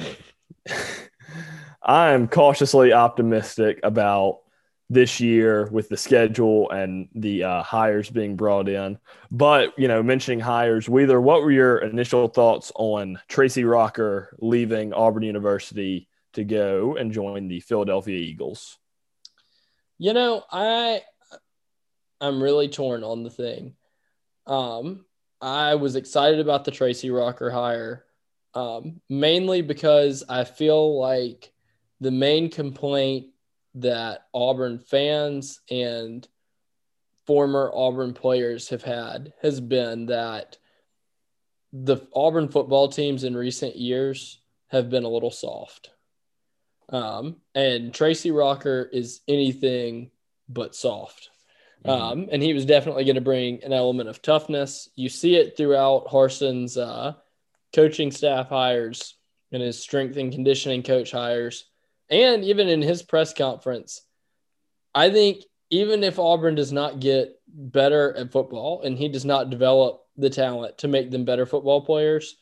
I 1.88 2.12
am 2.12 2.28
cautiously 2.28 2.92
optimistic 2.92 3.80
about 3.82 4.42
this 4.90 5.20
year 5.22 5.68
with 5.72 5.88
the 5.88 5.98
schedule 5.98 6.70
and 6.70 7.08
the 7.16 7.44
uh, 7.44 7.64
hires 7.64 8.10
being 8.10 8.36
brought 8.36 8.68
in. 8.68 8.98
But 9.32 9.74
you 9.78 9.88
know, 9.88 10.04
mentioning 10.04 10.42
hires, 10.42 10.90
Wheeler, 10.90 11.20
what 11.20 11.42
were 11.42 11.52
your 11.52 11.78
initial 11.78 12.28
thoughts 12.28 12.74
on 12.76 13.20
Tracy 13.30 13.64
Rocker 13.64 14.36
leaving 14.40 14.94
Auburn 14.94 15.24
University 15.24 16.10
to 16.34 16.44
go 16.44 16.98
and 16.98 17.14
join 17.14 17.48
the 17.48 17.62
Philadelphia 17.62 18.18
Eagles? 18.18 18.78
You 19.98 20.14
know, 20.14 20.44
I 20.52 21.02
I'm 22.20 22.44
really 22.44 22.68
torn 22.68 23.04
on 23.04 23.24
the 23.24 23.30
thing. 23.30 23.76
Um, 24.46 25.06
I 25.42 25.76
was 25.76 25.96
excited 25.96 26.40
about 26.40 26.66
the 26.66 26.72
Tracy 26.72 27.12
Rocker 27.12 27.50
hire, 27.50 28.06
um, 28.54 29.02
mainly 29.10 29.62
because 29.62 30.24
I 30.28 30.44
feel 30.44 31.00
like 31.00 31.54
the 32.00 32.12
main 32.12 32.50
complaint 32.50 33.28
that 33.76 34.28
Auburn 34.34 34.80
fans 34.80 35.62
and 35.70 36.28
former 37.26 37.72
Auburn 37.74 38.14
players 38.14 38.70
have 38.70 38.84
had 38.84 39.34
has 39.42 39.60
been 39.60 40.08
that 40.08 40.58
the 41.74 41.98
Auburn 42.16 42.48
football 42.50 42.88
teams 42.88 43.24
in 43.24 43.36
recent 43.36 43.76
years 43.76 44.40
have 44.68 44.90
been 44.90 45.04
a 45.04 45.10
little 45.10 45.32
soft. 45.32 45.92
Um, 46.90 47.38
and 47.54 47.94
Tracy 47.94 48.32
Rocker 48.32 48.90
is 48.92 49.22
anything 49.28 50.12
but 50.48 50.76
soft. 50.76 51.30
Um, 51.86 52.28
and 52.32 52.42
he 52.42 52.54
was 52.54 52.66
definitely 52.66 53.06
going 53.06 53.16
to 53.16 53.22
bring 53.22 53.64
an 53.64 53.72
element 53.72 54.10
of 54.10 54.22
toughness. 54.22 54.90
You 54.96 55.10
see 55.10 55.36
it 55.36 55.56
throughout 55.56 56.08
Harsin's 56.08 56.78
uh, 56.78 57.14
coaching 57.74 58.12
staff 58.12 58.50
hires 58.50 59.16
and 59.52 59.62
his 59.62 59.80
strength 59.80 60.18
and 60.18 60.32
conditioning 60.32 60.84
coach 60.84 61.12
hires, 61.12 61.66
and 62.10 62.44
even 62.44 62.68
in 62.68 62.82
his 62.82 63.04
press 63.04 63.34
conference. 63.34 64.02
I 64.94 65.12
think 65.12 65.44
even 65.70 66.04
if 66.04 66.20
Auburn 66.20 66.56
does 66.56 66.72
not 66.72 67.00
get 67.00 67.40
better 67.48 68.16
at 68.16 68.32
football 68.32 68.82
and 68.84 68.98
he 68.98 69.10
does 69.10 69.26
not 69.26 69.50
develop 69.50 70.02
the 70.16 70.30
talent 70.30 70.80
to 70.80 70.88
make 70.88 71.12
them 71.12 71.26
better 71.26 71.46
football 71.46 71.82
players, 71.82 72.36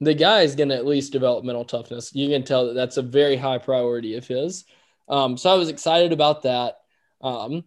the 0.00 0.14
guy 0.14 0.42
is 0.42 0.56
going 0.56 0.68
to 0.70 0.76
at 0.76 0.86
least 0.86 1.12
develop 1.12 1.44
mental 1.44 1.64
toughness. 1.64 2.14
You 2.14 2.28
can 2.28 2.42
tell 2.42 2.66
that 2.66 2.74
that's 2.74 2.96
a 2.96 3.02
very 3.02 3.36
high 3.36 3.58
priority 3.58 4.16
of 4.16 4.26
his. 4.26 4.64
Um, 5.08 5.36
so 5.36 5.50
I 5.50 5.54
was 5.54 5.68
excited 5.68 6.12
about 6.12 6.42
that. 6.42 6.78
Um, 7.20 7.64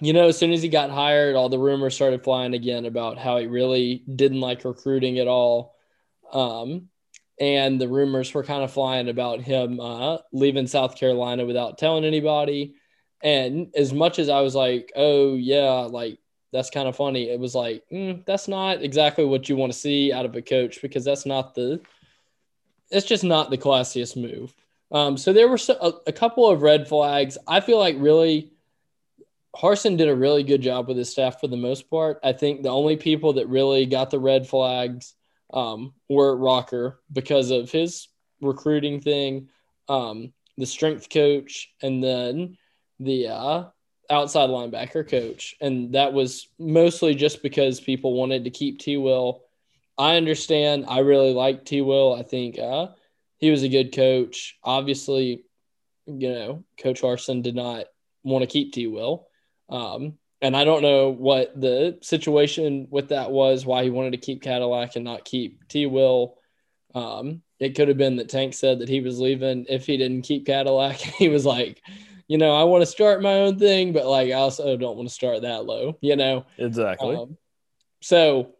you 0.00 0.12
know, 0.12 0.26
as 0.28 0.36
soon 0.36 0.52
as 0.52 0.62
he 0.62 0.68
got 0.68 0.90
hired, 0.90 1.36
all 1.36 1.48
the 1.48 1.58
rumors 1.58 1.94
started 1.94 2.24
flying 2.24 2.54
again 2.54 2.84
about 2.84 3.18
how 3.18 3.38
he 3.38 3.46
really 3.46 4.02
didn't 4.12 4.40
like 4.40 4.64
recruiting 4.64 5.20
at 5.20 5.28
all. 5.28 5.76
Um, 6.32 6.88
and 7.38 7.80
the 7.80 7.88
rumors 7.88 8.32
were 8.32 8.44
kind 8.44 8.62
of 8.62 8.72
flying 8.72 9.08
about 9.08 9.40
him 9.40 9.80
uh, 9.80 10.18
leaving 10.32 10.66
South 10.66 10.96
Carolina 10.96 11.44
without 11.44 11.78
telling 11.78 12.04
anybody. 12.04 12.74
And 13.22 13.72
as 13.74 13.92
much 13.92 14.18
as 14.18 14.28
I 14.28 14.40
was 14.40 14.54
like, 14.54 14.92
oh, 14.94 15.34
yeah, 15.34 15.88
like 15.90 16.18
that's 16.52 16.70
kind 16.70 16.86
of 16.86 16.96
funny, 16.96 17.30
it 17.30 17.40
was 17.40 17.54
like, 17.54 17.82
mm, 17.90 18.24
that's 18.26 18.46
not 18.46 18.82
exactly 18.82 19.24
what 19.24 19.48
you 19.48 19.56
want 19.56 19.72
to 19.72 19.78
see 19.78 20.12
out 20.12 20.26
of 20.26 20.36
a 20.36 20.42
coach 20.42 20.80
because 20.82 21.04
that's 21.04 21.26
not 21.26 21.54
the, 21.54 21.80
it's 22.90 23.06
just 23.06 23.24
not 23.24 23.50
the 23.50 23.58
classiest 23.58 24.16
move. 24.16 24.54
Um, 24.92 25.16
so 25.16 25.32
there 25.32 25.48
were 25.48 25.58
so, 25.58 25.76
a, 25.80 26.10
a 26.10 26.12
couple 26.12 26.48
of 26.48 26.62
red 26.62 26.86
flags. 26.86 27.36
I 27.48 27.60
feel 27.60 27.78
like 27.78 27.96
really 27.98 28.52
Harsin 29.56 29.96
did 29.96 30.08
a 30.08 30.14
really 30.14 30.42
good 30.42 30.62
job 30.62 30.86
with 30.86 30.96
his 30.96 31.10
staff 31.10 31.40
for 31.40 31.48
the 31.48 31.56
most 31.56 31.88
part. 31.90 32.20
I 32.22 32.32
think 32.32 32.62
the 32.62 32.68
only 32.68 32.96
people 32.96 33.34
that 33.34 33.48
really 33.48 33.86
got 33.86 34.10
the 34.10 34.20
red 34.20 34.46
flags 34.46 35.14
um, 35.54 35.94
were 36.08 36.36
Rocker 36.36 37.00
because 37.10 37.50
of 37.50 37.70
his 37.70 38.08
recruiting 38.40 39.00
thing, 39.00 39.48
um, 39.88 40.32
the 40.58 40.66
strength 40.66 41.08
coach, 41.08 41.72
and 41.80 42.02
then 42.02 42.58
the 43.00 43.28
uh, 43.28 43.64
outside 44.10 44.50
linebacker 44.50 45.08
coach. 45.08 45.54
And 45.60 45.94
that 45.94 46.12
was 46.12 46.48
mostly 46.58 47.14
just 47.14 47.42
because 47.42 47.80
people 47.80 48.14
wanted 48.14 48.44
to 48.44 48.50
keep 48.50 48.80
T. 48.80 48.96
Will. 48.96 49.42
I 49.96 50.16
understand. 50.16 50.86
I 50.88 50.98
really 50.98 51.32
like 51.32 51.64
T. 51.64 51.80
Will. 51.80 52.14
I 52.14 52.24
think 52.24 52.58
uh, 52.58 52.88
he 53.38 53.50
was 53.50 53.62
a 53.62 53.68
good 53.68 53.94
coach. 53.94 54.58
Obviously, 54.62 55.44
you 56.06 56.32
know, 56.32 56.64
Coach 56.78 57.00
Harsin 57.00 57.42
did 57.42 57.54
not 57.54 57.86
want 58.24 58.42
to 58.42 58.48
keep 58.48 58.72
T. 58.72 58.88
Will. 58.88 59.28
Um, 59.68 60.18
and 60.44 60.54
I 60.54 60.64
don't 60.64 60.82
know 60.82 61.08
what 61.08 61.58
the 61.58 61.96
situation 62.02 62.86
with 62.90 63.08
that 63.08 63.30
was, 63.30 63.64
why 63.64 63.82
he 63.82 63.88
wanted 63.88 64.10
to 64.10 64.18
keep 64.18 64.42
Cadillac 64.42 64.94
and 64.94 65.02
not 65.02 65.24
keep 65.24 65.66
T. 65.68 65.86
Will. 65.86 66.36
Um, 66.94 67.40
it 67.58 67.74
could 67.74 67.88
have 67.88 67.96
been 67.96 68.16
that 68.16 68.28
Tank 68.28 68.52
said 68.52 68.80
that 68.80 68.88
he 68.90 69.00
was 69.00 69.18
leaving 69.18 69.64
if 69.70 69.86
he 69.86 69.96
didn't 69.96 70.20
keep 70.20 70.44
Cadillac. 70.44 70.96
he 70.96 71.30
was 71.30 71.46
like, 71.46 71.80
you 72.28 72.36
know, 72.36 72.54
I 72.54 72.64
want 72.64 72.82
to 72.82 72.86
start 72.86 73.22
my 73.22 73.32
own 73.40 73.58
thing, 73.58 73.94
but 73.94 74.04
like 74.04 74.28
I 74.28 74.34
also 74.34 74.76
don't 74.76 74.98
want 74.98 75.08
to 75.08 75.14
start 75.14 75.40
that 75.42 75.64
low, 75.64 75.96
you 76.02 76.14
know. 76.14 76.44
Exactly. 76.58 77.16
Um, 77.16 77.38
so, 78.02 78.50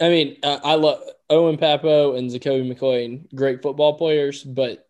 I 0.00 0.10
mean, 0.10 0.36
I, 0.44 0.60
I 0.62 0.74
love 0.74 1.02
Owen 1.28 1.58
Pappoe 1.58 2.14
and 2.14 2.30
Zakoby 2.30 2.72
McClain, 2.72 3.34
great 3.34 3.62
football 3.62 3.98
players, 3.98 4.44
but 4.44 4.87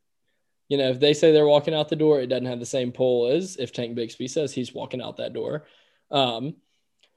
you 0.68 0.76
know, 0.78 0.90
if 0.90 1.00
they 1.00 1.14
say 1.14 1.32
they're 1.32 1.46
walking 1.46 1.74
out 1.74 1.88
the 1.88 1.96
door, 1.96 2.20
it 2.20 2.26
doesn't 2.26 2.46
have 2.46 2.60
the 2.60 2.66
same 2.66 2.92
pull 2.92 3.28
as 3.28 3.56
if 3.56 3.72
Tank 3.72 3.94
Bixby 3.94 4.28
says 4.28 4.52
he's 4.52 4.74
walking 4.74 5.00
out 5.02 5.16
that 5.16 5.32
door. 5.32 5.66
Um, 6.10 6.56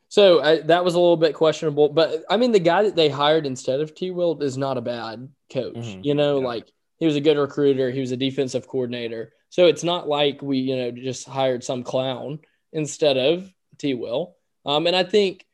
so 0.07 0.41
I, 0.41 0.59
that 0.61 0.83
was 0.83 0.95
a 0.95 0.99
little 0.99 1.17
bit 1.17 1.35
questionable, 1.35 1.89
but 1.89 2.23
I 2.29 2.37
mean, 2.37 2.51
the 2.51 2.59
guy 2.59 2.83
that 2.83 2.95
they 2.95 3.07
hired 3.09 3.45
instead 3.45 3.79
of 3.79 3.95
T. 3.95 4.11
Will 4.11 4.41
is 4.41 4.57
not 4.57 4.77
a 4.77 4.81
bad 4.81 5.29
coach. 5.51 5.75
Mhm. 5.75 6.03
You 6.03 6.15
know, 6.15 6.39
Yeah. 6.39 6.47
like 6.47 6.65
he 6.97 7.05
was 7.05 7.15
a 7.15 7.21
good 7.21 7.37
recruiter, 7.37 7.91
he 7.91 8.01
was 8.01 8.11
a 8.11 8.17
defensive 8.17 8.67
coordinator. 8.67 9.33
So 9.49 9.65
it's 9.67 9.83
not 9.83 10.07
like 10.07 10.41
we, 10.41 10.57
you 10.59 10.75
know, 10.75 10.91
just 10.91 11.27
hired 11.27 11.63
some 11.63 11.83
clown 11.83 12.39
instead 12.73 13.17
of 13.17 13.53
T 13.77 13.93
Will. 13.93 14.35
Um, 14.65 14.85
and 14.87 14.95
I 14.95 15.03
think 15.03 15.45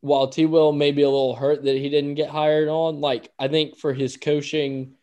while 0.00 0.28
T 0.28 0.46
Will 0.46 0.72
may 0.72 0.92
be 0.92 1.02
a 1.02 1.08
little 1.10 1.34
hurt 1.34 1.62
that 1.64 1.76
he 1.76 1.88
didn't 1.88 2.14
get 2.14 2.28
hired 2.30 2.68
on, 2.68 3.00
like 3.00 3.30
I 3.38 3.48
think 3.48 3.76
for 3.78 3.92
his 3.92 4.16
coaching 4.16 4.94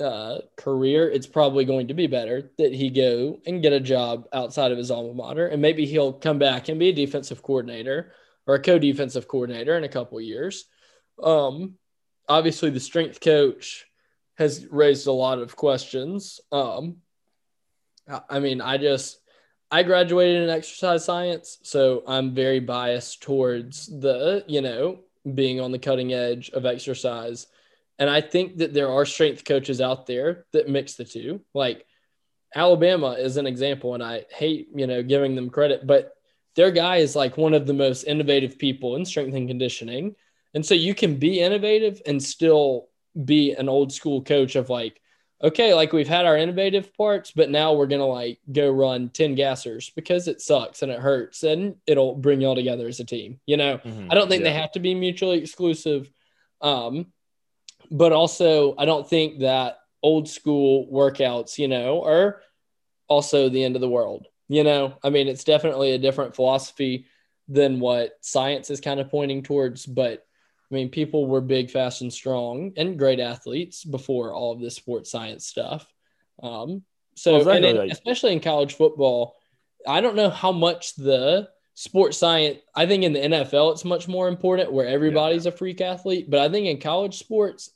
uh, 0.00 0.38
career, 0.56 1.10
it's 1.10 1.26
probably 1.26 1.64
going 1.64 1.88
to 1.88 1.94
be 1.94 2.06
better 2.06 2.50
that 2.58 2.72
he 2.72 2.90
go 2.90 3.40
and 3.46 3.62
get 3.62 3.72
a 3.72 3.80
job 3.80 4.26
outside 4.32 4.72
of 4.72 4.78
his 4.78 4.90
alma 4.90 5.14
mater, 5.14 5.46
and 5.46 5.60
maybe 5.60 5.86
he'll 5.86 6.12
come 6.12 6.38
back 6.38 6.68
and 6.68 6.78
be 6.78 6.88
a 6.88 6.92
defensive 6.92 7.42
coordinator 7.42 8.12
or 8.46 8.54
a 8.54 8.62
co-defensive 8.62 9.28
coordinator 9.28 9.76
in 9.76 9.84
a 9.84 9.88
couple 9.88 10.20
years. 10.20 10.66
Um, 11.22 11.74
obviously, 12.28 12.70
the 12.70 12.80
strength 12.80 13.20
coach 13.20 13.86
has 14.36 14.66
raised 14.70 15.06
a 15.06 15.12
lot 15.12 15.40
of 15.40 15.56
questions. 15.56 16.40
Um, 16.52 16.98
I 18.28 18.38
mean, 18.40 18.60
I 18.60 18.78
just 18.78 19.20
I 19.70 19.82
graduated 19.82 20.44
in 20.44 20.50
exercise 20.50 21.04
science, 21.04 21.58
so 21.62 22.02
I'm 22.06 22.34
very 22.34 22.60
biased 22.60 23.22
towards 23.22 23.86
the, 23.86 24.44
you 24.46 24.62
know, 24.62 25.00
being 25.34 25.60
on 25.60 25.72
the 25.72 25.78
cutting 25.78 26.14
edge 26.14 26.50
of 26.50 26.64
exercise. 26.64 27.48
And 27.98 28.08
I 28.08 28.20
think 28.20 28.58
that 28.58 28.72
there 28.72 28.90
are 28.90 29.04
strength 29.04 29.44
coaches 29.44 29.80
out 29.80 30.06
there 30.06 30.46
that 30.52 30.68
mix 30.68 30.94
the 30.94 31.04
two. 31.04 31.40
Like 31.52 31.84
Alabama 32.54 33.12
is 33.12 33.36
an 33.36 33.46
example, 33.46 33.94
and 33.94 34.02
I 34.02 34.24
hate, 34.30 34.68
you 34.74 34.86
know, 34.86 35.02
giving 35.02 35.34
them 35.34 35.50
credit, 35.50 35.86
but 35.86 36.14
their 36.54 36.70
guy 36.70 36.96
is 36.96 37.14
like 37.14 37.36
one 37.36 37.54
of 37.54 37.66
the 37.66 37.74
most 37.74 38.04
innovative 38.04 38.58
people 38.58 38.96
in 38.96 39.04
strength 39.04 39.34
and 39.34 39.48
conditioning. 39.48 40.16
And 40.54 40.64
so 40.64 40.74
you 40.74 40.94
can 40.94 41.16
be 41.16 41.40
innovative 41.40 42.00
and 42.06 42.22
still 42.22 42.88
be 43.24 43.52
an 43.52 43.68
old 43.68 43.92
school 43.92 44.22
coach 44.22 44.56
of 44.56 44.70
like, 44.70 45.00
okay, 45.42 45.72
like 45.74 45.92
we've 45.92 46.08
had 46.08 46.26
our 46.26 46.36
innovative 46.36 46.92
parts, 46.94 47.30
but 47.30 47.50
now 47.50 47.74
we're 47.74 47.86
gonna 47.86 48.06
like 48.06 48.40
go 48.50 48.70
run 48.70 49.08
10 49.10 49.36
gassers 49.36 49.94
because 49.94 50.26
it 50.26 50.40
sucks 50.40 50.82
and 50.82 50.90
it 50.90 50.98
hurts 50.98 51.44
and 51.44 51.76
it'll 51.86 52.14
bring 52.16 52.40
y'all 52.40 52.56
together 52.56 52.88
as 52.88 52.98
a 52.98 53.04
team. 53.04 53.38
You 53.46 53.56
know, 53.56 53.78
mm-hmm. 53.78 54.08
I 54.10 54.14
don't 54.14 54.28
think 54.28 54.42
yeah. 54.42 54.50
they 54.50 54.58
have 54.58 54.72
to 54.72 54.80
be 54.80 54.94
mutually 54.94 55.38
exclusive. 55.38 56.10
Um, 56.60 57.06
but 57.90 58.12
also 58.12 58.74
I 58.76 58.84
don't 58.84 59.08
think 59.08 59.40
that 59.40 59.78
old 60.02 60.28
school 60.28 60.88
workouts, 60.92 61.58
you 61.58 61.68
know, 61.68 62.04
are 62.04 62.42
also 63.08 63.48
the 63.48 63.64
end 63.64 63.74
of 63.74 63.80
the 63.80 63.88
world. 63.88 64.26
You 64.48 64.64
know, 64.64 64.94
I 65.02 65.10
mean, 65.10 65.28
it's 65.28 65.44
definitely 65.44 65.92
a 65.92 65.98
different 65.98 66.34
philosophy 66.34 67.06
than 67.48 67.80
what 67.80 68.12
science 68.20 68.70
is 68.70 68.80
kind 68.80 69.00
of 69.00 69.10
pointing 69.10 69.42
towards, 69.42 69.84
but 69.86 70.24
I 70.70 70.74
mean, 70.74 70.90
people 70.90 71.26
were 71.26 71.40
big, 71.40 71.70
fast, 71.70 72.02
and 72.02 72.12
strong 72.12 72.72
and 72.76 72.98
great 72.98 73.20
athletes 73.20 73.84
before 73.84 74.34
all 74.34 74.52
of 74.52 74.60
this 74.60 74.76
sports 74.76 75.10
science 75.10 75.46
stuff. 75.46 75.86
Um, 76.42 76.82
so, 77.16 77.32
well, 77.32 77.56
exactly. 77.56 77.86
in, 77.86 77.90
especially 77.90 78.32
in 78.32 78.40
college 78.40 78.74
football, 78.74 79.36
I 79.86 80.00
don't 80.00 80.16
know 80.16 80.28
how 80.28 80.52
much 80.52 80.94
the 80.96 81.48
sports 81.74 82.18
science, 82.18 82.58
I 82.74 82.86
think 82.86 83.02
in 83.02 83.12
the 83.14 83.20
NFL, 83.20 83.72
it's 83.72 83.84
much 83.84 84.08
more 84.08 84.28
important 84.28 84.72
where 84.72 84.86
everybody's 84.86 85.46
yeah. 85.46 85.52
a 85.52 85.56
freak 85.56 85.80
athlete. 85.80 86.28
But 86.28 86.40
I 86.40 86.48
think 86.50 86.66
in 86.66 86.80
college 86.80 87.18
sports, 87.18 87.70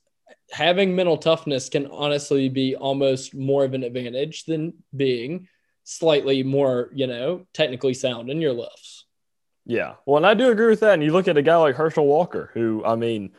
having 0.50 0.94
mental 0.94 1.16
toughness 1.16 1.68
can 1.68 1.86
honestly 1.86 2.48
be 2.48 2.76
almost 2.76 3.34
more 3.34 3.64
of 3.64 3.74
an 3.74 3.82
advantage 3.82 4.44
than 4.44 4.74
being 4.94 5.48
slightly 5.84 6.42
more, 6.42 6.90
you 6.92 7.06
know, 7.06 7.46
technically 7.52 7.94
sound 7.94 8.30
in 8.30 8.40
your 8.40 8.52
lifts. 8.52 9.06
Yeah. 9.64 9.94
Well, 10.06 10.16
and 10.16 10.26
I 10.26 10.34
do 10.34 10.50
agree 10.50 10.68
with 10.68 10.80
that. 10.80 10.94
And 10.94 11.02
you 11.02 11.12
look 11.12 11.28
at 11.28 11.36
a 11.36 11.42
guy 11.42 11.56
like 11.56 11.76
Herschel 11.76 12.06
Walker, 12.06 12.50
who, 12.54 12.84
I 12.84 12.96
mean, 12.96 13.32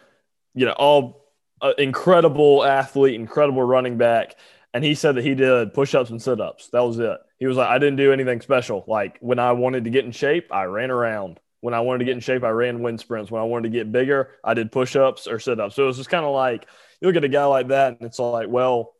you 0.53 0.65
know, 0.65 0.73
all 0.73 1.25
uh, 1.61 1.73
incredible 1.77 2.63
athlete, 2.63 3.15
incredible 3.15 3.63
running 3.63 3.97
back. 3.97 4.35
And 4.73 4.83
he 4.83 4.95
said 4.95 5.15
that 5.15 5.23
he 5.23 5.35
did 5.35 5.73
push 5.73 5.93
ups 5.93 6.09
and 6.09 6.21
sit 6.21 6.41
ups. 6.41 6.69
That 6.69 6.81
was 6.81 6.97
it. 6.99 7.17
He 7.39 7.45
was 7.45 7.57
like, 7.57 7.69
I 7.69 7.77
didn't 7.77 7.97
do 7.97 8.11
anything 8.11 8.41
special. 8.41 8.83
Like 8.87 9.17
when 9.19 9.39
I 9.39 9.51
wanted 9.51 9.83
to 9.83 9.89
get 9.89 10.05
in 10.05 10.11
shape, 10.11 10.51
I 10.51 10.63
ran 10.63 10.91
around. 10.91 11.39
When 11.63 11.73
I 11.73 11.79
wanted 11.79 11.99
to 11.99 12.05
get 12.05 12.15
in 12.15 12.19
shape, 12.19 12.43
I 12.43 12.49
ran 12.49 12.81
wind 12.81 12.99
sprints. 12.99 13.31
When 13.31 13.41
I 13.41 13.45
wanted 13.45 13.71
to 13.71 13.77
get 13.77 13.89
bigger, 13.89 14.31
I 14.43 14.53
did 14.53 14.69
push 14.69 14.97
ups 14.97 15.27
or 15.27 15.39
sit 15.39 15.61
ups. 15.61 15.75
So 15.75 15.83
it 15.83 15.87
was 15.87 15.95
just 15.95 16.09
kind 16.09 16.25
of 16.25 16.33
like, 16.33 16.67
you 16.99 17.07
look 17.07 17.15
at 17.15 17.23
a 17.23 17.29
guy 17.29 17.45
like 17.45 17.69
that, 17.69 17.97
and 17.97 18.01
it's 18.01 18.19
like, 18.19 18.49
well, 18.49 18.95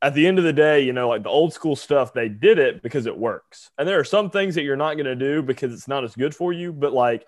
at 0.00 0.14
the 0.14 0.24
end 0.24 0.38
of 0.38 0.44
the 0.44 0.52
day, 0.52 0.82
you 0.82 0.92
know, 0.92 1.08
like 1.08 1.24
the 1.24 1.28
old 1.28 1.52
school 1.52 1.74
stuff, 1.74 2.14
they 2.14 2.28
did 2.28 2.60
it 2.60 2.80
because 2.80 3.06
it 3.06 3.18
works. 3.18 3.72
And 3.76 3.88
there 3.88 3.98
are 3.98 4.04
some 4.04 4.30
things 4.30 4.54
that 4.54 4.62
you're 4.62 4.76
not 4.76 4.94
going 4.94 5.06
to 5.06 5.16
do 5.16 5.42
because 5.42 5.72
it's 5.72 5.88
not 5.88 6.04
as 6.04 6.14
good 6.14 6.32
for 6.32 6.52
you. 6.52 6.72
But 6.72 6.92
like, 6.92 7.26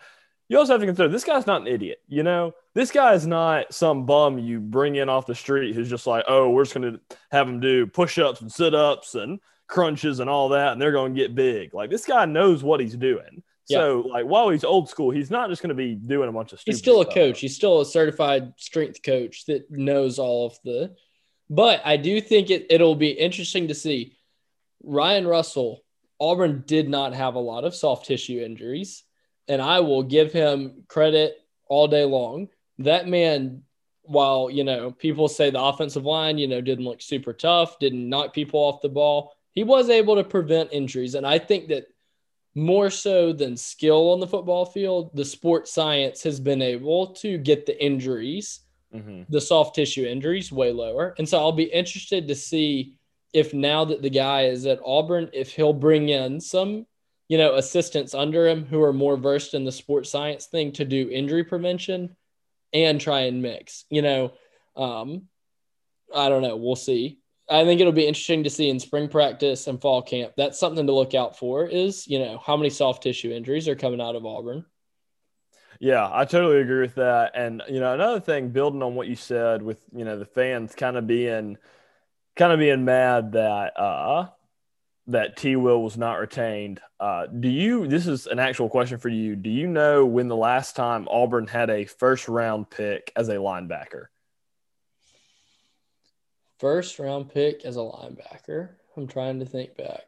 you 0.49 0.57
also 0.57 0.74
have 0.74 0.81
to 0.81 0.87
consider 0.87 1.09
this 1.09 1.24
guy's 1.24 1.49
not 1.49 1.62
an 1.62 1.66
idiot. 1.66 1.99
You 2.07 2.22
know, 2.22 2.53
this 2.74 2.93
guy 2.93 3.14
is 3.14 3.26
not 3.26 3.74
some 3.74 4.07
bum 4.07 4.39
you 4.39 4.61
bring 4.61 4.95
in 4.95 5.09
off 5.09 5.26
the 5.26 5.35
street 5.35 5.74
who's 5.74 5.91
just 5.91 6.07
like, 6.07 6.24
oh, 6.29 6.51
we're 6.51 6.62
just 6.62 6.74
going 6.74 6.93
to 6.93 7.01
have 7.33 7.49
him 7.49 7.59
do 7.59 7.85
push 7.89 8.16
ups 8.18 8.43
and 8.43 8.53
sit 8.53 8.76
ups 8.76 9.16
and 9.16 9.41
crunches 9.66 10.20
and 10.20 10.31
all 10.31 10.51
that. 10.51 10.72
And 10.72 10.81
they're 10.81 10.93
going 10.93 11.16
to 11.16 11.20
get 11.20 11.35
big. 11.35 11.74
Like, 11.74 11.91
this 11.91 12.07
guy 12.07 12.26
knows 12.26 12.62
what 12.62 12.79
he's 12.79 12.97
doing. 12.97 13.43
Yeah. 13.69 13.79
So, 13.79 14.01
like, 14.09 14.25
while 14.25 14.49
he's 14.49 14.64
old 14.64 14.89
school, 14.89 15.11
he's 15.11 15.31
not 15.31 15.51
just 15.51 15.62
going 15.62 15.69
to 15.69 15.75
be 15.75 15.95
doing 15.95 16.29
a 16.29 16.33
bunch 16.33 16.53
of 16.53 16.61
stuff. 16.61 16.73
He's 16.73 16.79
still 16.79 17.03
stuff. 17.03 17.12
a 17.12 17.14
coach. 17.14 17.41
He's 17.41 17.55
still 17.55 17.81
a 17.81 17.87
certified 17.87 18.53
strength 18.57 19.03
coach 19.03 19.45
that 19.47 19.71
knows 19.71 20.19
all 20.19 20.47
of 20.47 20.59
the 20.64 20.95
but 21.51 21.81
I 21.85 21.97
do 21.97 22.21
think 22.21 22.51
it, 22.51 22.66
it'll 22.71 22.95
be 22.95 23.11
interesting 23.11 23.69
to 23.69 23.75
see. 23.75 24.16
Ryan 24.83 25.27
Russell, 25.27 25.83
Auburn 26.21 26.64
did 26.66 26.89
not 26.89 27.14
have 27.14 27.35
a 27.35 27.41
lot 27.41 27.64
of 27.64 27.75
soft 27.75 28.07
tissue 28.07 28.41
injuries, 28.41 29.05
and 29.49 29.62
I 29.62 29.81
will 29.81 30.03
give 30.03 30.33
him 30.33 30.85
credit 30.89 31.37
all 31.66 31.89
day 31.89 32.05
long. 32.05 32.49
That 32.79 33.09
man, 33.09 33.62
while 34.03 34.51
you 34.51 34.64
know 34.64 34.93
people 34.93 35.29
say 35.29 35.51
the 35.51 35.62
offensive 35.62 36.05
line, 36.05 36.39
you 36.39 36.49
know, 36.49 36.61
didn't 36.61 36.85
look 36.85 37.01
super 37.01 37.33
tough, 37.33 37.79
didn't 37.79 38.09
knock 38.09 38.35
people 38.35 38.61
off 38.61 38.83
the 38.83 38.89
ball, 38.89 39.35
he 39.53 39.64
was 39.64 39.89
able 39.89 40.16
to 40.16 40.25
prevent 40.25 40.73
injuries, 40.73 41.14
and 41.14 41.27
I 41.27 41.39
think 41.39 41.69
that 41.69 41.87
more 42.55 42.91
so 42.91 43.33
than 43.33 43.57
skill 43.57 44.11
on 44.11 44.21
the 44.21 44.27
football 44.27 44.65
field, 44.65 45.11
the 45.15 45.25
sports 45.25 45.73
science 45.73 46.23
has 46.23 46.41
been 46.41 46.63
able 46.63 47.09
to 47.15 47.39
get 47.39 47.67
the 47.67 47.83
injuries 47.85 48.61
mm-hmm. 48.95 49.23
the 49.29 49.41
soft 49.41 49.75
tissue 49.75 50.07
injuries 50.07 50.53
way 50.53 50.73
lower. 50.73 51.15
And 51.19 51.29
so 51.29 51.39
I'll 51.39 51.53
be 51.53 51.65
interested 51.65 52.29
to 52.29 52.35
see 52.35 52.95
if 53.33 53.53
now 53.53 53.85
that 53.85 54.03
the 54.03 54.11
guy 54.11 54.47
is 54.47 54.67
at 54.67 54.81
Auburn, 54.85 55.31
if 55.33 55.53
he'll 55.53 55.73
bring 55.73 56.09
in 56.09 56.41
some, 56.41 56.87
you 57.29 57.39
know, 57.39 57.55
assistants 57.57 58.15
under 58.15 58.47
him 58.47 58.65
who 58.65 58.83
are 58.83 58.93
more 58.93 59.17
versed 59.17 59.55
in 59.55 59.65
the 59.65 59.73
sports 59.73 60.11
science 60.11 60.47
thing 60.47 60.73
to 60.73 60.85
do 60.85 61.11
injury 61.11 61.45
prevention 61.45 62.17
and 62.73 63.01
try 63.01 63.21
and 63.21 63.43
mix, 63.43 63.85
you 63.91 64.03
know. 64.03 64.33
Um, 64.77 65.25
I 66.15 66.29
don't 66.29 66.43
know. 66.43 66.57
We'll 66.57 66.77
see. 66.77 67.19
I 67.51 67.65
think 67.65 67.81
it'll 67.81 67.93
be 67.93 68.07
interesting 68.07 68.45
to 68.45 68.51
see 68.51 68.69
in 68.69 68.79
spring 68.79 69.09
practice 69.09 69.67
and 69.67 69.81
fall 69.81 70.03
camp. 70.03 70.35
That's 70.37 70.59
something 70.59 70.87
to 70.87 70.93
look 70.93 71.15
out 71.15 71.39
for 71.39 71.67
is, 71.67 72.07
you 72.07 72.19
know, 72.19 72.41
how 72.45 72.57
many 72.57 72.71
soft 72.71 73.03
tissue 73.03 73.33
injuries 73.33 73.69
are 73.69 73.77
coming 73.77 74.01
out 74.01 74.17
of 74.17 74.27
Auburn. 74.27 74.67
Yeah, 75.81 76.09
I 76.13 76.25
totally 76.25 76.61
agree 76.61 76.81
with 76.81 76.97
that. 76.97 77.33
And 77.35 77.63
you 77.69 77.81
know, 77.81 77.95
another 77.95 78.21
thing, 78.21 78.51
building 78.51 78.83
on 78.83 78.95
what 78.95 79.07
you 79.07 79.15
said, 79.15 79.63
with 79.63 79.79
you 79.95 80.05
know 80.05 80.19
the 80.19 80.25
fans 80.25 80.75
kind 80.75 80.97
of 80.97 81.07
being 81.07 81.57
kind 82.37 82.53
of 82.53 82.59
being 82.59 82.85
mad 82.85 83.33
that 83.33 83.79
uh 83.79 84.29
that 85.09 85.37
T 85.37 85.57
Will 85.57 85.83
was 85.83 85.97
not 85.97 86.19
retained. 86.19 86.81
Uh, 87.01 87.27
do 87.27 87.49
you? 87.49 87.87
This 87.87 88.07
is 88.07 88.27
an 88.27 88.39
actual 88.39 88.69
question 88.69 88.99
for 88.99 89.09
you. 89.09 89.37
Do 89.37 89.51
you 89.51 89.67
know 89.67 90.05
when 90.05 90.29
the 90.29 90.37
last 90.37 90.77
time 90.77 91.09
Auburn 91.11 91.47
had 91.47 91.71
a 91.71 91.87
first 91.87 92.29
round 92.29 92.71
pick 92.71 93.13
as 93.17 93.29
a 93.29 93.37
linebacker? 93.37 94.07
First 96.59 96.99
round 96.99 97.33
pick 97.33 97.65
as 97.65 97.77
a 97.77 97.81
linebacker. 97.81 98.71
I'm 98.97 99.07
trying 99.07 99.39
to 99.41 99.47
think 99.47 99.77
back. 99.77 100.05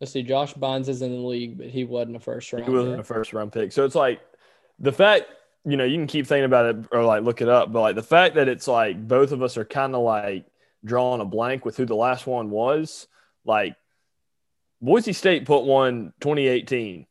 Let's 0.00 0.12
see, 0.12 0.22
Josh 0.22 0.54
Bynes 0.54 0.88
is 0.88 1.02
in 1.02 1.10
the 1.10 1.26
league, 1.26 1.58
but 1.58 1.68
he 1.68 1.84
wasn't 1.84 2.16
a 2.16 2.20
first 2.20 2.52
round. 2.52 2.66
He 2.66 2.70
wasn't 2.70 3.00
a 3.00 3.04
first 3.04 3.32
round 3.32 3.52
pick. 3.52 3.72
So 3.72 3.84
it's 3.84 3.94
like 3.94 4.20
the 4.78 4.92
fact, 4.92 5.26
you 5.64 5.76
know, 5.76 5.84
you 5.84 5.96
can 5.96 6.06
keep 6.06 6.26
thinking 6.26 6.44
about 6.44 6.66
it 6.66 6.86
or 6.92 7.04
like 7.04 7.24
look 7.24 7.40
it 7.42 7.48
up, 7.48 7.72
but 7.72 7.80
like 7.80 7.96
the 7.96 8.02
fact 8.02 8.36
that 8.36 8.48
it's 8.48 8.68
like 8.68 9.06
both 9.06 9.32
of 9.32 9.42
us 9.42 9.56
are 9.56 9.64
kind 9.64 9.94
of 9.94 10.02
like 10.02 10.46
drawing 10.84 11.20
a 11.20 11.24
blank 11.24 11.64
with 11.64 11.76
who 11.76 11.84
the 11.84 11.96
last 11.96 12.26
one 12.26 12.50
was, 12.50 13.08
like 13.44 13.76
Boise 14.80 15.12
State 15.12 15.46
put 15.46 15.64
one 15.64 16.12
2018, 16.20 17.06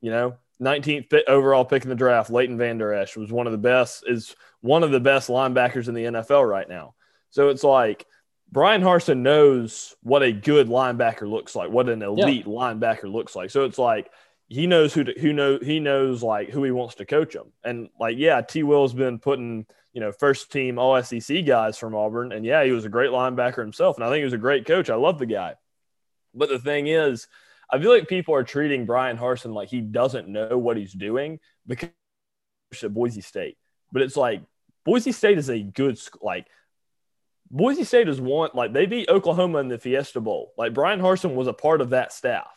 you 0.00 0.10
know, 0.10 0.36
19th 0.62 1.12
overall 1.28 1.64
pick 1.64 1.84
in 1.84 1.90
the 1.90 1.94
draft. 1.94 2.30
Leighton 2.30 2.58
Vander 2.58 2.92
Esch 2.92 3.16
was 3.16 3.30
one 3.30 3.46
of 3.46 3.52
the 3.52 3.58
best, 3.58 4.04
is 4.06 4.34
one 4.60 4.82
of 4.82 4.90
the 4.90 5.00
best 5.00 5.28
linebackers 5.28 5.88
in 5.88 5.94
the 5.94 6.04
NFL 6.04 6.48
right 6.48 6.68
now. 6.68 6.94
So 7.30 7.48
it's 7.48 7.64
like 7.64 8.06
Bryan 8.50 8.82
Harsin 8.82 9.18
knows 9.18 9.94
what 10.02 10.22
a 10.22 10.32
good 10.32 10.68
linebacker 10.68 11.28
looks 11.28 11.54
like, 11.54 11.70
what 11.70 11.88
an 11.88 12.02
elite 12.02 12.46
yeah. 12.46 12.52
linebacker 12.52 13.10
looks 13.10 13.36
like. 13.36 13.50
So 13.50 13.64
it's 13.64 13.78
like 13.78 14.10
he 14.48 14.66
knows 14.66 14.94
who 14.94 15.04
to, 15.04 15.20
who 15.20 15.32
know 15.32 15.58
he 15.60 15.80
knows 15.80 16.22
like 16.22 16.50
who 16.50 16.64
he 16.64 16.70
wants 16.70 16.96
to 16.96 17.04
coach 17.04 17.34
him. 17.34 17.52
And 17.62 17.88
like 18.00 18.16
yeah, 18.16 18.40
T. 18.40 18.62
Will's 18.62 18.94
been 18.94 19.18
putting 19.18 19.66
you 19.92 20.00
know 20.00 20.12
first 20.12 20.50
team 20.50 20.78
All 20.78 21.00
SEC 21.02 21.44
guys 21.44 21.78
from 21.78 21.94
Auburn, 21.94 22.32
and 22.32 22.44
yeah, 22.44 22.64
he 22.64 22.72
was 22.72 22.84
a 22.84 22.90
great 22.90 23.10
linebacker 23.10 23.58
himself, 23.58 23.96
and 23.96 24.04
I 24.04 24.08
think 24.08 24.18
he 24.18 24.24
was 24.24 24.32
a 24.32 24.38
great 24.38 24.66
coach. 24.66 24.90
I 24.90 24.94
love 24.94 25.18
the 25.18 25.26
guy. 25.26 25.54
But 26.34 26.48
the 26.48 26.58
thing 26.58 26.86
is, 26.86 27.26
I 27.70 27.78
feel 27.78 27.90
like 27.90 28.08
people 28.08 28.34
are 28.34 28.44
treating 28.44 28.86
Bryan 28.86 29.18
Harsin 29.18 29.52
like 29.52 29.68
he 29.68 29.80
doesn't 29.80 30.28
know 30.28 30.56
what 30.56 30.76
he's 30.76 30.92
doing 30.92 31.40
because 31.66 31.90
at 32.82 32.94
Boise 32.94 33.20
State. 33.20 33.56
But 33.92 34.02
it's 34.02 34.16
like 34.16 34.42
Boise 34.84 35.12
State 35.12 35.38
is 35.38 35.50
a 35.50 35.62
good 35.62 35.98
like 36.22 36.46
Boise 37.50 37.84
State 37.84 38.08
has 38.08 38.20
won, 38.20 38.50
like 38.54 38.72
they 38.72 38.86
beat 38.86 39.08
Oklahoma 39.08 39.58
in 39.58 39.68
the 39.68 39.78
Fiesta 39.78 40.20
Bowl. 40.20 40.52
Like 40.58 40.74
Bryan 40.74 41.00
Harsin 41.00 41.34
was 41.34 41.46
a 41.46 41.52
part 41.52 41.80
of 41.80 41.90
that 41.90 42.12
staff. 42.12 42.48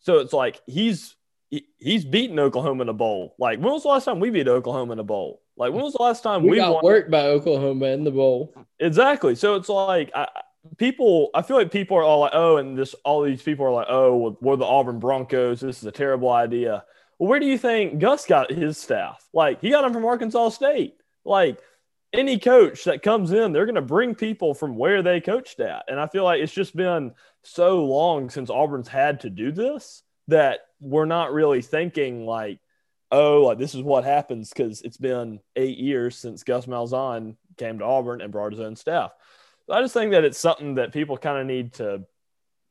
So 0.00 0.18
it's 0.18 0.32
like 0.32 0.60
he's 0.66 1.16
he, 1.50 1.66
he's 1.78 2.04
beaten 2.04 2.38
Oklahoma 2.38 2.82
in 2.82 2.88
a 2.88 2.94
bowl. 2.94 3.34
Like 3.38 3.58
when 3.58 3.72
was 3.72 3.82
the 3.82 3.88
last 3.88 4.04
time 4.04 4.20
we 4.20 4.30
beat 4.30 4.48
Oklahoma 4.48 4.92
in 4.94 4.98
a 4.98 5.04
bowl? 5.04 5.42
Like 5.56 5.72
when 5.72 5.82
was 5.82 5.94
the 5.94 6.02
last 6.02 6.22
time 6.22 6.42
We, 6.42 6.50
we, 6.52 6.56
got 6.56 6.74
won? 6.74 6.84
worked 6.84 7.10
by 7.10 7.22
Oklahoma 7.26 7.86
in 7.86 8.04
the 8.04 8.10
bowl. 8.10 8.54
Exactly. 8.78 9.34
So 9.34 9.54
it's 9.56 9.68
like 9.68 10.10
I, 10.14 10.28
people. 10.76 11.30
I 11.34 11.42
feel 11.42 11.56
like 11.56 11.70
people 11.70 11.96
are 11.96 12.02
all 12.02 12.20
like, 12.20 12.32
oh, 12.34 12.56
and 12.58 12.76
this 12.78 12.94
all 13.04 13.22
these 13.22 13.42
people 13.42 13.66
are 13.66 13.72
like, 13.72 13.86
oh, 13.88 14.16
well, 14.16 14.38
we're 14.40 14.56
the 14.56 14.64
Auburn 14.64 14.98
Broncos. 14.98 15.60
This 15.60 15.78
is 15.78 15.84
a 15.84 15.92
terrible 15.92 16.30
idea. 16.30 16.84
Well, 17.18 17.28
where 17.28 17.40
do 17.40 17.46
you 17.46 17.58
think 17.58 17.98
Gus 17.98 18.24
got 18.26 18.50
his 18.50 18.78
staff? 18.78 19.26
Like 19.32 19.60
he 19.60 19.70
got 19.70 19.82
them 19.82 19.92
from 19.92 20.04
Arkansas 20.04 20.50
State. 20.50 20.94
Like 21.24 21.58
any 22.12 22.38
coach 22.38 22.84
that 22.84 23.02
comes 23.02 23.32
in, 23.32 23.52
they're 23.52 23.66
going 23.66 23.74
to 23.74 23.82
bring 23.82 24.14
people 24.14 24.54
from 24.54 24.76
where 24.76 25.02
they 25.02 25.20
coached 25.20 25.60
at. 25.60 25.84
And 25.88 26.00
I 26.00 26.06
feel 26.06 26.24
like 26.24 26.40
it's 26.40 26.52
just 26.52 26.74
been 26.74 27.12
so 27.42 27.84
long 27.84 28.30
since 28.30 28.50
Auburn's 28.50 28.88
had 28.88 29.20
to 29.20 29.30
do 29.30 29.52
this 29.52 30.02
that 30.28 30.60
we're 30.80 31.06
not 31.06 31.32
really 31.32 31.62
thinking 31.62 32.24
like, 32.24 32.60
oh, 33.10 33.42
like 33.44 33.58
this 33.58 33.74
is 33.74 33.82
what 33.82 34.04
happens 34.04 34.50
because 34.50 34.82
it's 34.82 34.96
been 34.96 35.40
eight 35.56 35.78
years 35.78 36.16
since 36.16 36.42
Gus 36.42 36.66
Malzahn 36.66 37.36
came 37.56 37.78
to 37.78 37.84
Auburn 37.84 38.20
and 38.20 38.32
brought 38.32 38.52
his 38.52 38.60
own 38.60 38.76
staff. 38.76 39.12
So 39.66 39.74
I 39.74 39.82
just 39.82 39.94
think 39.94 40.12
that 40.12 40.24
it's 40.24 40.38
something 40.38 40.76
that 40.76 40.92
people 40.92 41.16
kind 41.16 41.38
of 41.38 41.46
need 41.46 41.74
to, 41.74 42.04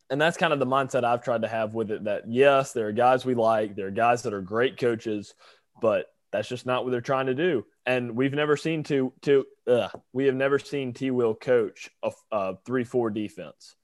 and 0.10 0.22
that's 0.22 0.38
kind 0.38 0.54
of 0.54 0.60
the 0.60 0.66
mindset 0.66 1.04
I've 1.04 1.24
tried 1.24 1.42
to 1.42 1.48
have 1.48 1.74
with 1.74 1.92
it. 1.92 2.06
That 2.06 2.24
yes, 2.28 2.72
there 2.74 2.88
are 2.88 2.92
guys 2.94 3.26
we 3.26 3.36
like, 3.36 3.76
there 3.76 3.88
are 3.88 3.92
guys 3.92 4.24
that 4.24 4.34
are 4.34 4.42
great 4.42 4.80
coaches, 4.80 5.34
but 5.82 6.08
that's 6.32 6.48
just 6.48 6.66
not 6.66 6.84
what 6.84 6.92
they're 6.92 7.02
trying 7.02 7.28
to 7.28 7.36
do. 7.36 7.66
And 7.88 8.16
we've 8.18 8.34
never 8.34 8.58
seen 8.58 8.84
to 8.84 9.14
to 9.22 9.46
uh, 9.66 9.88
we 10.14 10.26
have 10.26 10.36
never 10.36 10.60
seen 10.60 10.94
T. 10.94 11.10
Will 11.10 11.34
coach 11.34 11.90
a, 12.04 12.12
a 12.32 12.58
three 12.66 12.84
four 12.84 13.10
defense. 13.10 13.76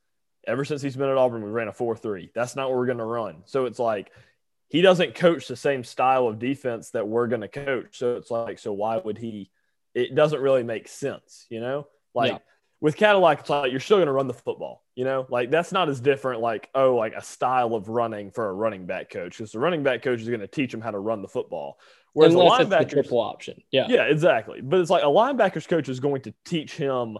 Ever 0.46 0.66
since 0.66 0.82
he's 0.82 0.98
been 0.98 1.10
at 1.10 1.16
Auburn, 1.18 1.42
we 1.42 1.50
ran 1.50 1.70
a 1.70 1.74
four 1.74 1.96
three. 1.96 2.30
That's 2.36 2.56
not 2.58 2.70
what 2.70 2.78
we're 2.78 2.86
going 2.86 2.98
to 2.98 3.06
run. 3.06 3.44
So 3.46 3.66
it's 3.66 3.80
like 3.80 4.12
he 4.68 4.82
doesn't 4.82 5.16
coach 5.16 5.48
the 5.48 5.56
same 5.56 5.86
style 5.86 6.28
of 6.28 6.38
defense 6.38 6.90
that 6.90 7.08
we're 7.08 7.28
going 7.28 7.42
to 7.42 7.48
coach. 7.48 7.98
So 7.98 8.18
it's 8.18 8.30
like, 8.30 8.60
so 8.60 8.74
why 8.74 8.98
would 8.98 9.18
he? 9.18 9.50
It 9.96 10.16
doesn't 10.16 10.42
really 10.42 10.64
make 10.64 10.90
sense, 10.90 11.46
you 11.50 11.62
know. 11.62 11.88
Like 12.14 12.32
Yeah. 12.34 12.38
with 12.82 12.98
Cadillac, 12.98 13.40
it's 13.40 13.50
like 13.50 13.72
you're 13.72 13.80
still 13.80 13.98
going 13.98 14.08
to 14.08 14.12
run 14.14 14.28
the 14.28 14.34
football, 14.34 14.84
you 14.96 15.06
know. 15.06 15.26
Like 15.30 15.50
that's 15.50 15.72
not 15.72 15.88
as 15.88 16.02
different. 16.02 16.42
Like 16.42 16.70
oh, 16.76 16.96
like 16.98 17.14
a 17.16 17.24
style 17.24 17.74
of 17.74 17.88
running 17.88 18.32
for 18.32 18.50
a 18.50 18.54
running 18.54 18.86
back 18.86 19.10
coach 19.10 19.38
because 19.38 19.54
the 19.54 19.60
running 19.60 19.82
back 19.82 20.02
coach 20.02 20.20
is 20.20 20.28
going 20.28 20.42
to 20.42 20.48
teach 20.48 20.74
him 20.74 20.82
how 20.82 20.92
to 20.92 21.00
run 21.00 21.22
the 21.22 21.30
football. 21.30 21.80
Whereas 22.14 22.34
Unless 22.34 22.60
a 22.60 22.62
it's 22.62 22.70
the 22.70 22.76
linebacker, 22.76 22.90
triple 22.90 23.20
option. 23.20 23.64
Yeah. 23.72 23.88
yeah, 23.90 24.04
exactly. 24.04 24.62
But 24.62 24.80
it's 24.80 24.90
like 24.90 25.04
a 25.04 25.08
linebacker's 25.08 25.68
coach 25.68 25.90
is 25.90 26.00
going 26.00 26.22
to 26.24 26.34
teach 26.46 26.76
him. 26.76 27.18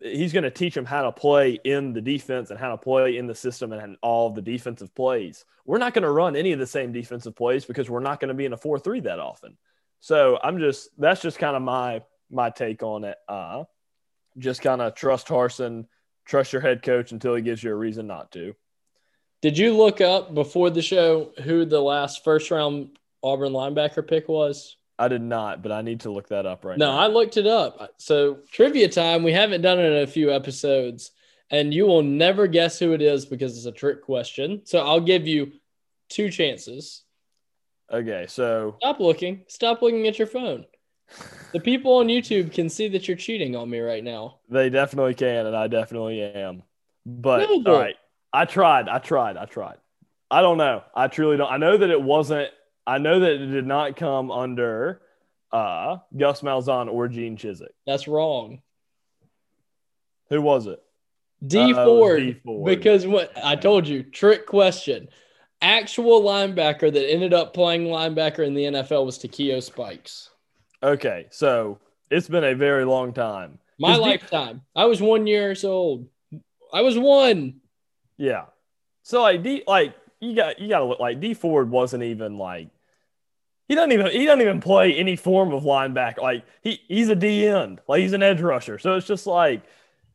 He's 0.00 0.32
going 0.32 0.42
to 0.42 0.50
teach 0.50 0.76
him 0.76 0.84
how 0.84 1.02
to 1.02 1.12
play 1.12 1.58
in 1.64 1.92
the 1.92 2.00
defense 2.00 2.50
and 2.50 2.58
how 2.58 2.70
to 2.70 2.76
play 2.76 3.16
in 3.16 3.26
the 3.26 3.34
system 3.34 3.72
and 3.72 3.96
all 4.02 4.30
the 4.30 4.42
defensive 4.42 4.94
plays. 4.94 5.44
We're 5.64 5.78
not 5.78 5.94
going 5.94 6.02
to 6.02 6.10
run 6.10 6.34
any 6.34 6.52
of 6.52 6.58
the 6.58 6.66
same 6.66 6.92
defensive 6.92 7.36
plays 7.36 7.64
because 7.64 7.88
we're 7.88 8.00
not 8.00 8.20
going 8.20 8.28
to 8.28 8.34
be 8.34 8.44
in 8.44 8.52
a 8.52 8.56
four 8.56 8.78
three 8.78 9.00
that 9.00 9.20
often. 9.20 9.56
So 10.00 10.38
I'm 10.42 10.58
just 10.58 10.90
that's 10.98 11.22
just 11.22 11.38
kind 11.38 11.56
of 11.56 11.62
my 11.62 12.02
my 12.30 12.50
take 12.50 12.82
on 12.82 13.04
it. 13.04 13.16
Uh, 13.28 13.64
just 14.36 14.62
kind 14.62 14.82
of 14.82 14.94
trust 14.94 15.28
Harsin, 15.28 15.86
trust 16.24 16.52
your 16.52 16.60
head 16.60 16.82
coach 16.82 17.12
until 17.12 17.36
he 17.36 17.42
gives 17.42 17.62
you 17.62 17.70
a 17.70 17.74
reason 17.74 18.06
not 18.08 18.32
to. 18.32 18.54
Did 19.42 19.56
you 19.56 19.76
look 19.76 20.00
up 20.00 20.34
before 20.34 20.70
the 20.70 20.82
show 20.82 21.32
who 21.44 21.64
the 21.64 21.80
last 21.80 22.24
first 22.24 22.50
round 22.50 22.98
Auburn 23.24 23.52
linebacker 23.52 24.06
pick 24.06 24.28
was? 24.28 24.76
I 24.98 25.08
did 25.08 25.22
not, 25.22 25.62
but 25.62 25.72
I 25.72 25.82
need 25.82 26.00
to 26.00 26.10
look 26.12 26.28
that 26.28 26.46
up 26.46 26.64
right 26.64 26.78
No, 26.78 26.86
now. 26.86 26.92
No, 26.92 26.98
I 27.02 27.06
looked 27.08 27.36
it 27.36 27.46
up. 27.48 27.94
So 27.96 28.38
trivia 28.52 28.88
time. 28.88 29.24
We 29.24 29.32
haven't 29.32 29.62
done 29.62 29.80
it 29.80 29.90
in 29.90 30.02
a 30.04 30.06
few 30.06 30.30
episodes, 30.32 31.10
and 31.50 31.74
you 31.74 31.86
will 31.86 32.02
never 32.02 32.46
guess 32.46 32.78
who 32.78 32.92
it 32.92 33.02
is 33.02 33.26
because 33.26 33.56
it's 33.56 33.66
a 33.66 33.72
trick 33.72 34.02
question. 34.02 34.60
So 34.64 34.78
I'll 34.86 35.00
give 35.00 35.26
you 35.26 35.52
two 36.10 36.30
chances. 36.30 37.02
okay, 37.92 38.26
so 38.28 38.76
Stop 38.78 39.00
looking. 39.00 39.42
Stop 39.48 39.82
looking 39.82 40.06
at 40.06 40.18
your 40.18 40.28
phone. 40.28 40.64
The 41.52 41.60
people 41.60 41.96
on 41.98 42.06
YouTube 42.06 42.52
can 42.52 42.68
see 42.68 42.88
that 42.88 43.06
you're 43.08 43.16
cheating 43.16 43.56
on 43.56 43.68
me 43.68 43.80
right 43.80 44.02
now. 44.04 44.38
They 44.48 44.70
definitely 44.70 45.14
can, 45.14 45.46
and 45.46 45.56
I 45.56 45.66
definitely 45.66 46.22
am. 46.22 46.62
But 47.04 47.48
No, 47.48 47.72
all 47.72 47.80
right, 47.80 47.96
I 48.32 48.44
tried. 48.44 48.88
I 48.88 48.98
tried. 48.98 49.36
I 49.36 49.44
tried. 49.46 49.76
I 50.30 50.40
don't 50.40 50.56
know. 50.58 50.82
I 50.94 51.08
truly 51.08 51.36
don't. 51.36 51.50
I 51.52 51.56
know 51.58 51.76
that 51.76 51.90
it 51.90 52.00
wasn't. 52.00 52.50
I 52.86 52.98
know 52.98 53.20
that 53.20 53.32
it 53.32 53.46
did 53.46 53.66
not 53.66 53.96
come 53.96 54.30
under 54.30 55.00
uh, 55.52 55.98
Gus 56.16 56.42
Malzahn 56.42 56.92
or 56.92 57.08
Gene 57.08 57.36
Chizik. 57.36 57.68
That's 57.86 58.08
wrong. 58.08 58.60
Who 60.30 60.42
was 60.42 60.66
it? 60.66 60.82
D 61.46 61.72
Uh, 61.72 61.84
Ford, 61.84 62.40
because 62.64 63.06
what 63.06 63.32
I 63.42 63.56
told 63.56 63.86
you, 63.86 64.02
trick 64.02 64.46
question. 64.46 65.08
Actual 65.62 66.20
linebacker 66.22 66.92
that 66.92 67.10
ended 67.10 67.32
up 67.32 67.54
playing 67.54 67.84
linebacker 67.86 68.46
in 68.46 68.54
the 68.54 68.64
NFL 68.64 69.06
was 69.06 69.16
Takeo 69.18 69.60
Spikes. 69.60 70.30
Okay, 70.82 71.26
so 71.30 71.78
it's 72.10 72.28
been 72.28 72.44
a 72.44 72.54
very 72.54 72.84
long 72.84 73.12
time. 73.12 73.58
My 73.78 73.96
lifetime. 73.96 74.62
I 74.76 74.84
was 74.84 75.00
one 75.00 75.26
years 75.26 75.64
old. 75.64 76.06
I 76.72 76.82
was 76.82 76.98
one. 76.98 77.60
Yeah. 78.16 78.46
So 79.02 79.22
like 79.22 79.42
D, 79.42 79.62
like 79.66 79.94
you 80.20 80.34
got 80.34 80.58
you 80.58 80.68
got 80.68 80.78
to 80.80 80.84
look 80.84 81.00
like 81.00 81.20
Dee 81.20 81.34
Ford 81.34 81.70
wasn't 81.70 82.02
even 82.02 82.38
like 82.38 82.68
he 83.68 83.74
doesn't 83.74 83.92
even 83.92 84.10
he 84.10 84.26
doesn't 84.26 84.42
even 84.42 84.60
play 84.60 84.94
any 84.94 85.16
form 85.16 85.52
of 85.52 85.62
linebacker. 85.62 86.18
Like 86.18 86.44
he 86.62 86.80
he's 86.88 87.08
a 87.08 87.16
D 87.16 87.46
end, 87.46 87.80
like 87.88 88.00
he's 88.00 88.12
an 88.12 88.22
edge 88.22 88.40
rusher. 88.40 88.78
So 88.78 88.94
it's 88.96 89.06
just 89.06 89.26
like 89.26 89.62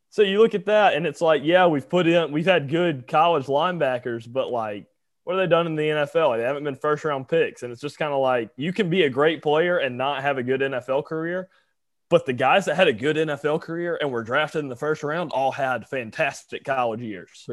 so 0.10 0.22
you 0.22 0.40
look 0.40 0.56
at 0.56 0.66
that 0.66 0.96
and 0.96 1.06
it's 1.06 1.22
like 1.22 1.44
yeah 1.44 1.68
we've 1.68 1.88
put 1.88 2.08
in 2.08 2.32
we've 2.32 2.46
had 2.46 2.70
good 2.70 3.08
college 3.08 3.46
linebackers, 3.46 4.32
but 4.32 4.52
like 4.52 4.86
what 5.30 5.38
have 5.38 5.48
they 5.48 5.56
done 5.56 5.68
in 5.68 5.76
the 5.76 5.84
NFL? 5.84 6.30
Like, 6.30 6.40
they 6.40 6.46
haven't 6.46 6.64
been 6.64 6.74
first 6.74 7.04
round 7.04 7.28
picks, 7.28 7.62
and 7.62 7.72
it's 7.72 7.82
just 7.82 8.00
kind 8.00 8.12
of 8.12 8.20
like 8.20 8.50
you 8.56 8.74
can 8.74 8.90
be 8.90 9.04
a 9.04 9.12
great 9.12 9.44
player 9.44 9.78
and 9.78 9.96
not 9.96 10.24
have 10.24 10.40
a 10.40 10.44
good 10.44 10.62
NFL 10.62 11.06
career. 11.06 11.50
But 12.10 12.26
the 12.26 12.34
guys 12.34 12.66
that 12.66 12.76
had 12.76 12.88
a 12.88 12.94
good 12.94 13.16
NFL 13.16 13.62
career 13.62 13.96
and 14.02 14.12
were 14.12 14.24
drafted 14.24 14.64
in 14.64 14.70
the 14.70 14.76
first 14.76 15.04
round 15.04 15.32
all 15.32 15.52
had 15.52 15.88
fantastic 15.88 16.64
college 16.64 17.02
years. 17.02 17.48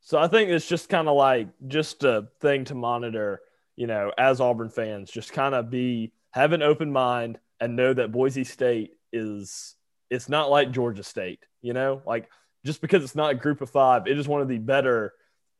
So 0.00 0.18
I 0.18 0.26
think 0.26 0.50
it's 0.50 0.66
just 0.66 0.88
kind 0.88 1.06
of 1.06 1.14
like 1.14 1.46
just 1.68 2.02
a 2.02 2.26
thing 2.40 2.64
to 2.64 2.74
monitor, 2.74 3.40
you 3.76 3.86
know, 3.86 4.12
as 4.18 4.40
Auburn 4.40 4.70
fans, 4.70 5.10
just 5.10 5.32
kind 5.32 5.54
of 5.54 5.70
be 5.70 6.12
have 6.32 6.52
an 6.52 6.62
open 6.62 6.90
mind 6.92 7.38
and 7.60 7.76
know 7.76 7.92
that 7.92 8.12
Boise 8.12 8.44
State 8.44 8.92
is 9.12 9.74
it's 10.10 10.28
not 10.28 10.50
like 10.50 10.70
Georgia 10.70 11.02
State, 11.02 11.40
you 11.62 11.72
know, 11.72 12.02
like 12.06 12.28
just 12.64 12.80
because 12.80 13.02
it's 13.04 13.14
not 13.14 13.32
a 13.32 13.34
group 13.34 13.60
of 13.60 13.70
five, 13.70 14.06
it 14.06 14.18
is 14.18 14.26
one 14.28 14.40
of 14.40 14.48
the 14.48 14.58
better, 14.58 15.12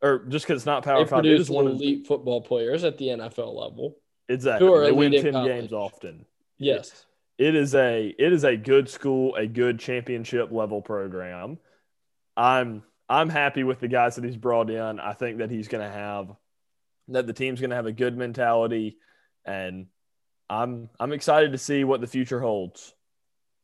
or 0.03 0.25
just 0.29 0.47
because 0.47 0.61
it's 0.63 0.67
not 0.67 0.85
Power 0.85 1.05
They 1.05 1.11
Five, 1.11 1.25
it 1.27 1.41
is 1.41 1.51
one 1.51 1.67
of 1.67 1.73
elite 1.73 2.07
football 2.07 2.41
players 2.41 2.85
at 2.85 2.99
the 2.99 3.09
NFL 3.09 3.55
level. 3.55 3.97
exactly. 4.29 4.67
who 4.67 4.73
are 4.75 4.85
They 4.85 4.93
win 4.93 5.13
ten 5.13 5.33
college. 5.33 5.49
games 5.51 5.73
often. 5.73 6.25
Yes. 6.59 7.05
it 7.39 7.55
is 7.55 7.75
a 7.75 8.15
it 8.19 8.33
is 8.33 8.45
a 8.45 8.57
good 8.57 8.89
school, 8.89 9.35
a 9.35 9.47
good 9.47 9.79
championship 9.81 10.51
level 10.53 10.81
program. 10.83 11.59
I'm 12.37 12.83
I'm 13.09 13.29
happy 13.29 13.65
with 13.65 13.81
the 13.81 13.89
guys 13.89 14.17
that 14.17 14.25
he's 14.25 14.37
brought 14.37 14.71
in. 14.71 14.99
I 15.01 15.13
think 15.13 15.39
that 15.39 15.51
he's 15.51 15.69
going 15.69 15.85
to 15.85 15.93
have 15.93 16.29
that 17.09 17.27
the 17.27 17.33
team's 17.33 17.61
going 17.61 17.71
to 17.71 17.77
have 17.77 17.87
a 17.87 17.93
good 17.93 18.17
mentality, 18.17 18.99
and 19.45 19.87
I'm 20.49 20.89
I'm 20.99 21.13
excited 21.13 21.53
to 21.53 21.59
see 21.59 21.85
what 21.85 22.01
the 22.01 22.07
future 22.07 22.41
holds. 22.41 22.95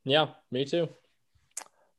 Yeah, 0.04 0.28
me 0.50 0.64
too. 0.64 0.88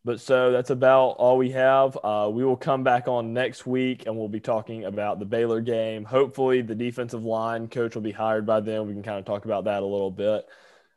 But 0.04 0.20
so 0.20 0.52
that's 0.52 0.72
about 0.72 1.10
all 1.10 1.38
we 1.38 1.52
have. 1.52 1.98
Uh, 2.04 2.28
we 2.32 2.44
will 2.44 2.58
come 2.58 2.84
back 2.84 3.08
on 3.08 3.34
next 3.34 3.68
week 3.68 4.08
and 4.08 4.18
we'll 4.18 4.28
be 4.28 4.40
talking 4.40 4.86
about 4.86 5.20
the 5.20 5.26
Baylor 5.26 5.62
game. 5.62 6.04
Hopefully, 6.06 6.64
the 6.64 6.74
defensive 6.74 7.24
line 7.24 7.68
coach 7.68 7.94
will 7.94 8.02
be 8.02 8.12
hired 8.12 8.46
by 8.46 8.62
then. 8.62 8.88
We 8.88 8.94
can 8.94 9.04
kind 9.04 9.20
of 9.20 9.26
talk 9.26 9.46
about 9.46 9.66
that 9.66 9.84
a 9.84 9.86
little 9.86 10.10
bit. 10.10 10.46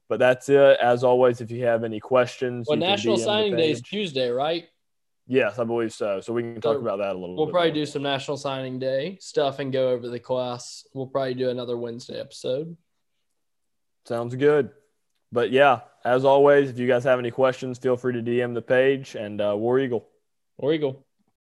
But 0.08 0.20
that's 0.20 0.48
it. 0.48 0.78
As 0.80 1.04
always, 1.04 1.42
if 1.42 1.50
you 1.50 1.64
have 1.66 1.84
any 1.84 2.00
questions, 2.00 2.66
Well, 2.66 2.78
National 2.78 3.18
Signing 3.18 3.56
Day 3.56 3.72
is. 3.72 3.82
Tuesday, 3.82 4.30
right? 4.30 4.68
Yes, 5.26 5.58
I 5.58 5.64
believe 5.64 5.92
so. 5.92 6.20
So 6.20 6.32
we 6.34 6.42
can 6.42 6.60
talk 6.60 6.76
So 6.76 6.80
about 6.80 6.98
that 6.98 7.12
a 7.16 7.18
little 7.18 7.34
We'll 7.36 7.46
bit. 7.46 7.52
probably 7.52 7.70
more. 7.70 7.74
do 7.76 7.86
some 7.86 8.02
National 8.02 8.36
Signing 8.36 8.78
Day 8.78 9.16
stuff 9.20 9.58
and 9.58 9.72
go 9.72 9.88
over 9.88 10.08
the 10.08 10.20
class. 10.20 10.86
We'll 10.92 11.06
probably 11.06 11.34
do 11.34 11.48
another 11.50 11.76
Wednesday 11.78 12.20
episode. 12.20 12.76
Sounds 14.06 14.34
good. 14.34 14.70
But 15.32 15.50
yeah, 15.50 15.80
as 16.04 16.24
always, 16.24 16.70
if 16.70 16.78
you 16.78 16.86
guys 16.86 17.04
have 17.04 17.18
any 17.18 17.30
questions, 17.30 17.78
feel 17.78 17.96
free 17.96 18.12
to 18.12 18.22
DM 18.22 18.54
the 18.54 18.62
page 18.62 19.14
and 19.14 19.40
uh, 19.40 19.54
War 19.56 19.78
Eagle. 19.80 20.06
War 20.58 20.72
Eagle. 20.74 21.03